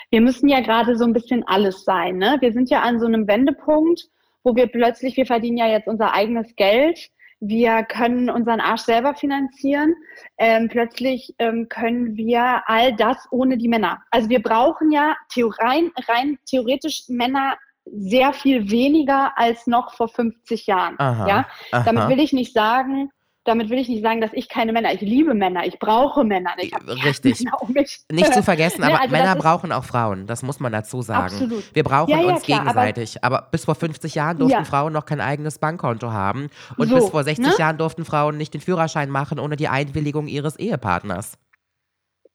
Wir 0.10 0.22
müssen 0.22 0.48
ja 0.48 0.62
gerade 0.62 0.96
so 0.96 1.04
ein 1.04 1.12
bisschen 1.12 1.44
alles 1.46 1.84
sein. 1.84 2.18
Ne? 2.18 2.38
Wir 2.40 2.54
sind 2.54 2.70
ja 2.70 2.82
an 2.82 3.00
so 3.00 3.06
einem 3.06 3.28
Wendepunkt 3.28 4.08
wo 4.46 4.56
wir 4.56 4.68
plötzlich, 4.68 5.18
wir 5.18 5.26
verdienen 5.26 5.58
ja 5.58 5.68
jetzt 5.68 5.88
unser 5.88 6.14
eigenes 6.14 6.56
Geld, 6.56 7.10
wir 7.41 7.84
können 7.84 8.30
unseren 8.30 8.62
Arsch 8.62 8.84
selber 8.84 9.14
finanzieren. 9.14 9.93
Ähm, 10.38 10.70
plötzlich 10.70 11.36
ähm, 11.38 11.68
können 11.68 12.16
wir 12.16 12.64
all 12.66 12.96
das 12.96 13.18
ohne 13.32 13.58
die 13.58 13.68
Männer. 13.68 14.02
Also 14.10 14.30
wir 14.30 14.41
brauchen 14.41 14.91
ja 14.91 15.18
rein, 15.60 15.91
rein 16.08 16.38
theoretisch 16.50 17.04
Männer 17.10 17.58
sehr 17.86 18.34
viel 18.34 18.72
weniger 18.72 19.38
als 19.38 19.68
noch 19.68 19.93
vor 19.93 20.08
50 20.08 20.66
Jahren. 20.66 20.96
Aha, 20.98 21.28
ja, 21.28 21.48
aha. 21.72 21.84
damit 21.84 22.10
will 22.10 22.24
ich 22.24 22.34
nicht 22.34 22.54
sagen, 22.54 23.12
damit 23.46 23.70
will 23.70 23.78
ich 23.78 23.88
nicht 23.88 24.02
sagen, 24.02 24.22
dass 24.22 24.32
ich 24.34 24.50
keine 24.50 24.74
Männer, 24.74 24.91
ich 24.93 25.02
liebe 25.02 25.36
Männer, 25.36 25.66
ich 25.66 25.78
brauche 25.78 26.24
Männer. 26.24 26.52
Ich 26.58 26.74
Richtig. 27.06 27.43
Männer 27.43 27.62
um 27.62 27.74
nicht 27.74 28.34
zu 28.34 28.43
vergessen, 28.43 28.84
aber 28.84 28.93
ne, 28.93 29.02
also 29.02 29.12
Männer 29.16 29.36
brauchen 29.36 29.72
auch 29.72 29.86
Frauen, 29.86 30.26
das 30.26 30.41
muss 30.41 30.60
man 30.60 30.72
dazu 30.72 31.04
sagen. 31.04 31.26
Absolut. 31.26 31.64
Wir 31.74 31.84
brauchen 31.84 32.10
ja, 32.10 32.20
ja, 32.20 32.34
uns 32.34 32.43
klar, 32.43 32.60
gegenseitig. 32.60 33.24
Aber, 33.24 33.39
aber, 33.39 33.48
bis 33.52 33.66
vor 33.66 33.76
50 33.76 34.16
Jahren 34.16 34.39
durften 34.39 34.58
ja. 34.58 34.66
Frauen 34.66 34.93
noch 34.93 35.06
kein 35.06 35.22
eigenes 35.22 35.60
Bankkonto 35.60 36.12
haben. 36.12 36.50
Und 36.78 36.89
so, 36.89 36.96
bis 36.96 37.10
vor 37.10 37.24
60 37.24 37.46
ne? 37.46 37.54
Jahren 37.58 37.78
durften 37.78 38.04
Frauen 38.04 38.38
nicht 38.38 38.54
den 38.54 38.62
Führerschein 38.62 39.10
machen 39.10 39.39
ohne 39.39 39.56
die 39.56 39.68
Einwilligung 39.68 40.28
ihres 40.28 40.58
Ehepartners. 40.58 41.38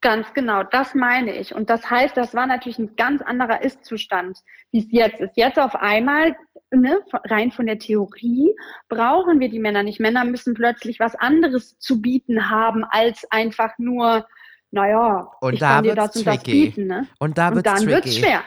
Ganz 0.02 0.32
genau, 0.32 0.62
das 0.62 0.94
meine 0.94 1.34
ich. 1.34 1.54
Und 1.54 1.68
das 1.68 1.90
heißt, 1.90 2.16
das 2.16 2.34
war 2.34 2.46
natürlich 2.46 2.78
ein 2.78 2.96
ganz 2.96 3.20
anderer 3.20 3.62
Ist-Zustand, 3.62 4.38
wie 4.70 4.78
es 4.78 4.86
jetzt 4.90 5.20
ist. 5.20 5.36
Jetzt 5.36 5.58
auf 5.58 5.74
einmal, 5.74 6.34
ne, 6.70 7.00
rein 7.24 7.50
von 7.50 7.66
der 7.66 7.78
Theorie, 7.78 8.54
brauchen 8.88 9.40
wir 9.40 9.48
die 9.48 9.58
Männer 9.58 9.82
nicht. 9.82 10.00
Männer 10.00 10.24
müssen 10.24 10.54
plötzlich 10.54 11.00
was 11.00 11.14
anderes 11.14 11.78
zu 11.78 12.00
bieten 12.00 12.50
haben, 12.50 12.84
als 12.84 13.30
einfach 13.30 13.78
nur, 13.78 14.26
naja, 14.72 15.28
und 15.40 15.54
ich 15.54 15.60
da 15.60 15.74
kann 15.74 15.84
dir 15.84 15.94
das 15.94 16.14
und 16.14 16.26
das 16.26 16.42
bieten. 16.42 16.86
Ne? 16.86 17.06
Und 17.18 17.36
da 17.38 17.54
wird 17.54 17.66
es 17.66 17.86
wird's 17.86 18.16
schwer. 18.16 18.42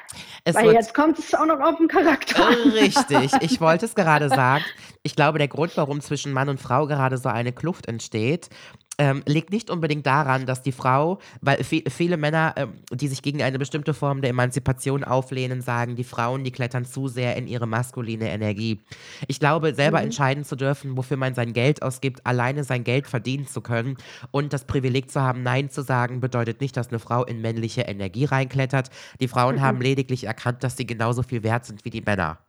Es 0.46 0.56
weil 0.56 0.66
wird 0.66 0.76
jetzt 0.76 0.94
kommt 0.94 1.20
es 1.20 1.34
auch 1.34 1.46
noch 1.46 1.60
auf 1.60 1.78
den 1.78 1.88
Charakter. 1.88 2.50
Richtig, 2.74 3.32
ich 3.42 3.60
wollte 3.60 3.86
es 3.86 3.96
gerade 3.96 4.30
sagen. 4.30 4.64
Ich 5.04 5.16
glaube, 5.16 5.38
der 5.38 5.50
Grund, 5.50 5.76
warum 5.76 6.00
zwischen 6.00 6.32
Mann 6.32 6.48
und 6.48 6.62
Frau 6.62 6.88
gerade 6.88 7.18
so 7.18 7.28
eine 7.28 7.52
Kluft 7.52 7.88
entsteht, 7.88 8.50
ähm, 8.98 9.24
liegt 9.26 9.52
nicht 9.52 9.70
unbedingt 9.70 10.06
daran, 10.06 10.46
dass 10.46 10.62
die 10.62 10.72
Frau, 10.72 11.20
weil 11.42 11.64
viel, 11.64 11.84
viele 11.90 12.18
Männer, 12.18 12.54
ähm, 12.58 12.74
die 12.92 13.08
sich 13.08 13.22
gegen 13.22 13.42
eine 13.42 13.58
bestimmte 13.58 13.94
Form 13.94 14.22
der 14.22 14.30
Emanzipation 14.30 15.04
auflehnen, 15.04 15.62
sagen, 15.62 15.96
die 15.96 16.04
Frauen, 16.04 16.44
die 16.44 16.52
klettern 16.52 16.86
zu 16.86 17.08
sehr 17.08 17.36
in 17.36 17.48
ihre 17.48 17.66
maskuline 17.66 18.30
Energie. 18.30 18.82
Ich 19.28 19.40
glaube, 19.40 19.74
selber 19.74 20.00
mhm. 20.00 20.06
entscheiden 20.06 20.44
zu 20.44 20.56
dürfen, 20.56 20.96
wofür 20.96 21.18
man 21.18 21.34
sein 21.34 21.54
Geld 21.54 21.82
ausgibt, 21.82 22.26
alleine 22.26 22.64
sein 22.64 22.84
Geld 22.84 23.08
verdienen 23.08 23.48
zu 23.48 23.62
können 23.62 23.98
und 24.32 24.54
das 24.54 24.66
Privileg 24.66 25.10
zu 25.10 25.22
haben, 25.22 25.42
Nein 25.42 25.70
zu 25.70 25.82
sagen, 25.82 26.13
bedeutet 26.20 26.62
nicht, 26.62 26.76
dass 26.78 26.90
eine 26.90 27.00
Frau 27.00 27.24
in 27.24 27.42
männliche 27.42 27.82
Energie 27.82 28.26
reinklettert. 28.26 28.90
Die 29.20 29.28
Frauen 29.28 29.56
mhm. 29.56 29.62
haben 29.62 29.82
lediglich 29.82 30.26
erkannt, 30.26 30.64
dass 30.64 30.78
sie 30.78 30.86
genauso 30.86 31.24
viel 31.24 31.44
wert 31.44 31.66
sind 31.66 31.86
wie 31.86 31.90
die 31.90 32.02
Männer. 32.02 32.40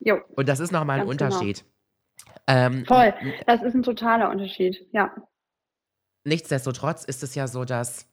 Jo. 0.00 0.20
Und 0.34 0.48
das 0.48 0.60
ist 0.60 0.72
nochmal 0.72 1.00
ein 1.00 1.08
genau. 1.08 1.12
Unterschied. 1.12 1.64
Genau. 1.64 1.72
Ähm, 2.46 2.84
Voll, 2.86 3.14
das 3.46 3.62
ist 3.62 3.74
ein 3.74 3.82
totaler 3.82 4.30
Unterschied, 4.30 4.86
ja. 4.92 5.14
Nichtsdestotrotz 6.24 7.04
ist 7.04 7.22
es 7.22 7.34
ja 7.34 7.48
so, 7.48 7.64
dass, 7.64 8.06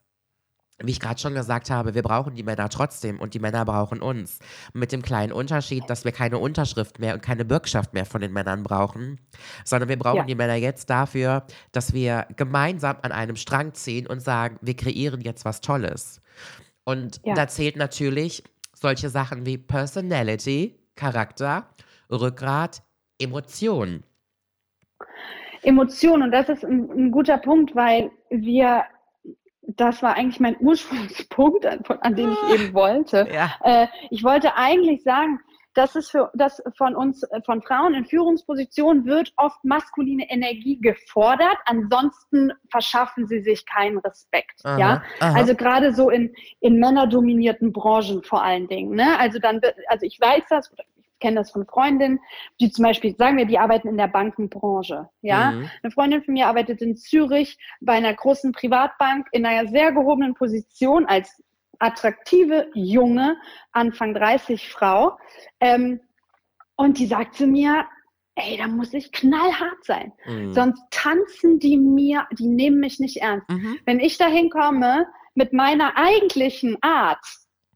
wie 0.82 0.91
ich 0.91 0.99
gerade 0.99 1.19
schon 1.19 1.34
gesagt 1.34 1.69
habe, 1.69 1.93
wir 1.93 2.03
brauchen 2.03 2.36
die 2.36 2.43
Männer 2.43 2.69
trotzdem 2.69 3.19
und 3.19 3.34
die 3.34 3.39
Männer 3.39 3.65
brauchen 3.65 4.01
uns. 4.01 4.39
Mit 4.73 4.91
dem 4.91 5.01
kleinen 5.01 5.32
Unterschied, 5.32 5.84
dass 5.88 6.05
wir 6.05 6.11
keine 6.11 6.38
Unterschrift 6.38 6.99
mehr 6.99 7.13
und 7.13 7.21
keine 7.21 7.45
Bürgschaft 7.45 7.93
mehr 7.93 8.05
von 8.05 8.21
den 8.21 8.34
Männern 8.34 8.63
brauchen, 8.63 9.19
sondern 9.65 9.89
wir 9.89 9.97
brauchen 9.97 10.17
ja. 10.17 10.25
die 10.25 10.36
Männer 10.36 10.55
jetzt 10.55 10.89
dafür, 10.89 11.43
dass 11.71 11.93
wir 11.93 12.27
gemeinsam 12.36 12.97
an 13.01 13.11
einem 13.11 13.36
Strang 13.36 13.73
ziehen 13.73 14.07
und 14.07 14.21
sagen, 14.21 14.57
wir 14.61 14.75
kreieren 14.75 15.21
jetzt 15.21 15.45
was 15.45 15.61
Tolles. 15.61 16.21
Und 16.84 17.21
ja. 17.23 17.34
da 17.34 17.47
zählt 17.47 17.75
natürlich 17.75 18.43
solche 18.73 19.09
Sachen 19.09 19.45
wie 19.45 19.57
Personality, 19.57 20.80
Charakter, 20.95 21.69
Rückgrat, 22.09 22.82
Emotionen. 23.19 24.03
Emotionen. 25.63 26.23
Und 26.23 26.32
das 26.32 26.49
ist 26.49 26.63
ein, 26.65 26.89
ein, 26.91 27.11
guter 27.11 27.38
Punkt, 27.38 27.75
weil 27.75 28.11
wir, 28.30 28.84
das 29.76 30.01
war 30.01 30.15
eigentlich 30.15 30.39
mein 30.39 30.57
Ursprungspunkt, 30.59 31.65
an, 31.65 31.84
an 32.01 32.15
den 32.15 32.32
ich 32.32 32.53
eben 32.53 32.74
wollte. 32.74 33.28
Ja. 33.34 33.51
Äh, 33.63 33.88
ich 34.09 34.24
wollte 34.24 34.55
eigentlich 34.55 35.03
sagen, 35.03 35.39
dass 35.74 35.95
es 35.95 36.09
für 36.09 36.32
das 36.34 36.61
von 36.78 36.95
uns, 36.95 37.24
von 37.45 37.61
Frauen 37.61 37.93
in 37.93 38.05
Führungspositionen 38.05 39.05
wird 39.05 39.32
oft 39.38 39.63
maskuline 39.63 40.30
Energie 40.30 40.80
gefordert. 40.80 41.57
Ansonsten 41.65 42.51
verschaffen 42.70 43.28
sie 43.28 43.41
sich 43.41 43.65
keinen 43.65 43.99
Respekt. 43.99 44.59
Aha, 44.63 44.78
ja, 44.78 45.03
aha. 45.20 45.36
also 45.36 45.55
gerade 45.55 45.93
so 45.93 46.09
in, 46.09 46.34
in 46.59 46.80
männerdominierten 46.80 47.72
Branchen 47.72 48.24
vor 48.24 48.43
allen 48.43 48.67
Dingen. 48.67 48.95
Ne? 48.95 49.17
Also 49.20 49.39
dann, 49.39 49.61
also 49.88 50.05
ich 50.05 50.20
weiß 50.20 50.43
das, 50.49 50.72
kenne 51.20 51.38
das 51.38 51.51
von 51.51 51.65
Freundinnen, 51.65 52.20
die 52.59 52.72
zum 52.72 52.84
Beispiel, 52.84 53.15
sagen 53.15 53.38
wir, 53.38 53.45
die 53.45 53.59
arbeiten 53.59 53.88
in 53.88 53.97
der 53.97 54.07
Bankenbranche. 54.07 55.09
Ja, 55.22 55.51
mhm. 55.51 55.70
eine 55.84 55.91
Freundin 55.91 56.24
von 56.24 56.34
mir 56.34 56.47
arbeitet 56.47 56.82
in 56.82 56.95
Zürich 56.95 57.57
bei 57.82 57.93
einer 57.93 58.13
großen 58.13 58.51
Privatbank 58.51 59.28
in 59.32 59.45
einer 59.45 59.70
sehr 59.70 59.91
gehobenen 59.91 60.34
Position 60.34 61.05
als 61.05 61.41
attraktive, 61.80 62.70
junge, 62.74 63.38
Anfang 63.72 64.13
30 64.13 64.70
Frau. 64.70 65.17
Ähm, 65.59 65.99
und 66.76 66.99
die 66.99 67.07
sagt 67.07 67.36
zu 67.36 67.47
mir, 67.47 67.86
ey, 68.36 68.57
da 68.57 68.67
muss 68.67 68.93
ich 68.93 69.11
knallhart 69.11 69.84
sein. 69.84 70.13
Mhm. 70.26 70.53
Sonst 70.53 70.82
tanzen 70.91 71.59
die 71.59 71.78
mir, 71.78 72.28
die 72.32 72.47
nehmen 72.47 72.80
mich 72.80 72.99
nicht 72.99 73.17
ernst. 73.17 73.49
Mhm. 73.49 73.80
Wenn 73.86 73.99
ich 73.99 74.17
da 74.17 74.28
hinkomme 74.28 75.07
mit 75.36 75.53
meiner 75.53 75.97
eigentlichen 75.97 76.78
Art, 76.82 77.24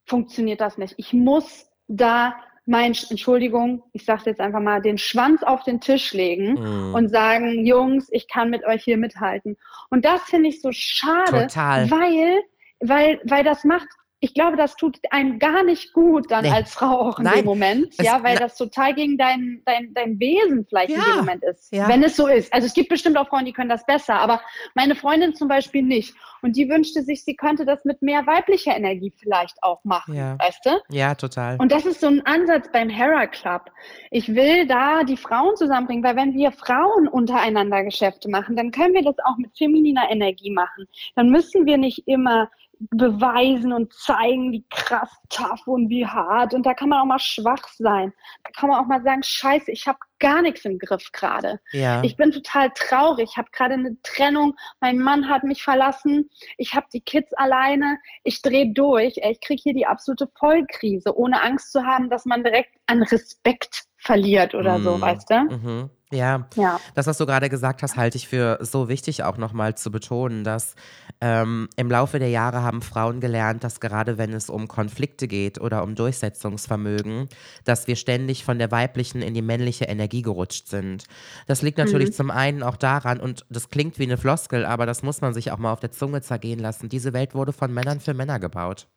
funktioniert 0.05 0.61
das 0.61 0.77
nicht. 0.77 0.95
Ich 0.97 1.13
muss 1.13 1.69
da 1.87 2.35
mein, 2.65 2.93
Entschuldigung, 3.09 3.83
ich 3.91 4.05
sage 4.05 4.23
jetzt 4.25 4.39
einfach 4.39 4.61
mal, 4.61 4.81
den 4.81 4.97
Schwanz 4.97 5.43
auf 5.43 5.63
den 5.63 5.81
Tisch 5.81 6.13
legen 6.13 6.53
mm. 6.53 6.95
und 6.95 7.09
sagen, 7.09 7.65
Jungs, 7.65 8.07
ich 8.11 8.27
kann 8.27 8.49
mit 8.49 8.65
euch 8.65 8.83
hier 8.83 8.97
mithalten. 8.97 9.57
Und 9.89 10.05
das 10.05 10.21
finde 10.23 10.49
ich 10.49 10.61
so 10.61 10.69
schade, 10.71 11.47
Total. 11.47 11.91
weil, 11.91 12.41
weil, 12.79 13.21
weil 13.25 13.43
das 13.43 13.63
macht 13.65 13.87
ich 14.23 14.33
glaube, 14.33 14.55
das 14.55 14.77
tut 14.77 14.99
einem 15.11 15.37
gar 15.37 15.63
nicht 15.63 15.91
gut 15.91 16.31
dann 16.31 16.45
nee. 16.45 16.49
als 16.49 16.73
Frau 16.73 17.09
auch 17.09 17.19
in 17.19 17.25
Nein. 17.25 17.39
dem 17.39 17.45
Moment, 17.45 17.87
es, 17.97 18.05
ja, 18.05 18.23
weil 18.23 18.37
das 18.37 18.55
total 18.55 18.95
gegen 18.95 19.17
dein, 19.17 19.61
dein, 19.65 19.93
dein 19.93 20.17
Wesen 20.17 20.65
vielleicht 20.65 20.91
ja. 20.91 20.99
in 20.99 21.03
dem 21.03 21.17
Moment 21.17 21.43
ist, 21.43 21.73
ja. 21.73 21.89
wenn 21.89 22.01
es 22.03 22.15
so 22.15 22.27
ist. 22.27 22.53
Also 22.53 22.65
es 22.65 22.73
gibt 22.73 22.87
bestimmt 22.87 23.17
auch 23.17 23.27
Frauen, 23.27 23.43
die 23.43 23.51
können 23.51 23.67
das 23.67 23.85
besser, 23.85 24.15
aber 24.15 24.39
meine 24.75 24.95
Freundin 24.95 25.35
zum 25.35 25.49
Beispiel 25.49 25.83
nicht. 25.83 26.15
Und 26.41 26.55
die 26.55 26.69
wünschte 26.69 27.03
sich, 27.03 27.25
sie 27.25 27.35
könnte 27.35 27.65
das 27.65 27.83
mit 27.83 28.01
mehr 28.01 28.25
weiblicher 28.25 28.75
Energie 28.75 29.11
vielleicht 29.17 29.61
auch 29.61 29.83
machen, 29.83 30.15
ja. 30.15 30.37
weißt 30.39 30.65
du? 30.65 30.69
Ja, 30.89 31.15
total. 31.15 31.57
Und 31.59 31.73
das 31.73 31.85
ist 31.85 31.99
so 31.99 32.07
ein 32.07 32.25
Ansatz 32.25 32.69
beim 32.71 32.87
Hera 32.87 33.27
Club. 33.27 33.71
Ich 34.09 34.33
will 34.33 34.65
da 34.67 35.03
die 35.03 35.17
Frauen 35.17 35.57
zusammenbringen, 35.57 36.03
weil 36.03 36.15
wenn 36.15 36.33
wir 36.33 36.53
Frauen 36.53 37.09
untereinander 37.09 37.83
Geschäfte 37.83 38.29
machen, 38.29 38.55
dann 38.55 38.71
können 38.71 38.93
wir 38.93 39.03
das 39.03 39.15
auch 39.25 39.37
mit 39.37 39.51
femininer 39.57 40.09
Energie 40.09 40.51
machen. 40.51 40.85
Dann 41.15 41.29
müssen 41.29 41.65
wir 41.65 41.77
nicht 41.77 42.07
immer 42.07 42.49
beweisen 42.91 43.73
und 43.73 43.93
zeigen, 43.93 44.51
wie 44.51 44.65
krass 44.69 45.09
tough 45.29 45.67
und 45.67 45.89
wie 45.89 46.05
hart. 46.05 46.53
Und 46.53 46.65
da 46.65 46.73
kann 46.73 46.89
man 46.89 46.99
auch 46.99 47.05
mal 47.05 47.19
schwach 47.19 47.67
sein. 47.77 48.13
Da 48.43 48.51
kann 48.51 48.69
man 48.69 48.79
auch 48.79 48.87
mal 48.87 49.01
sagen, 49.03 49.23
scheiße, 49.23 49.71
ich 49.71 49.87
habe 49.87 49.99
gar 50.19 50.41
nichts 50.41 50.63
im 50.65 50.79
Griff 50.79 51.11
gerade. 51.11 51.59
Ja. 51.71 52.01
Ich 52.03 52.15
bin 52.15 52.31
total 52.31 52.71
traurig. 52.71 53.29
Ich 53.31 53.37
habe 53.37 53.49
gerade 53.51 53.73
eine 53.73 53.97
Trennung. 54.03 54.55
Mein 54.79 54.99
Mann 54.99 55.27
hat 55.27 55.43
mich 55.43 55.63
verlassen. 55.63 56.29
Ich 56.57 56.73
habe 56.73 56.87
die 56.93 57.01
Kids 57.01 57.33
alleine. 57.33 57.99
Ich 58.23 58.41
drehe 58.41 58.71
durch. 58.73 59.17
Ich 59.17 59.41
kriege 59.41 59.61
hier 59.61 59.73
die 59.73 59.85
absolute 59.85 60.29
Vollkrise, 60.37 61.15
ohne 61.15 61.41
Angst 61.41 61.71
zu 61.71 61.83
haben, 61.85 62.09
dass 62.09 62.25
man 62.25 62.43
direkt 62.43 62.75
an 62.87 63.03
Respekt 63.03 63.83
verliert 63.97 64.53
oder 64.53 64.77
mm. 64.77 64.83
so, 64.83 65.01
weißt 65.01 65.29
du? 65.29 65.43
Mhm. 65.43 65.89
Ja, 66.13 66.47
ja, 66.55 66.79
das, 66.95 67.07
was 67.07 67.17
du 67.17 67.25
gerade 67.25 67.49
gesagt 67.49 67.83
hast, 67.83 67.97
halte 67.97 68.17
ich 68.17 68.27
für 68.27 68.59
so 68.61 68.87
wichtig 68.87 69.23
auch 69.23 69.37
nochmal 69.37 69.75
zu 69.75 69.91
betonen, 69.91 70.43
dass 70.43 70.75
ähm, 71.21 71.69
im 71.75 71.89
Laufe 71.89 72.19
der 72.19 72.29
Jahre 72.29 72.63
haben 72.63 72.81
Frauen 72.81 73.19
gelernt, 73.19 73.63
dass 73.63 73.79
gerade 73.79 74.17
wenn 74.17 74.33
es 74.33 74.49
um 74.49 74.67
Konflikte 74.67 75.27
geht 75.27 75.59
oder 75.59 75.83
um 75.83 75.95
Durchsetzungsvermögen, 75.95 77.29
dass 77.63 77.87
wir 77.87 77.95
ständig 77.95 78.43
von 78.43 78.59
der 78.59 78.71
weiblichen 78.71 79.21
in 79.21 79.33
die 79.33 79.41
männliche 79.41 79.85
Energie 79.85 80.21
gerutscht 80.21 80.67
sind. 80.67 81.05
Das 81.47 81.61
liegt 81.61 81.77
natürlich 81.77 82.09
mhm. 82.09 82.13
zum 82.13 82.31
einen 82.31 82.63
auch 82.63 82.77
daran, 82.77 83.19
und 83.19 83.45
das 83.49 83.69
klingt 83.69 83.99
wie 83.99 84.03
eine 84.03 84.17
Floskel, 84.17 84.65
aber 84.65 84.85
das 84.85 85.03
muss 85.03 85.21
man 85.21 85.33
sich 85.33 85.51
auch 85.51 85.57
mal 85.57 85.73
auf 85.73 85.79
der 85.79 85.91
Zunge 85.91 86.21
zergehen 86.21 86.59
lassen. 86.59 86.89
Diese 86.89 87.13
Welt 87.13 87.33
wurde 87.33 87.53
von 87.53 87.73
Männern 87.73 87.99
für 87.99 88.13
Männer 88.13 88.39
gebaut. 88.39 88.87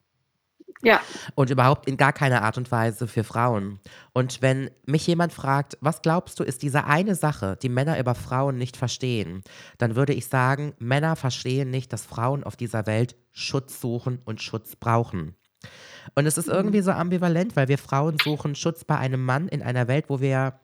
Ja. 0.82 1.00
Und 1.34 1.50
überhaupt 1.50 1.88
in 1.88 1.96
gar 1.96 2.12
keiner 2.12 2.42
Art 2.42 2.58
und 2.58 2.70
Weise 2.70 3.08
für 3.08 3.24
Frauen. 3.24 3.80
Und 4.12 4.42
wenn 4.42 4.70
mich 4.84 5.06
jemand 5.06 5.32
fragt, 5.32 5.78
was 5.80 6.02
glaubst 6.02 6.38
du, 6.38 6.44
ist 6.44 6.62
diese 6.62 6.84
eine 6.84 7.14
Sache, 7.14 7.56
die 7.60 7.68
Männer 7.68 7.98
über 7.98 8.14
Frauen 8.14 8.58
nicht 8.58 8.76
verstehen, 8.76 9.42
dann 9.78 9.96
würde 9.96 10.12
ich 10.12 10.26
sagen, 10.26 10.74
Männer 10.78 11.16
verstehen 11.16 11.70
nicht, 11.70 11.92
dass 11.92 12.04
Frauen 12.04 12.44
auf 12.44 12.56
dieser 12.56 12.86
Welt 12.86 13.16
Schutz 13.32 13.80
suchen 13.80 14.20
und 14.24 14.42
Schutz 14.42 14.76
brauchen. 14.76 15.34
Und 16.14 16.26
es 16.26 16.38
ist 16.38 16.48
irgendwie 16.48 16.82
so 16.82 16.92
ambivalent, 16.92 17.56
weil 17.56 17.68
wir 17.68 17.78
Frauen 17.78 18.16
suchen 18.22 18.54
Schutz 18.54 18.84
bei 18.84 18.96
einem 18.96 19.24
Mann 19.24 19.48
in 19.48 19.62
einer 19.62 19.88
Welt, 19.88 20.06
wo 20.08 20.20
wir 20.20 20.60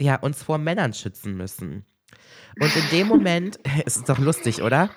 ja, 0.00 0.16
uns 0.16 0.42
vor 0.42 0.58
Männern 0.58 0.92
schützen 0.92 1.36
müssen. 1.36 1.86
Und 2.60 2.76
in 2.76 2.90
dem 2.90 3.06
Moment, 3.06 3.58
es 3.86 3.96
ist 3.98 4.08
doch 4.08 4.18
lustig, 4.18 4.62
oder? 4.62 4.90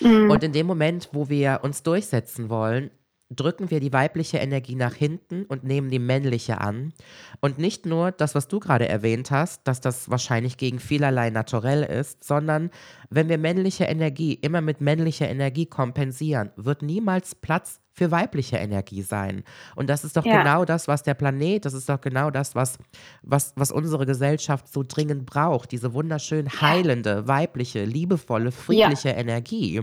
Mhm. 0.00 0.30
Und 0.30 0.42
in 0.42 0.52
dem 0.52 0.66
Moment, 0.66 1.08
wo 1.12 1.28
wir 1.28 1.60
uns 1.62 1.82
durchsetzen 1.82 2.50
wollen, 2.50 2.90
drücken 3.30 3.70
wir 3.70 3.80
die 3.80 3.92
weibliche 3.92 4.38
Energie 4.38 4.76
nach 4.76 4.94
hinten 4.94 5.44
und 5.46 5.64
nehmen 5.64 5.90
die 5.90 5.98
männliche 5.98 6.60
an. 6.60 6.92
Und 7.40 7.58
nicht 7.58 7.84
nur 7.84 8.12
das, 8.12 8.34
was 8.34 8.46
du 8.46 8.60
gerade 8.60 8.88
erwähnt 8.88 9.30
hast, 9.30 9.66
dass 9.66 9.80
das 9.80 10.08
wahrscheinlich 10.10 10.56
gegen 10.56 10.78
vielerlei 10.78 11.30
naturell 11.30 11.82
ist, 11.82 12.22
sondern 12.22 12.70
wenn 13.10 13.28
wir 13.28 13.38
männliche 13.38 13.84
Energie 13.84 14.34
immer 14.34 14.60
mit 14.60 14.80
männlicher 14.80 15.28
Energie 15.28 15.66
kompensieren, 15.66 16.50
wird 16.56 16.82
niemals 16.82 17.34
Platz 17.34 17.80
für 17.96 18.10
weibliche 18.10 18.58
Energie 18.58 19.02
sein. 19.02 19.42
Und 19.74 19.88
das 19.88 20.04
ist 20.04 20.16
doch 20.16 20.24
ja. 20.24 20.42
genau 20.42 20.66
das, 20.66 20.86
was 20.86 21.02
der 21.02 21.14
Planet, 21.14 21.64
das 21.64 21.72
ist 21.72 21.88
doch 21.88 22.00
genau 22.00 22.30
das, 22.30 22.54
was, 22.54 22.78
was, 23.22 23.54
was 23.56 23.72
unsere 23.72 24.04
Gesellschaft 24.04 24.70
so 24.70 24.84
dringend 24.86 25.24
braucht. 25.24 25.72
Diese 25.72 25.94
wunderschön 25.94 26.48
heilende, 26.60 27.26
weibliche, 27.26 27.84
liebevolle, 27.84 28.52
friedliche 28.52 29.08
ja. 29.08 29.16
Energie. 29.16 29.82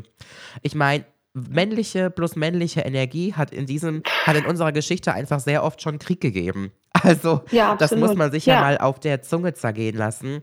Ich 0.62 0.76
meine, 0.76 1.06
männliche 1.34 2.09
plus 2.09 2.36
männliche 2.36 2.81
Energie 2.81 3.34
hat 3.34 3.51
in 3.51 3.65
diesem, 3.65 4.03
hat 4.25 4.36
in 4.36 4.45
unserer 4.45 4.71
Geschichte 4.71 5.13
einfach 5.13 5.39
sehr 5.39 5.63
oft 5.63 5.81
schon 5.81 5.99
Krieg 5.99 6.21
gegeben. 6.21 6.71
Also, 7.01 7.41
ja, 7.51 7.75
das 7.75 7.93
muss 7.95 8.15
man 8.15 8.31
sich 8.31 8.45
ja. 8.45 8.53
ja. 8.53 8.61
mal 8.61 8.77
auf 8.77 8.99
der 8.99 9.23
Zunge 9.23 9.53
zergehen 9.55 9.97
lassen. 9.97 10.41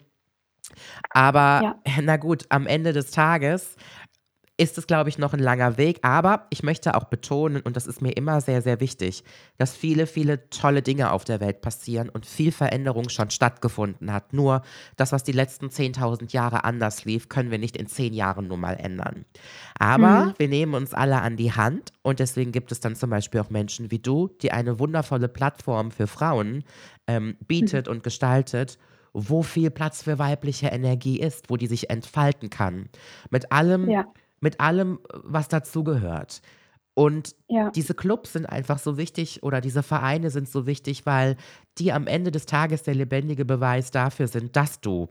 Aber, 1.09 1.61
ja. 1.86 2.03
na 2.03 2.16
gut, 2.16 2.45
am 2.49 2.66
Ende 2.66 2.93
des 2.93 3.12
Tages 3.12 3.76
ist 4.61 4.77
es, 4.77 4.87
glaube 4.87 5.09
ich, 5.09 5.17
noch 5.17 5.33
ein 5.33 5.41
langer 5.41 5.79
Weg. 5.79 6.01
Aber 6.03 6.47
ich 6.51 6.63
möchte 6.63 6.95
auch 6.95 7.05
betonen, 7.05 7.63
und 7.63 7.77
das 7.77 7.87
ist 7.87 8.03
mir 8.03 8.11
immer 8.11 8.43
sehr, 8.43 8.61
sehr 8.61 8.79
wichtig, 8.79 9.25
dass 9.57 9.75
viele, 9.75 10.07
viele 10.07 10.51
tolle 10.51 10.83
Dinge 10.83 11.13
auf 11.13 11.25
der 11.25 11.41
Welt 11.41 11.63
passieren 11.63 12.11
und 12.11 12.27
viel 12.27 12.53
Veränderung 12.53 13.09
schon 13.09 13.31
stattgefunden 13.31 14.13
hat. 14.13 14.35
Nur 14.35 14.61
das, 14.97 15.13
was 15.13 15.25
die 15.25 15.33
letzten 15.33 15.69
10.000 15.69 16.35
Jahre 16.35 16.65
anders 16.65 17.07
lief, 17.07 17.31
können 17.31 17.51
wir 17.51 17.59
nicht 17.59 17.75
in 17.75 17.87
zehn 17.87 18.13
Jahren 18.13 18.49
nur 18.49 18.59
mal 18.59 18.75
ändern. 18.75 19.25
Aber 19.79 20.27
mhm. 20.27 20.35
wir 20.37 20.49
nehmen 20.49 20.75
uns 20.75 20.93
alle 20.93 21.23
an 21.23 21.39
die 21.39 21.53
Hand 21.53 21.95
und 22.03 22.21
deswegen 22.21 22.53
gibt 22.53 22.71
es 22.71 22.81
dann 22.81 22.97
zum 22.97 23.09
Beispiel 23.09 23.41
auch 23.41 23.49
Menschen 23.49 23.91
wie 23.91 23.99
du, 23.99 24.29
die 24.43 24.53
eine 24.53 24.79
wundervolle 24.79 25.29
Plattform 25.29 25.91
für 25.91 26.07
Frauen 26.07 26.65
ähm, 27.07 27.39
bietet 27.49 27.87
mhm. 27.87 27.95
und 27.95 28.03
gestaltet 28.03 28.79
wo 29.13 29.43
viel 29.43 29.73
Platz 29.73 30.05
für 30.05 30.21
weibliche 30.21 30.69
Energie 30.69 31.19
ist, 31.19 31.51
wo 31.51 31.57
die 31.57 31.67
sich 31.67 31.91
entfalten 31.91 32.49
kann. 32.49 32.89
Mit 33.29 33.51
allem, 33.51 33.91
ja 33.91 34.07
mit 34.41 34.61
allem, 34.61 34.99
was 35.12 35.49
dazugehört. 35.49 36.43
Und 36.95 37.34
ja. 37.49 37.70
diese 37.70 37.95
Clubs 37.95 38.32
sind 38.32 38.47
einfach 38.47 38.78
so 38.78 38.97
wichtig 38.97 39.43
oder 39.43 39.61
diese 39.61 39.82
Vereine 39.82 40.30
sind 40.30 40.49
so 40.49 40.66
wichtig, 40.66 41.07
weil 41.07 41.36
die 41.78 41.93
am 41.93 42.07
Ende 42.07 42.30
des 42.30 42.47
Tages 42.47 42.82
der 42.82 42.95
lebendige 42.95 43.45
Beweis 43.45 43.91
dafür 43.91 44.26
sind, 44.26 44.57
dass 44.57 44.80
du 44.80 45.09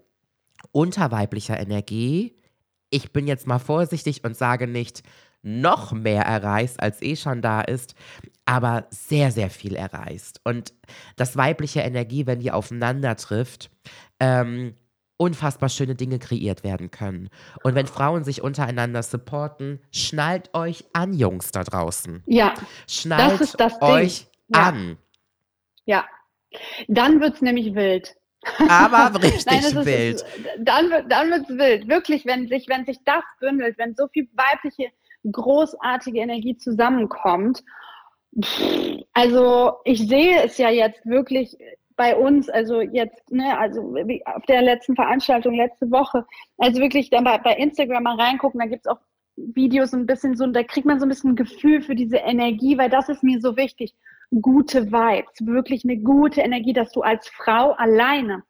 unter 0.72 1.12
weiblicher 1.12 1.60
Energie, 1.60 2.36
ich 2.90 3.14
bin 3.14 3.28
jetzt 3.28 3.48
mal 3.48 3.60
vorsichtig 3.60 4.24
und 4.24 4.36
sage 4.36 4.68
nicht, 4.68 5.04
noch 5.42 5.94
mehr 5.94 6.24
erreichst, 6.24 6.82
als 6.82 7.02
eh 7.02 7.16
schon 7.16 7.42
da 7.42 7.62
ist, 7.62 7.96
aber 8.46 8.88
sehr, 8.90 9.32
sehr 9.32 9.50
viel 9.50 9.76
erreichst. 9.76 10.42
Und 10.44 10.74
das 11.16 11.38
weibliche 11.38 11.80
Energie, 11.80 12.26
wenn 12.28 12.40
die 12.40 12.52
aufeinander 12.52 13.16
trifft, 13.16 13.72
ähm, 14.20 14.76
unfassbar 15.20 15.68
schöne 15.70 15.96
Dinge 15.96 16.18
kreiert 16.18 16.64
werden 16.64 16.92
können. 16.92 17.30
Und 17.64 17.76
wenn 17.76 17.88
Frauen 17.88 18.24
sich 18.24 18.42
untereinander 18.42 19.04
supporten, 19.04 19.82
schnallt 19.92 20.54
euch 20.54 20.86
an, 20.94 21.14
Jungs 21.14 21.52
da 21.52 21.64
draußen. 21.64 22.24
Ja. 22.26 22.54
Schnallt 22.88 23.42
das 23.42 23.52
das 23.54 23.82
euch 23.82 24.28
ja. 24.48 24.62
an. 24.62 24.98
Ja. 25.86 26.06
Dann 26.88 27.20
wird 27.20 27.36
es 27.36 27.42
nämlich 27.42 27.76
wild. 27.76 28.16
Aber 28.70 29.14
richtig 29.22 29.46
Nein, 29.46 29.86
wild. 29.86 30.16
Ist, 30.16 30.26
dann 30.60 30.90
wird 30.90 31.12
dann 31.12 31.30
wird's 31.30 31.50
wild. 31.50 31.90
Wirklich, 31.90 32.26
wenn 32.26 32.48
sich, 32.48 32.70
wenn 32.70 32.86
sich 32.86 32.98
das 33.04 33.24
bündelt, 33.42 33.78
wenn 33.78 33.96
so 33.96 34.08
viel 34.08 34.30
weibliche, 34.34 34.90
großartige 35.30 36.20
Energie 36.20 36.58
zusammenkommt. 36.58 37.62
Also 39.14 39.74
ich 39.84 40.08
sehe 40.08 40.44
es 40.44 40.58
ja 40.58 40.70
jetzt 40.70 41.06
wirklich 41.06 41.58
bei 42.00 42.16
uns, 42.16 42.48
also 42.48 42.80
jetzt, 42.80 43.30
ne, 43.30 43.60
also 43.60 43.94
auf 44.24 44.46
der 44.46 44.62
letzten 44.62 44.96
Veranstaltung 44.96 45.54
letzte 45.54 45.92
Woche, 45.92 46.26
also 46.58 46.80
wirklich 46.80 47.10
dann 47.10 47.26
bei, 47.26 47.38
bei 47.40 47.56
Instagram 47.56 48.04
mal 48.04 48.16
reingucken, 48.16 48.62
da 48.62 48.68
gibt 48.68 48.86
es 48.86 48.88
auch 48.90 49.00
Videos 49.36 49.94
ein 49.94 50.06
bisschen 50.06 50.38
so, 50.38 50.48
da 50.48 50.64
kriegt 50.64 50.88
man 50.88 51.02
so 51.02 51.06
ein 51.06 51.10
bisschen 51.10 51.32
ein 51.32 51.36
Gefühl 51.36 51.82
für 51.82 51.96
diese 51.96 52.16
Energie, 52.16 52.78
weil 52.78 52.90
das 52.90 53.10
ist 53.10 53.22
mir 53.22 53.42
so 53.42 53.58
wichtig. 53.58 53.94
Gute 54.42 54.94
Vibes, 54.94 55.46
wirklich 55.46 55.84
eine 55.84 55.98
gute 55.98 56.40
Energie, 56.40 56.72
dass 56.72 56.94
du 56.94 57.02
als 57.02 57.28
Frau 57.28 57.74
alleine 57.74 58.44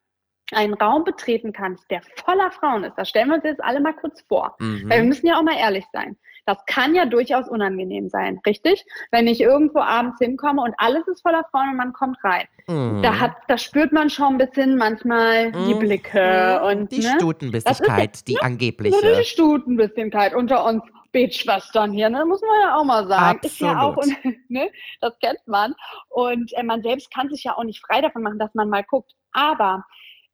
einen 0.51 0.75
Raum 0.75 1.03
betreten 1.03 1.51
kannst, 1.51 1.89
der 1.89 2.03
voller 2.23 2.51
Frauen 2.51 2.83
ist. 2.83 2.97
Das 2.97 3.09
stellen 3.09 3.29
wir 3.29 3.35
uns 3.35 3.45
jetzt 3.45 3.63
alle 3.63 3.79
mal 3.79 3.93
kurz 3.93 4.21
vor. 4.27 4.57
Mhm. 4.59 4.89
Weil 4.89 5.01
wir 5.01 5.07
müssen 5.07 5.25
ja 5.25 5.39
auch 5.39 5.43
mal 5.43 5.57
ehrlich 5.57 5.85
sein. 5.91 6.17
Das 6.49 6.65
kann 6.65 6.95
ja 6.95 7.05
durchaus 7.05 7.47
unangenehm 7.47 8.09
sein, 8.09 8.41
richtig? 8.43 8.83
Wenn 9.11 9.27
ich 9.27 9.39
irgendwo 9.39 9.81
abends 9.81 10.17
hinkomme 10.17 10.63
und 10.63 10.73
alles 10.77 11.07
ist 11.07 11.21
voller 11.21 11.45
Frauen 11.51 11.69
und 11.69 11.77
man 11.77 11.93
kommt 11.93 12.17
rein. 12.23 12.47
Mm. 12.65 13.03
Da, 13.03 13.19
hat, 13.19 13.33
da 13.47 13.55
spürt 13.59 13.91
man 13.91 14.09
schon 14.09 14.33
ein 14.33 14.37
bisschen 14.39 14.75
manchmal 14.75 15.51
mm. 15.51 15.67
die 15.67 15.73
Blicke 15.75 16.59
und 16.63 16.91
die 16.91 17.01
ne? 17.01 17.13
Stutenbissigkeit, 17.17 18.15
ist, 18.15 18.27
die 18.27 18.33
ne? 18.33 18.41
angebliche. 18.41 19.15
Die 19.19 19.25
Stutenbissigkeit 19.25 20.33
unter 20.33 20.65
uns 20.65 20.81
Betschwestern 21.11 21.91
hier, 21.91 22.09
ne? 22.09 22.25
muss 22.25 22.41
man 22.41 22.61
ja 22.63 22.75
auch 22.75 22.83
mal 22.83 23.07
sagen. 23.07 23.37
Absolut. 23.37 23.45
Ist 23.45 23.59
ja 23.59 23.79
auch, 23.79 23.97
ne? 24.47 24.71
das 25.01 25.13
kennt 25.19 25.45
man. 25.45 25.75
Und 26.09 26.51
äh, 26.57 26.63
man 26.63 26.81
selbst 26.81 27.13
kann 27.13 27.29
sich 27.29 27.43
ja 27.43 27.55
auch 27.55 27.63
nicht 27.63 27.85
frei 27.85 28.01
davon 28.01 28.23
machen, 28.23 28.39
dass 28.39 28.55
man 28.55 28.69
mal 28.69 28.83
guckt. 28.83 29.13
Aber 29.33 29.85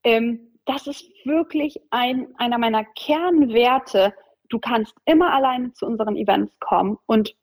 ähm, 0.05 0.39
das 0.63 0.87
ist 0.87 1.05
wirklich 1.25 1.77
ein, 1.91 2.27
einer 2.37 2.57
meiner 2.57 2.85
Kernwerte, 2.85 4.13
du 4.49 4.59
kannst 4.59 4.95
immer 5.05 5.33
alleine 5.33 5.73
zu 5.73 5.85
unseren 5.85 6.15
Events 6.15 6.57
kommen 6.59 6.97
und 7.05 7.35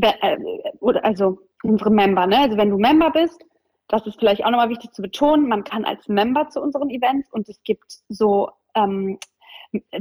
äh, 0.00 0.36
oder 0.80 1.04
also 1.04 1.38
unsere 1.62 1.90
Member, 1.90 2.26
ne? 2.26 2.38
Also 2.38 2.56
wenn 2.56 2.70
du 2.70 2.78
Member 2.78 3.10
bist, 3.10 3.44
das 3.88 4.06
ist 4.06 4.18
vielleicht 4.18 4.44
auch 4.44 4.50
nochmal 4.50 4.70
wichtig 4.70 4.92
zu 4.92 5.02
betonen, 5.02 5.48
man 5.48 5.64
kann 5.64 5.84
als 5.84 6.08
Member 6.08 6.48
zu 6.48 6.60
unseren 6.60 6.90
Events 6.90 7.30
und 7.32 7.48
es 7.48 7.62
gibt 7.62 8.00
so 8.08 8.50
ähm, 8.74 9.18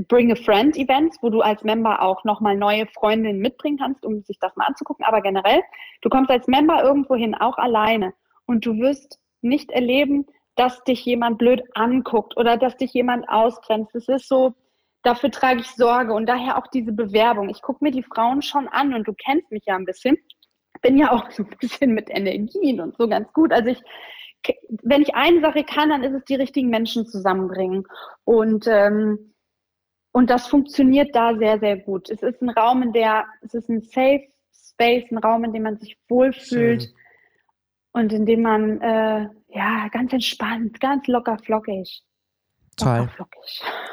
Bring 0.10 0.32
a 0.32 0.36
Friend 0.36 0.76
Events, 0.76 1.18
wo 1.22 1.30
du 1.30 1.42
als 1.42 1.64
Member 1.64 2.02
auch 2.02 2.24
nochmal 2.26 2.58
neue 2.58 2.88
Freundinnen 2.88 3.40
mitbringen 3.40 3.78
kannst, 3.78 4.06
um 4.06 4.22
sich 4.24 4.38
das 4.40 4.56
mal 4.58 4.66
anzugucken. 4.66 5.06
Aber 5.06 5.22
generell, 5.22 5.62
du 6.02 6.10
kommst 6.10 6.30
als 6.30 6.48
Member 6.48 6.84
irgendwo 6.84 7.16
hin, 7.16 7.36
auch 7.36 7.58
alleine. 7.58 8.14
Und 8.46 8.66
du 8.66 8.78
wirst 8.80 9.20
nicht 9.42 9.72
erleben, 9.72 10.26
dass 10.56 10.84
dich 10.84 11.06
jemand 11.06 11.38
blöd 11.38 11.64
anguckt 11.74 12.36
oder 12.36 12.58
dass 12.58 12.76
dich 12.76 12.94
jemand 12.94 13.30
ausgrenzt. 13.30 13.96
Es 13.96 14.10
ist 14.10 14.28
so, 14.28 14.54
dafür 15.04 15.32
trage 15.32 15.62
ich 15.62 15.68
Sorge 15.72 16.14
und 16.14 16.28
daher 16.28 16.58
auch 16.58 16.68
diese 16.68 16.92
Bewerbung. 16.92 17.50
Ich 17.50 17.62
gucke 17.62 17.84
mir 17.84 17.92
die 17.92 18.04
Frauen 18.04 18.42
schon 18.42 18.68
an 18.68 18.94
und 18.94 19.08
du 19.08 19.14
kennst 19.14 19.52
mich 19.52 19.64
ja 19.66 19.76
ein 19.76 19.86
bisschen. 19.86 20.18
Bin 20.82 20.98
ja 20.98 21.12
auch 21.12 21.30
so 21.32 21.44
ein 21.44 21.58
bisschen 21.60 21.94
mit 21.94 22.10
Energien 22.10 22.82
und 22.82 22.96
so 22.98 23.08
ganz 23.08 23.32
gut. 23.34 23.52
Also 23.52 23.70
ich, 23.70 23.82
wenn 24.84 25.02
ich 25.02 25.16
eine 25.16 25.42
Sache 25.42 25.64
kann, 25.64 25.90
dann 25.90 26.04
ist 26.04 26.14
es 26.14 26.26
die 26.26 26.36
richtigen 26.36 26.70
Menschen 26.70 27.06
zusammenbringen. 27.06 27.86
Und, 28.24 28.68
ähm, 28.68 29.34
und 30.12 30.30
das 30.30 30.48
funktioniert 30.48 31.16
da 31.16 31.38
sehr, 31.38 31.60
sehr 31.60 31.78
gut. 31.78 32.10
Es 32.10 32.22
ist 32.22 32.42
ein 32.42 32.50
Raum, 32.50 32.84
in 32.84 32.94
der, 32.94 33.26
es 33.42 33.54
ist 33.54 33.70
ein 33.70 33.82
Safe 33.82 34.28
Space, 34.54 35.12
ein 35.12 35.18
Raum, 35.18 35.44
in 35.44 35.54
dem 35.54 35.64
man 35.64 35.78
sich 35.78 35.98
wohlfühlt 36.10 36.84
Schön. 36.84 36.94
und 37.94 38.14
in 38.14 38.26
dem 38.26 38.42
man, 38.42 38.82
äh, 38.82 39.30
ja, 39.50 39.88
ganz 39.90 40.14
entspannt, 40.14 40.80
ganz 40.80 41.08
locker 41.08 41.38
flockig 41.38 42.04
Toll. 42.78 43.10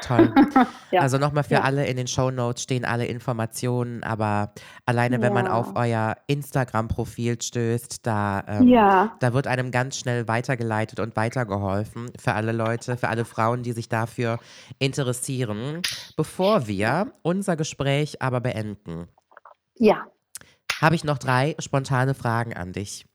Toll. 0.01 0.33
ja. 0.91 1.01
Also 1.01 1.17
nochmal 1.17 1.43
für 1.43 1.55
ja. 1.55 1.61
alle 1.61 1.85
in 1.85 1.97
den 1.97 2.07
Show 2.07 2.31
Notes 2.31 2.63
stehen 2.63 2.85
alle 2.85 3.05
Informationen, 3.05 4.03
aber 4.03 4.53
alleine 4.85 5.21
wenn 5.21 5.33
man 5.33 5.47
auf 5.47 5.75
euer 5.75 6.15
Instagram-Profil 6.27 7.41
stößt, 7.41 8.05
da, 8.05 8.43
ähm, 8.47 8.73
da 9.19 9.33
wird 9.33 9.47
einem 9.47 9.71
ganz 9.71 9.97
schnell 9.97 10.27
weitergeleitet 10.27 10.99
und 10.99 11.15
weitergeholfen 11.15 12.11
für 12.17 12.33
alle 12.33 12.51
Leute, 12.51 12.97
für 12.97 13.09
alle 13.09 13.25
Frauen, 13.25 13.63
die 13.63 13.73
sich 13.73 13.89
dafür 13.89 14.39
interessieren. 14.79 15.81
Bevor 16.15 16.67
wir 16.67 17.11
unser 17.21 17.55
Gespräch 17.55 18.21
aber 18.21 18.39
beenden, 18.39 19.07
ja. 19.75 20.05
habe 20.81 20.95
ich 20.95 21.03
noch 21.03 21.17
drei 21.17 21.55
spontane 21.59 22.13
Fragen 22.13 22.53
an 22.55 22.71
dich, 22.71 23.05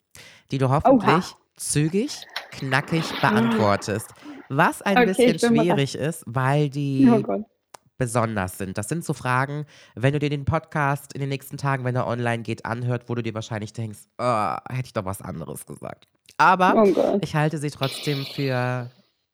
die 0.51 0.59
du 0.59 0.69
hoffentlich 0.69 1.33
Oha. 1.33 1.37
zügig, 1.57 2.27
knackig 2.51 3.21
beantwortest. 3.21 4.15
Was 4.49 4.83
ein 4.83 4.97
okay, 4.97 5.07
bisschen 5.07 5.39
schwierig 5.39 5.95
ist, 5.95 6.25
weil 6.27 6.69
die 6.69 7.09
oh 7.11 7.45
besonders 7.97 8.59
sind. 8.59 8.77
Das 8.77 8.89
sind 8.89 9.05
so 9.05 9.13
Fragen, 9.13 9.67
wenn 9.95 10.13
du 10.13 10.19
dir 10.19 10.31
den 10.31 10.45
Podcast 10.45 11.13
in 11.15 11.21
den 11.21 11.29
nächsten 11.29 11.57
Tagen, 11.57 11.85
wenn 11.85 11.97
er 11.97 12.07
online 12.07 12.43
geht, 12.43 12.65
anhört, 12.65 13.09
wo 13.09 13.15
du 13.15 13.23
dir 13.23 13.35
wahrscheinlich 13.35 13.73
denkst, 13.73 14.01
oh, 14.19 14.57
hätte 14.69 14.87
ich 14.87 14.93
doch 14.93 15.05
was 15.05 15.23
anderes 15.23 15.67
gesagt. 15.67 16.09
Aber 16.37 16.75
oh 16.77 17.19
ich 17.21 17.35
halte 17.35 17.59
sie 17.59 17.71
trotzdem 17.71 18.25
für 18.25 18.91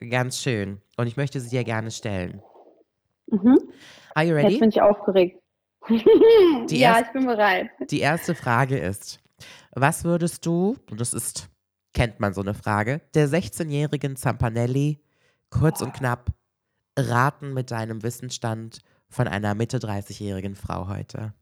ganz 0.08 0.38
schön 0.38 0.80
und 0.96 1.06
ich 1.06 1.16
möchte 1.16 1.40
sie 1.40 1.50
dir 1.50 1.64
gerne 1.64 1.90
stellen. 1.90 2.42
Mhm. 3.28 3.58
Are 4.14 4.26
you 4.26 4.34
ready? 4.34 4.50
Jetzt 4.50 4.60
bin 4.60 4.68
ich 4.70 4.82
aufgeregt. 4.82 5.40
ja, 6.68 7.00
ich 7.00 7.12
bin 7.12 7.26
bereit. 7.26 7.70
Die 7.90 8.00
erste 8.00 8.34
Frage 8.34 8.78
ist, 8.78 9.20
was 9.72 10.04
würdest 10.04 10.44
du, 10.44 10.76
und 10.90 11.00
das 11.00 11.14
ist 11.14 11.48
kennt 11.92 12.20
man 12.20 12.34
so 12.34 12.40
eine 12.40 12.54
Frage, 12.54 13.00
der 13.14 13.28
16-jährigen 13.28 14.16
Zampanelli, 14.16 15.02
kurz 15.50 15.80
und 15.80 15.92
knapp, 15.92 16.30
raten 16.98 17.52
mit 17.52 17.70
deinem 17.70 18.02
Wissensstand 18.02 18.80
von 19.08 19.26
einer 19.26 19.54
Mitte 19.54 19.78
30-jährigen 19.78 20.54
Frau 20.54 20.88
heute? 20.88 21.34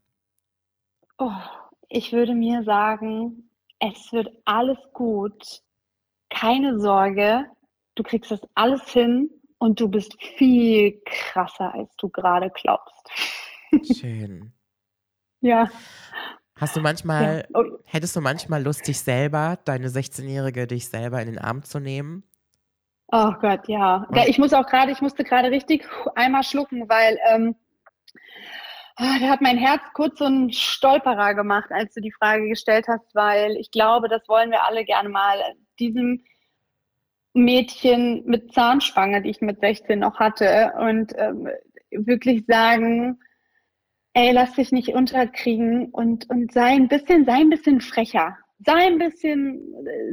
Oh, 1.17 1.31
ich 1.89 2.11
würde 2.11 2.33
mir 2.33 2.63
sagen, 2.63 3.49
es 3.79 4.11
wird 4.11 4.29
alles 4.45 4.77
gut. 4.93 5.61
Keine 6.29 6.79
Sorge, 6.79 7.45
du 7.95 8.03
kriegst 8.03 8.31
das 8.31 8.41
alles 8.55 8.87
hin 8.89 9.29
und 9.57 9.79
du 9.79 9.87
bist 9.87 10.15
viel 10.37 11.01
krasser, 11.05 11.73
als 11.73 11.95
du 11.97 12.09
gerade 12.09 12.49
glaubst. 12.51 13.09
Schön. 13.99 14.53
ja. 15.41 15.69
Hast 16.59 16.75
du 16.75 16.81
manchmal, 16.81 17.45
ja. 17.49 17.59
oh. 17.59 17.77
hättest 17.85 18.15
du 18.15 18.21
manchmal 18.21 18.61
Lust, 18.61 18.87
dich 18.87 18.99
selber, 18.99 19.57
deine 19.65 19.87
16-Jährige, 19.87 20.67
dich 20.67 20.89
selber 20.89 21.21
in 21.21 21.27
den 21.27 21.39
Arm 21.39 21.63
zu 21.63 21.79
nehmen? 21.79 22.23
Oh 23.11 23.31
Gott, 23.41 23.67
ja. 23.67 24.05
Und 24.09 24.17
ich 24.27 24.37
muss 24.37 24.53
auch 24.53 24.67
gerade, 24.67 24.91
ich 24.91 25.01
musste 25.01 25.23
gerade 25.23 25.49
richtig 25.49 25.85
einmal 26.15 26.43
schlucken, 26.43 26.87
weil 26.89 27.17
ähm, 27.31 27.55
ah, 28.97 29.17
da 29.19 29.29
hat 29.29 29.41
mein 29.41 29.57
Herz 29.57 29.81
kurz 29.93 30.19
so 30.19 30.25
einen 30.25 30.51
Stolperer 30.51 31.33
gemacht, 31.33 31.71
als 31.71 31.93
du 31.93 32.01
die 32.01 32.11
Frage 32.11 32.47
gestellt 32.47 32.87
hast, 32.87 33.15
weil 33.15 33.55
ich 33.55 33.71
glaube, 33.71 34.09
das 34.09 34.27
wollen 34.27 34.51
wir 34.51 34.63
alle 34.63 34.85
gerne 34.85 35.09
mal. 35.09 35.37
Diesem 35.79 36.23
Mädchen 37.33 38.25
mit 38.25 38.53
Zahnspange, 38.53 39.21
die 39.21 39.29
ich 39.29 39.41
mit 39.41 39.61
16 39.61 39.99
noch 39.99 40.19
hatte, 40.19 40.73
und 40.77 41.13
ähm, 41.15 41.47
wirklich 41.91 42.45
sagen, 42.47 43.19
ey, 44.19 44.31
lass 44.33 44.53
dich 44.53 44.71
nicht 44.71 44.89
unterkriegen 44.89 45.89
und, 45.91 46.29
und 46.29 46.51
sei 46.51 46.71
ein 46.71 46.87
bisschen, 46.87 47.25
sei 47.25 47.35
ein 47.35 47.49
bisschen 47.49 47.79
frecher. 47.79 48.37
Sei 48.65 48.87
ein 48.87 48.99
bisschen, 48.99 49.61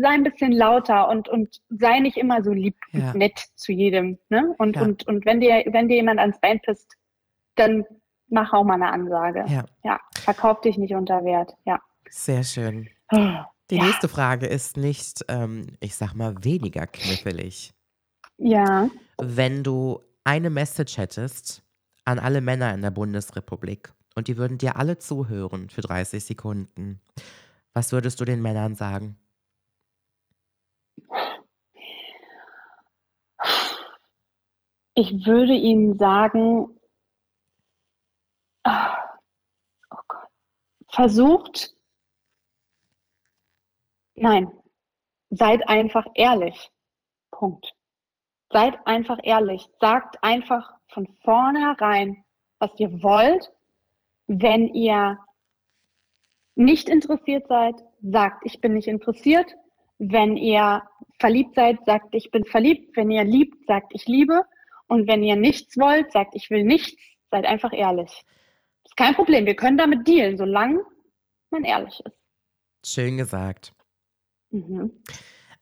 sei 0.00 0.09
ein 0.09 0.22
bisschen 0.22 0.52
lauter 0.52 1.09
und, 1.09 1.28
und 1.28 1.61
sei 1.68 1.98
nicht 1.98 2.16
immer 2.16 2.44
so 2.44 2.52
lieb 2.52 2.76
ja. 2.92 3.11
und 3.11 3.16
nett 3.16 3.46
zu 3.57 3.72
jedem. 3.72 4.18
Ne? 4.28 4.54
Und, 4.59 4.76
ja. 4.76 4.82
und, 4.82 5.07
und 5.09 5.26
wenn 5.26 5.40
dir, 5.40 5.64
wenn 5.72 5.88
dir 5.88 5.96
jemand 5.96 6.20
ans 6.20 6.38
Bein 6.40 6.61
pisst, 6.61 6.94
dann 7.57 7.84
mach 8.28 8.52
auch 8.52 8.62
mal 8.62 8.74
eine 8.74 8.92
Ansage. 8.92 9.44
Ja. 9.48 9.64
ja. 9.82 10.00
Verkauf 10.14 10.61
dich 10.61 10.78
nicht 10.78 10.94
unter 10.94 11.24
Wert. 11.24 11.54
Ja. 11.64 11.80
Sehr 12.09 12.44
schön. 12.44 12.88
Die 13.11 13.76
ja. 13.76 13.84
nächste 13.84 14.09
Frage 14.09 14.46
ist 14.46 14.76
nicht, 14.76 15.24
ähm, 15.26 15.66
ich 15.80 15.96
sag 15.96 16.14
mal, 16.14 16.36
weniger 16.44 16.86
knifflig. 16.86 17.72
Ja. 18.38 18.88
Wenn 19.20 19.64
du 19.64 20.00
eine 20.22 20.50
Message 20.50 20.98
hättest 20.98 21.64
an 22.04 22.20
alle 22.20 22.40
Männer 22.40 22.72
in 22.72 22.82
der 22.82 22.92
Bundesrepublik 22.92 23.92
und 24.17 24.29
die 24.29 24.37
würden 24.37 24.59
dir 24.59 24.77
alle 24.77 24.99
zuhören 24.99 25.71
für 25.71 25.83
30 25.83 26.25
Sekunden. 26.25 27.01
Was 27.73 27.93
würdest 27.93 28.19
du 28.21 28.25
den 28.25 28.43
Männern 28.43 28.75
sagen? 28.75 29.19
Ich 34.95 35.27
würde 35.27 35.53
ihnen 35.53 35.99
sagen, 35.99 36.81
oh 38.64 39.99
Gott, 40.09 40.29
versucht, 40.89 41.75
nein, 44.14 44.51
seid 45.29 45.69
einfach 45.69 46.07
ehrlich. 46.14 46.73
Punkt. 47.31 47.75
Seid 48.51 48.75
einfach 48.87 49.19
ehrlich. 49.23 49.69
Sagt 49.81 50.23
einfach 50.23 50.73
von 50.89 51.07
vornherein, 51.23 52.25
was 52.59 52.71
ihr 52.79 53.03
wollt. 53.03 53.53
Wenn 54.27 54.68
ihr 54.68 55.18
nicht 56.55 56.89
interessiert 56.89 57.47
seid, 57.49 57.74
sagt, 58.03 58.43
ich 58.45 58.61
bin 58.61 58.74
nicht 58.74 58.89
interessiert. 58.89 59.55
Wenn 59.99 60.37
ihr 60.37 60.83
verliebt 61.18 61.55
seid, 61.55 61.79
sagt, 61.87 62.14
ich 62.14 62.31
bin 62.31 62.45
verliebt. 62.45 62.97
Wenn 62.97 63.11
ihr 63.11 63.24
liebt, 63.24 63.66
sagt, 63.66 63.93
ich 63.95 64.07
liebe. 64.07 64.43
Und 64.89 65.07
wenn 65.07 65.22
ihr 65.22 65.37
nichts 65.37 65.77
wollt, 65.77 66.12
sagt, 66.12 66.35
ich 66.35 66.51
will 66.51 66.64
nichts. 66.64 67.01
Seid 67.31 67.45
einfach 67.45 67.72
ehrlich. 67.72 68.24
Ist 68.85 68.97
kein 68.97 69.14
Problem. 69.14 69.47
Wir 69.47 69.57
können 69.57 69.79
damit 69.79 70.07
dealen, 70.07 70.37
solange 70.37 70.83
man 71.51 71.64
ehrlich 71.64 72.01
ist. 72.05 72.16
Schön 72.85 73.16
gesagt. 73.16 73.72
Mhm. 74.51 75.03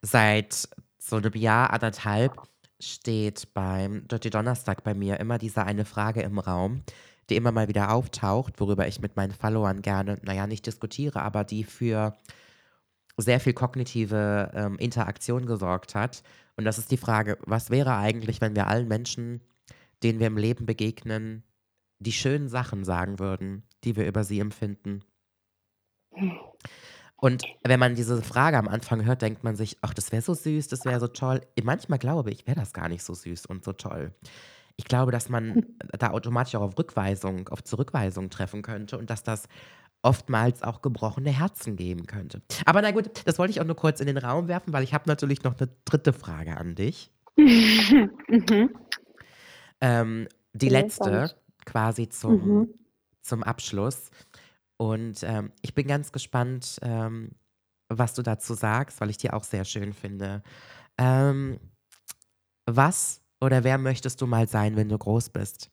Seit 0.01 0.69
so 0.97 1.17
einem 1.17 1.33
Jahr, 1.33 1.71
anderthalb, 1.71 2.33
steht 2.79 3.53
beim 3.53 4.07
Dirty 4.07 4.29
Donnerstag 4.29 4.83
bei 4.83 4.93
mir 4.93 5.19
immer 5.19 5.37
diese 5.37 5.63
eine 5.63 5.85
Frage 5.85 6.21
im 6.21 6.39
Raum, 6.39 6.83
die 7.29 7.35
immer 7.35 7.51
mal 7.51 7.67
wieder 7.67 7.91
auftaucht, 7.91 8.59
worüber 8.59 8.87
ich 8.87 9.01
mit 9.01 9.15
meinen 9.15 9.33
Followern 9.33 9.81
gerne, 9.81 10.19
naja, 10.23 10.47
nicht 10.47 10.65
diskutiere, 10.65 11.21
aber 11.21 11.43
die 11.43 11.63
für 11.63 12.15
sehr 13.17 13.39
viel 13.39 13.53
kognitive 13.53 14.51
ähm, 14.53 14.77
Interaktion 14.77 15.45
gesorgt 15.45 15.95
hat. 15.95 16.23
Und 16.57 16.65
das 16.65 16.77
ist 16.77 16.91
die 16.91 16.97
Frage, 16.97 17.37
was 17.45 17.69
wäre 17.69 17.95
eigentlich, 17.95 18.41
wenn 18.41 18.55
wir 18.55 18.67
allen 18.67 18.87
Menschen, 18.87 19.41
denen 20.03 20.19
wir 20.19 20.27
im 20.27 20.37
Leben 20.37 20.65
begegnen, 20.65 21.43
die 21.99 22.11
schönen 22.11 22.49
Sachen 22.49 22.83
sagen 22.83 23.19
würden, 23.19 23.63
die 23.83 23.95
wir 23.95 24.05
über 24.05 24.23
sie 24.23 24.39
empfinden? 24.39 25.03
Und 27.17 27.43
wenn 27.63 27.79
man 27.79 27.95
diese 27.95 28.21
Frage 28.21 28.57
am 28.57 28.67
Anfang 28.67 29.05
hört, 29.05 29.21
denkt 29.21 29.43
man 29.43 29.55
sich, 29.55 29.77
ach, 29.81 29.93
das 29.93 30.11
wäre 30.11 30.21
so 30.21 30.33
süß, 30.33 30.67
das 30.67 30.85
wäre 30.85 30.99
so 30.99 31.07
toll. 31.07 31.41
Manchmal 31.63 31.99
glaube 31.99 32.31
ich, 32.31 32.45
wäre 32.45 32.59
das 32.59 32.73
gar 32.73 32.89
nicht 32.89 33.03
so 33.03 33.13
süß 33.13 33.45
und 33.45 33.63
so 33.63 33.73
toll. 33.73 34.13
Ich 34.77 34.85
glaube, 34.85 35.11
dass 35.11 35.29
man 35.29 35.65
da 35.97 36.11
automatisch 36.11 36.55
auch 36.55 36.61
auf 36.61 36.77
Rückweisung, 36.77 37.47
auf 37.49 37.63
Zurückweisung 37.63 38.29
treffen 38.29 38.61
könnte 38.61 38.97
und 38.97 39.09
dass 39.09 39.23
das 39.23 39.47
oftmals 40.01 40.61
auch 40.61 40.81
gebrochene 40.81 41.31
Herzen 41.31 41.75
geben 41.75 42.05
könnte. 42.05 42.41
Aber 42.65 42.81
na 42.81 42.91
gut, 42.91 43.09
das 43.25 43.39
wollte 43.39 43.51
ich 43.51 43.61
auch 43.61 43.65
nur 43.65 43.75
kurz 43.75 43.99
in 43.99 44.07
den 44.07 44.17
Raum 44.17 44.47
werfen, 44.47 44.71
weil 44.71 44.83
ich 44.83 44.93
habe 44.93 45.05
natürlich 45.07 45.43
noch 45.43 45.57
eine 45.59 45.69
dritte 45.85 46.13
Frage 46.13 46.57
an 46.57 46.75
dich. 46.75 47.11
mhm. 47.37 48.69
ähm, 49.81 50.27
die 50.53 50.69
letzte, 50.69 51.35
quasi 51.65 52.07
zum, 52.07 52.47
mhm. 52.47 52.73
zum 53.21 53.43
Abschluss. 53.43 54.11
Und 54.77 55.23
ähm, 55.23 55.51
ich 55.61 55.73
bin 55.73 55.87
ganz 55.87 56.11
gespannt, 56.11 56.79
ähm, 56.81 57.31
was 57.89 58.13
du 58.13 58.21
dazu 58.21 58.53
sagst, 58.53 59.01
weil 59.01 59.09
ich 59.09 59.17
die 59.17 59.31
auch 59.31 59.43
sehr 59.43 59.65
schön 59.65 59.93
finde. 59.93 60.43
Ähm, 60.97 61.59
was 62.67 63.21
oder 63.41 63.63
wer 63.63 63.77
möchtest 63.77 64.21
du 64.21 64.27
mal 64.27 64.47
sein, 64.47 64.75
wenn 64.75 64.89
du 64.89 64.97
groß 64.97 65.29
bist? 65.29 65.69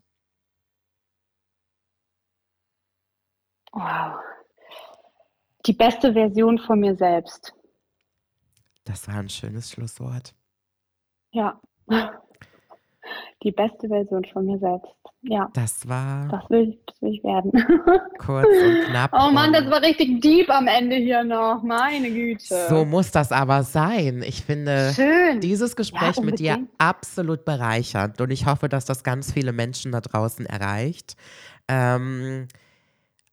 Wow. 3.72 4.20
Die 5.66 5.72
beste 5.72 6.12
Version 6.12 6.58
von 6.58 6.80
mir 6.80 6.96
selbst. 6.96 7.54
Das 8.84 9.06
war 9.06 9.16
ein 9.16 9.28
schönes 9.28 9.70
Schlusswort. 9.70 10.34
Ja. 11.30 11.60
Die 13.42 13.52
beste 13.52 13.88
Version 13.88 14.24
von 14.32 14.46
mir 14.46 14.58
selbst. 14.58 15.01
Ja. 15.24 15.48
Das 15.54 15.88
war. 15.88 16.26
Das 16.28 16.50
will 16.50 16.70
ich, 16.70 16.78
das 16.86 17.00
will 17.00 17.14
ich 17.14 17.22
werden. 17.24 17.52
Kurz 18.18 18.46
und 18.46 18.84
knapp. 18.90 19.12
Oh 19.12 19.30
Mann, 19.30 19.52
das 19.52 19.70
war 19.70 19.80
richtig 19.80 20.20
deep 20.20 20.50
am 20.50 20.66
Ende 20.66 20.96
hier 20.96 21.22
noch. 21.22 21.62
Meine 21.62 22.10
Güte. 22.10 22.66
So 22.68 22.84
muss 22.84 23.12
das 23.12 23.30
aber 23.30 23.62
sein. 23.62 24.22
Ich 24.26 24.42
finde 24.44 24.92
Schön. 24.94 25.40
dieses 25.40 25.76
Gespräch 25.76 26.16
Ja, 26.16 26.22
mit 26.22 26.38
dir 26.40 26.66
absolut 26.78 27.44
bereichernd 27.44 28.20
und 28.20 28.30
ich 28.32 28.46
hoffe, 28.46 28.68
dass 28.68 28.84
das 28.84 29.04
ganz 29.04 29.32
viele 29.32 29.52
Menschen 29.52 29.92
da 29.92 30.00
draußen 30.00 30.44
erreicht. 30.46 31.14
Ähm, 31.68 32.48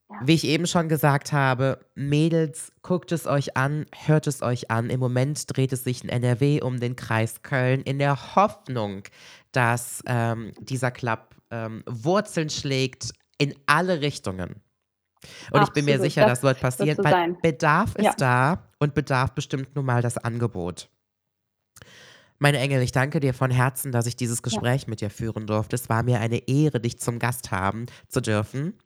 Ja. 0.08 0.16
Wie 0.24 0.34
ich 0.34 0.44
eben 0.44 0.66
schon 0.66 0.88
gesagt 0.88 1.32
habe, 1.32 1.78
Mädels, 1.94 2.72
guckt 2.82 3.12
es 3.12 3.28
euch 3.28 3.56
an, 3.56 3.86
hört 4.06 4.26
es 4.26 4.42
euch 4.42 4.68
an. 4.68 4.90
Im 4.90 4.98
Moment 4.98 5.44
dreht 5.56 5.72
es 5.72 5.84
sich 5.84 6.02
in 6.02 6.08
NRW 6.10 6.62
um 6.62 6.80
den 6.80 6.96
Kreis 6.96 7.42
Köln 7.42 7.80
in 7.82 8.00
der 8.00 8.34
Hoffnung, 8.34 9.04
dass 9.52 10.02
ähm, 10.06 10.50
dieser 10.60 10.90
Club 10.90 11.29
ähm, 11.50 11.82
Wurzeln 11.86 12.50
schlägt 12.50 13.10
in 13.38 13.54
alle 13.66 14.00
Richtungen. 14.00 14.62
Und 15.52 15.62
ich 15.62 15.70
bin 15.70 15.84
mir 15.84 15.92
Absolut, 15.96 16.12
sicher, 16.12 16.20
das 16.22 16.40
das, 16.40 16.42
wird 16.42 16.60
passieren, 16.60 16.96
so 16.96 17.04
weil 17.04 17.12
sein. 17.12 17.36
Bedarf 17.42 17.94
ist 17.96 18.04
Ja. 18.04 18.14
da 18.16 18.68
und 18.78 18.94
bedarf 18.94 19.32
bestimmt 19.32 19.74
nun 19.76 19.84
mal 19.84 20.00
das 20.02 20.16
Angebot. 20.16 20.88
Meine 22.38 22.58
Engel, 22.58 22.80
ich 22.80 22.92
danke 22.92 23.20
dir 23.20 23.34
von 23.34 23.50
Herzen, 23.50 23.92
dass 23.92 24.06
ich 24.06 24.16
dieses 24.16 24.42
Gespräch 24.42 24.86
mit 24.86 25.02
dir 25.02 25.10
führen 25.10 25.46
durfte. 25.46 25.76
Es 25.76 25.90
war 25.90 26.02
mir 26.02 26.20
eine 26.20 26.48
Ehre, 26.48 26.80
dich 26.80 26.98
zum 26.98 27.18
Gast 27.18 27.50
haben 27.50 27.84
zu 28.08 28.22
dürfen. 28.22 28.78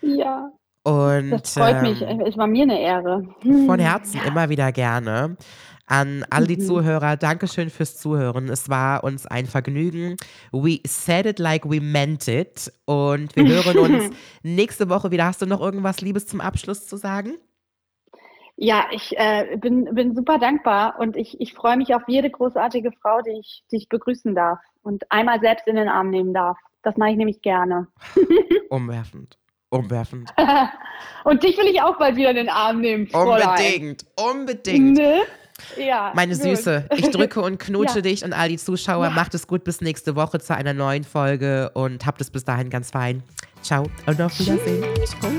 Ja, 0.00 0.50
Und 0.82 1.30
das 1.30 1.54
freut 1.54 1.82
mich. 1.82 2.02
ähm, 2.02 2.20
Es 2.20 2.36
war 2.36 2.48
mir 2.48 2.64
eine 2.64 2.80
Ehre. 2.80 3.22
von 3.42 3.78
Herzen 3.78 4.20
immer 4.26 4.48
wieder 4.48 4.72
gerne. 4.72 5.36
An 5.86 6.24
alle 6.30 6.48
die 6.48 6.56
Mhm. 6.56 6.66
Zuhörer, 6.66 7.16
Dankeschön 7.16 7.70
fürs 7.70 7.96
Zuhören. 7.96 8.48
Es 8.48 8.68
war 8.68 9.04
uns 9.04 9.26
ein 9.26 9.46
Vergnügen. 9.46 10.16
We 10.52 10.80
said 10.86 11.26
it 11.26 11.38
like 11.38 11.64
we 11.64 11.80
meant 11.80 12.26
it. 12.26 12.72
Und 12.86 13.34
wir 13.36 13.44
hören 13.64 13.78
uns 13.78 14.16
nächste 14.42 14.88
Woche 14.88 15.10
wieder. 15.12 15.26
Hast 15.26 15.42
du 15.42 15.46
noch 15.46 15.60
irgendwas 15.60 16.00
Liebes 16.00 16.26
zum 16.26 16.40
Abschluss 16.40 16.86
zu 16.88 16.96
sagen? 16.96 17.36
Ja, 18.56 18.86
ich 18.90 19.16
äh, 19.18 19.56
bin, 19.58 19.84
bin 19.94 20.14
super 20.16 20.38
dankbar 20.38 20.98
und 20.98 21.14
ich, 21.14 21.40
ich 21.40 21.52
freue 21.54 21.76
mich 21.76 21.94
auf 21.94 22.02
jede 22.08 22.30
großartige 22.30 22.90
Frau, 23.02 23.20
die 23.20 23.38
ich, 23.38 23.62
die 23.70 23.76
ich 23.76 23.88
begrüßen 23.88 24.34
darf 24.34 24.58
und 24.82 25.04
einmal 25.12 25.40
selbst 25.40 25.66
in 25.68 25.76
den 25.76 25.88
Arm 25.88 26.08
nehmen 26.10 26.32
darf. 26.32 26.56
Das 26.82 26.96
mache 26.96 27.10
ich 27.10 27.16
nämlich 27.16 27.42
gerne. 27.42 27.86
Umwerfend. 28.70 29.38
Umwerfend. 29.68 30.32
und 31.24 31.42
dich 31.42 31.58
will 31.58 31.66
ich 31.66 31.82
auch 31.82 31.98
bald 31.98 32.16
wieder 32.16 32.30
in 32.30 32.36
den 32.36 32.48
Arm 32.48 32.80
nehmen, 32.80 33.08
Fräulein. 33.08 33.46
Unbedingt. 33.48 34.06
Unbedingt. 34.18 34.96
Ne? 34.96 35.22
Ja. 35.76 36.12
Meine 36.14 36.34
gut. 36.34 36.42
Süße, 36.42 36.88
ich 36.96 37.10
drücke 37.10 37.40
und 37.40 37.58
knutsche 37.60 37.96
Ja. 37.96 38.02
dich 38.02 38.24
und 38.24 38.32
all 38.32 38.48
die 38.48 38.58
Zuschauer. 38.58 39.06
Ja. 39.06 39.10
Macht 39.10 39.34
es 39.34 39.46
gut 39.46 39.64
bis 39.64 39.80
nächste 39.80 40.16
Woche 40.16 40.38
zu 40.40 40.54
einer 40.54 40.72
neuen 40.74 41.04
Folge 41.04 41.70
und 41.74 42.06
habt 42.06 42.20
es 42.20 42.30
bis 42.30 42.44
dahin 42.44 42.70
ganz 42.70 42.90
fein. 42.90 43.22
Ciao 43.62 43.88
und 44.06 44.20
auf 44.20 44.38
Wiedersehen. 44.38 44.84
Ciao. 45.20 45.32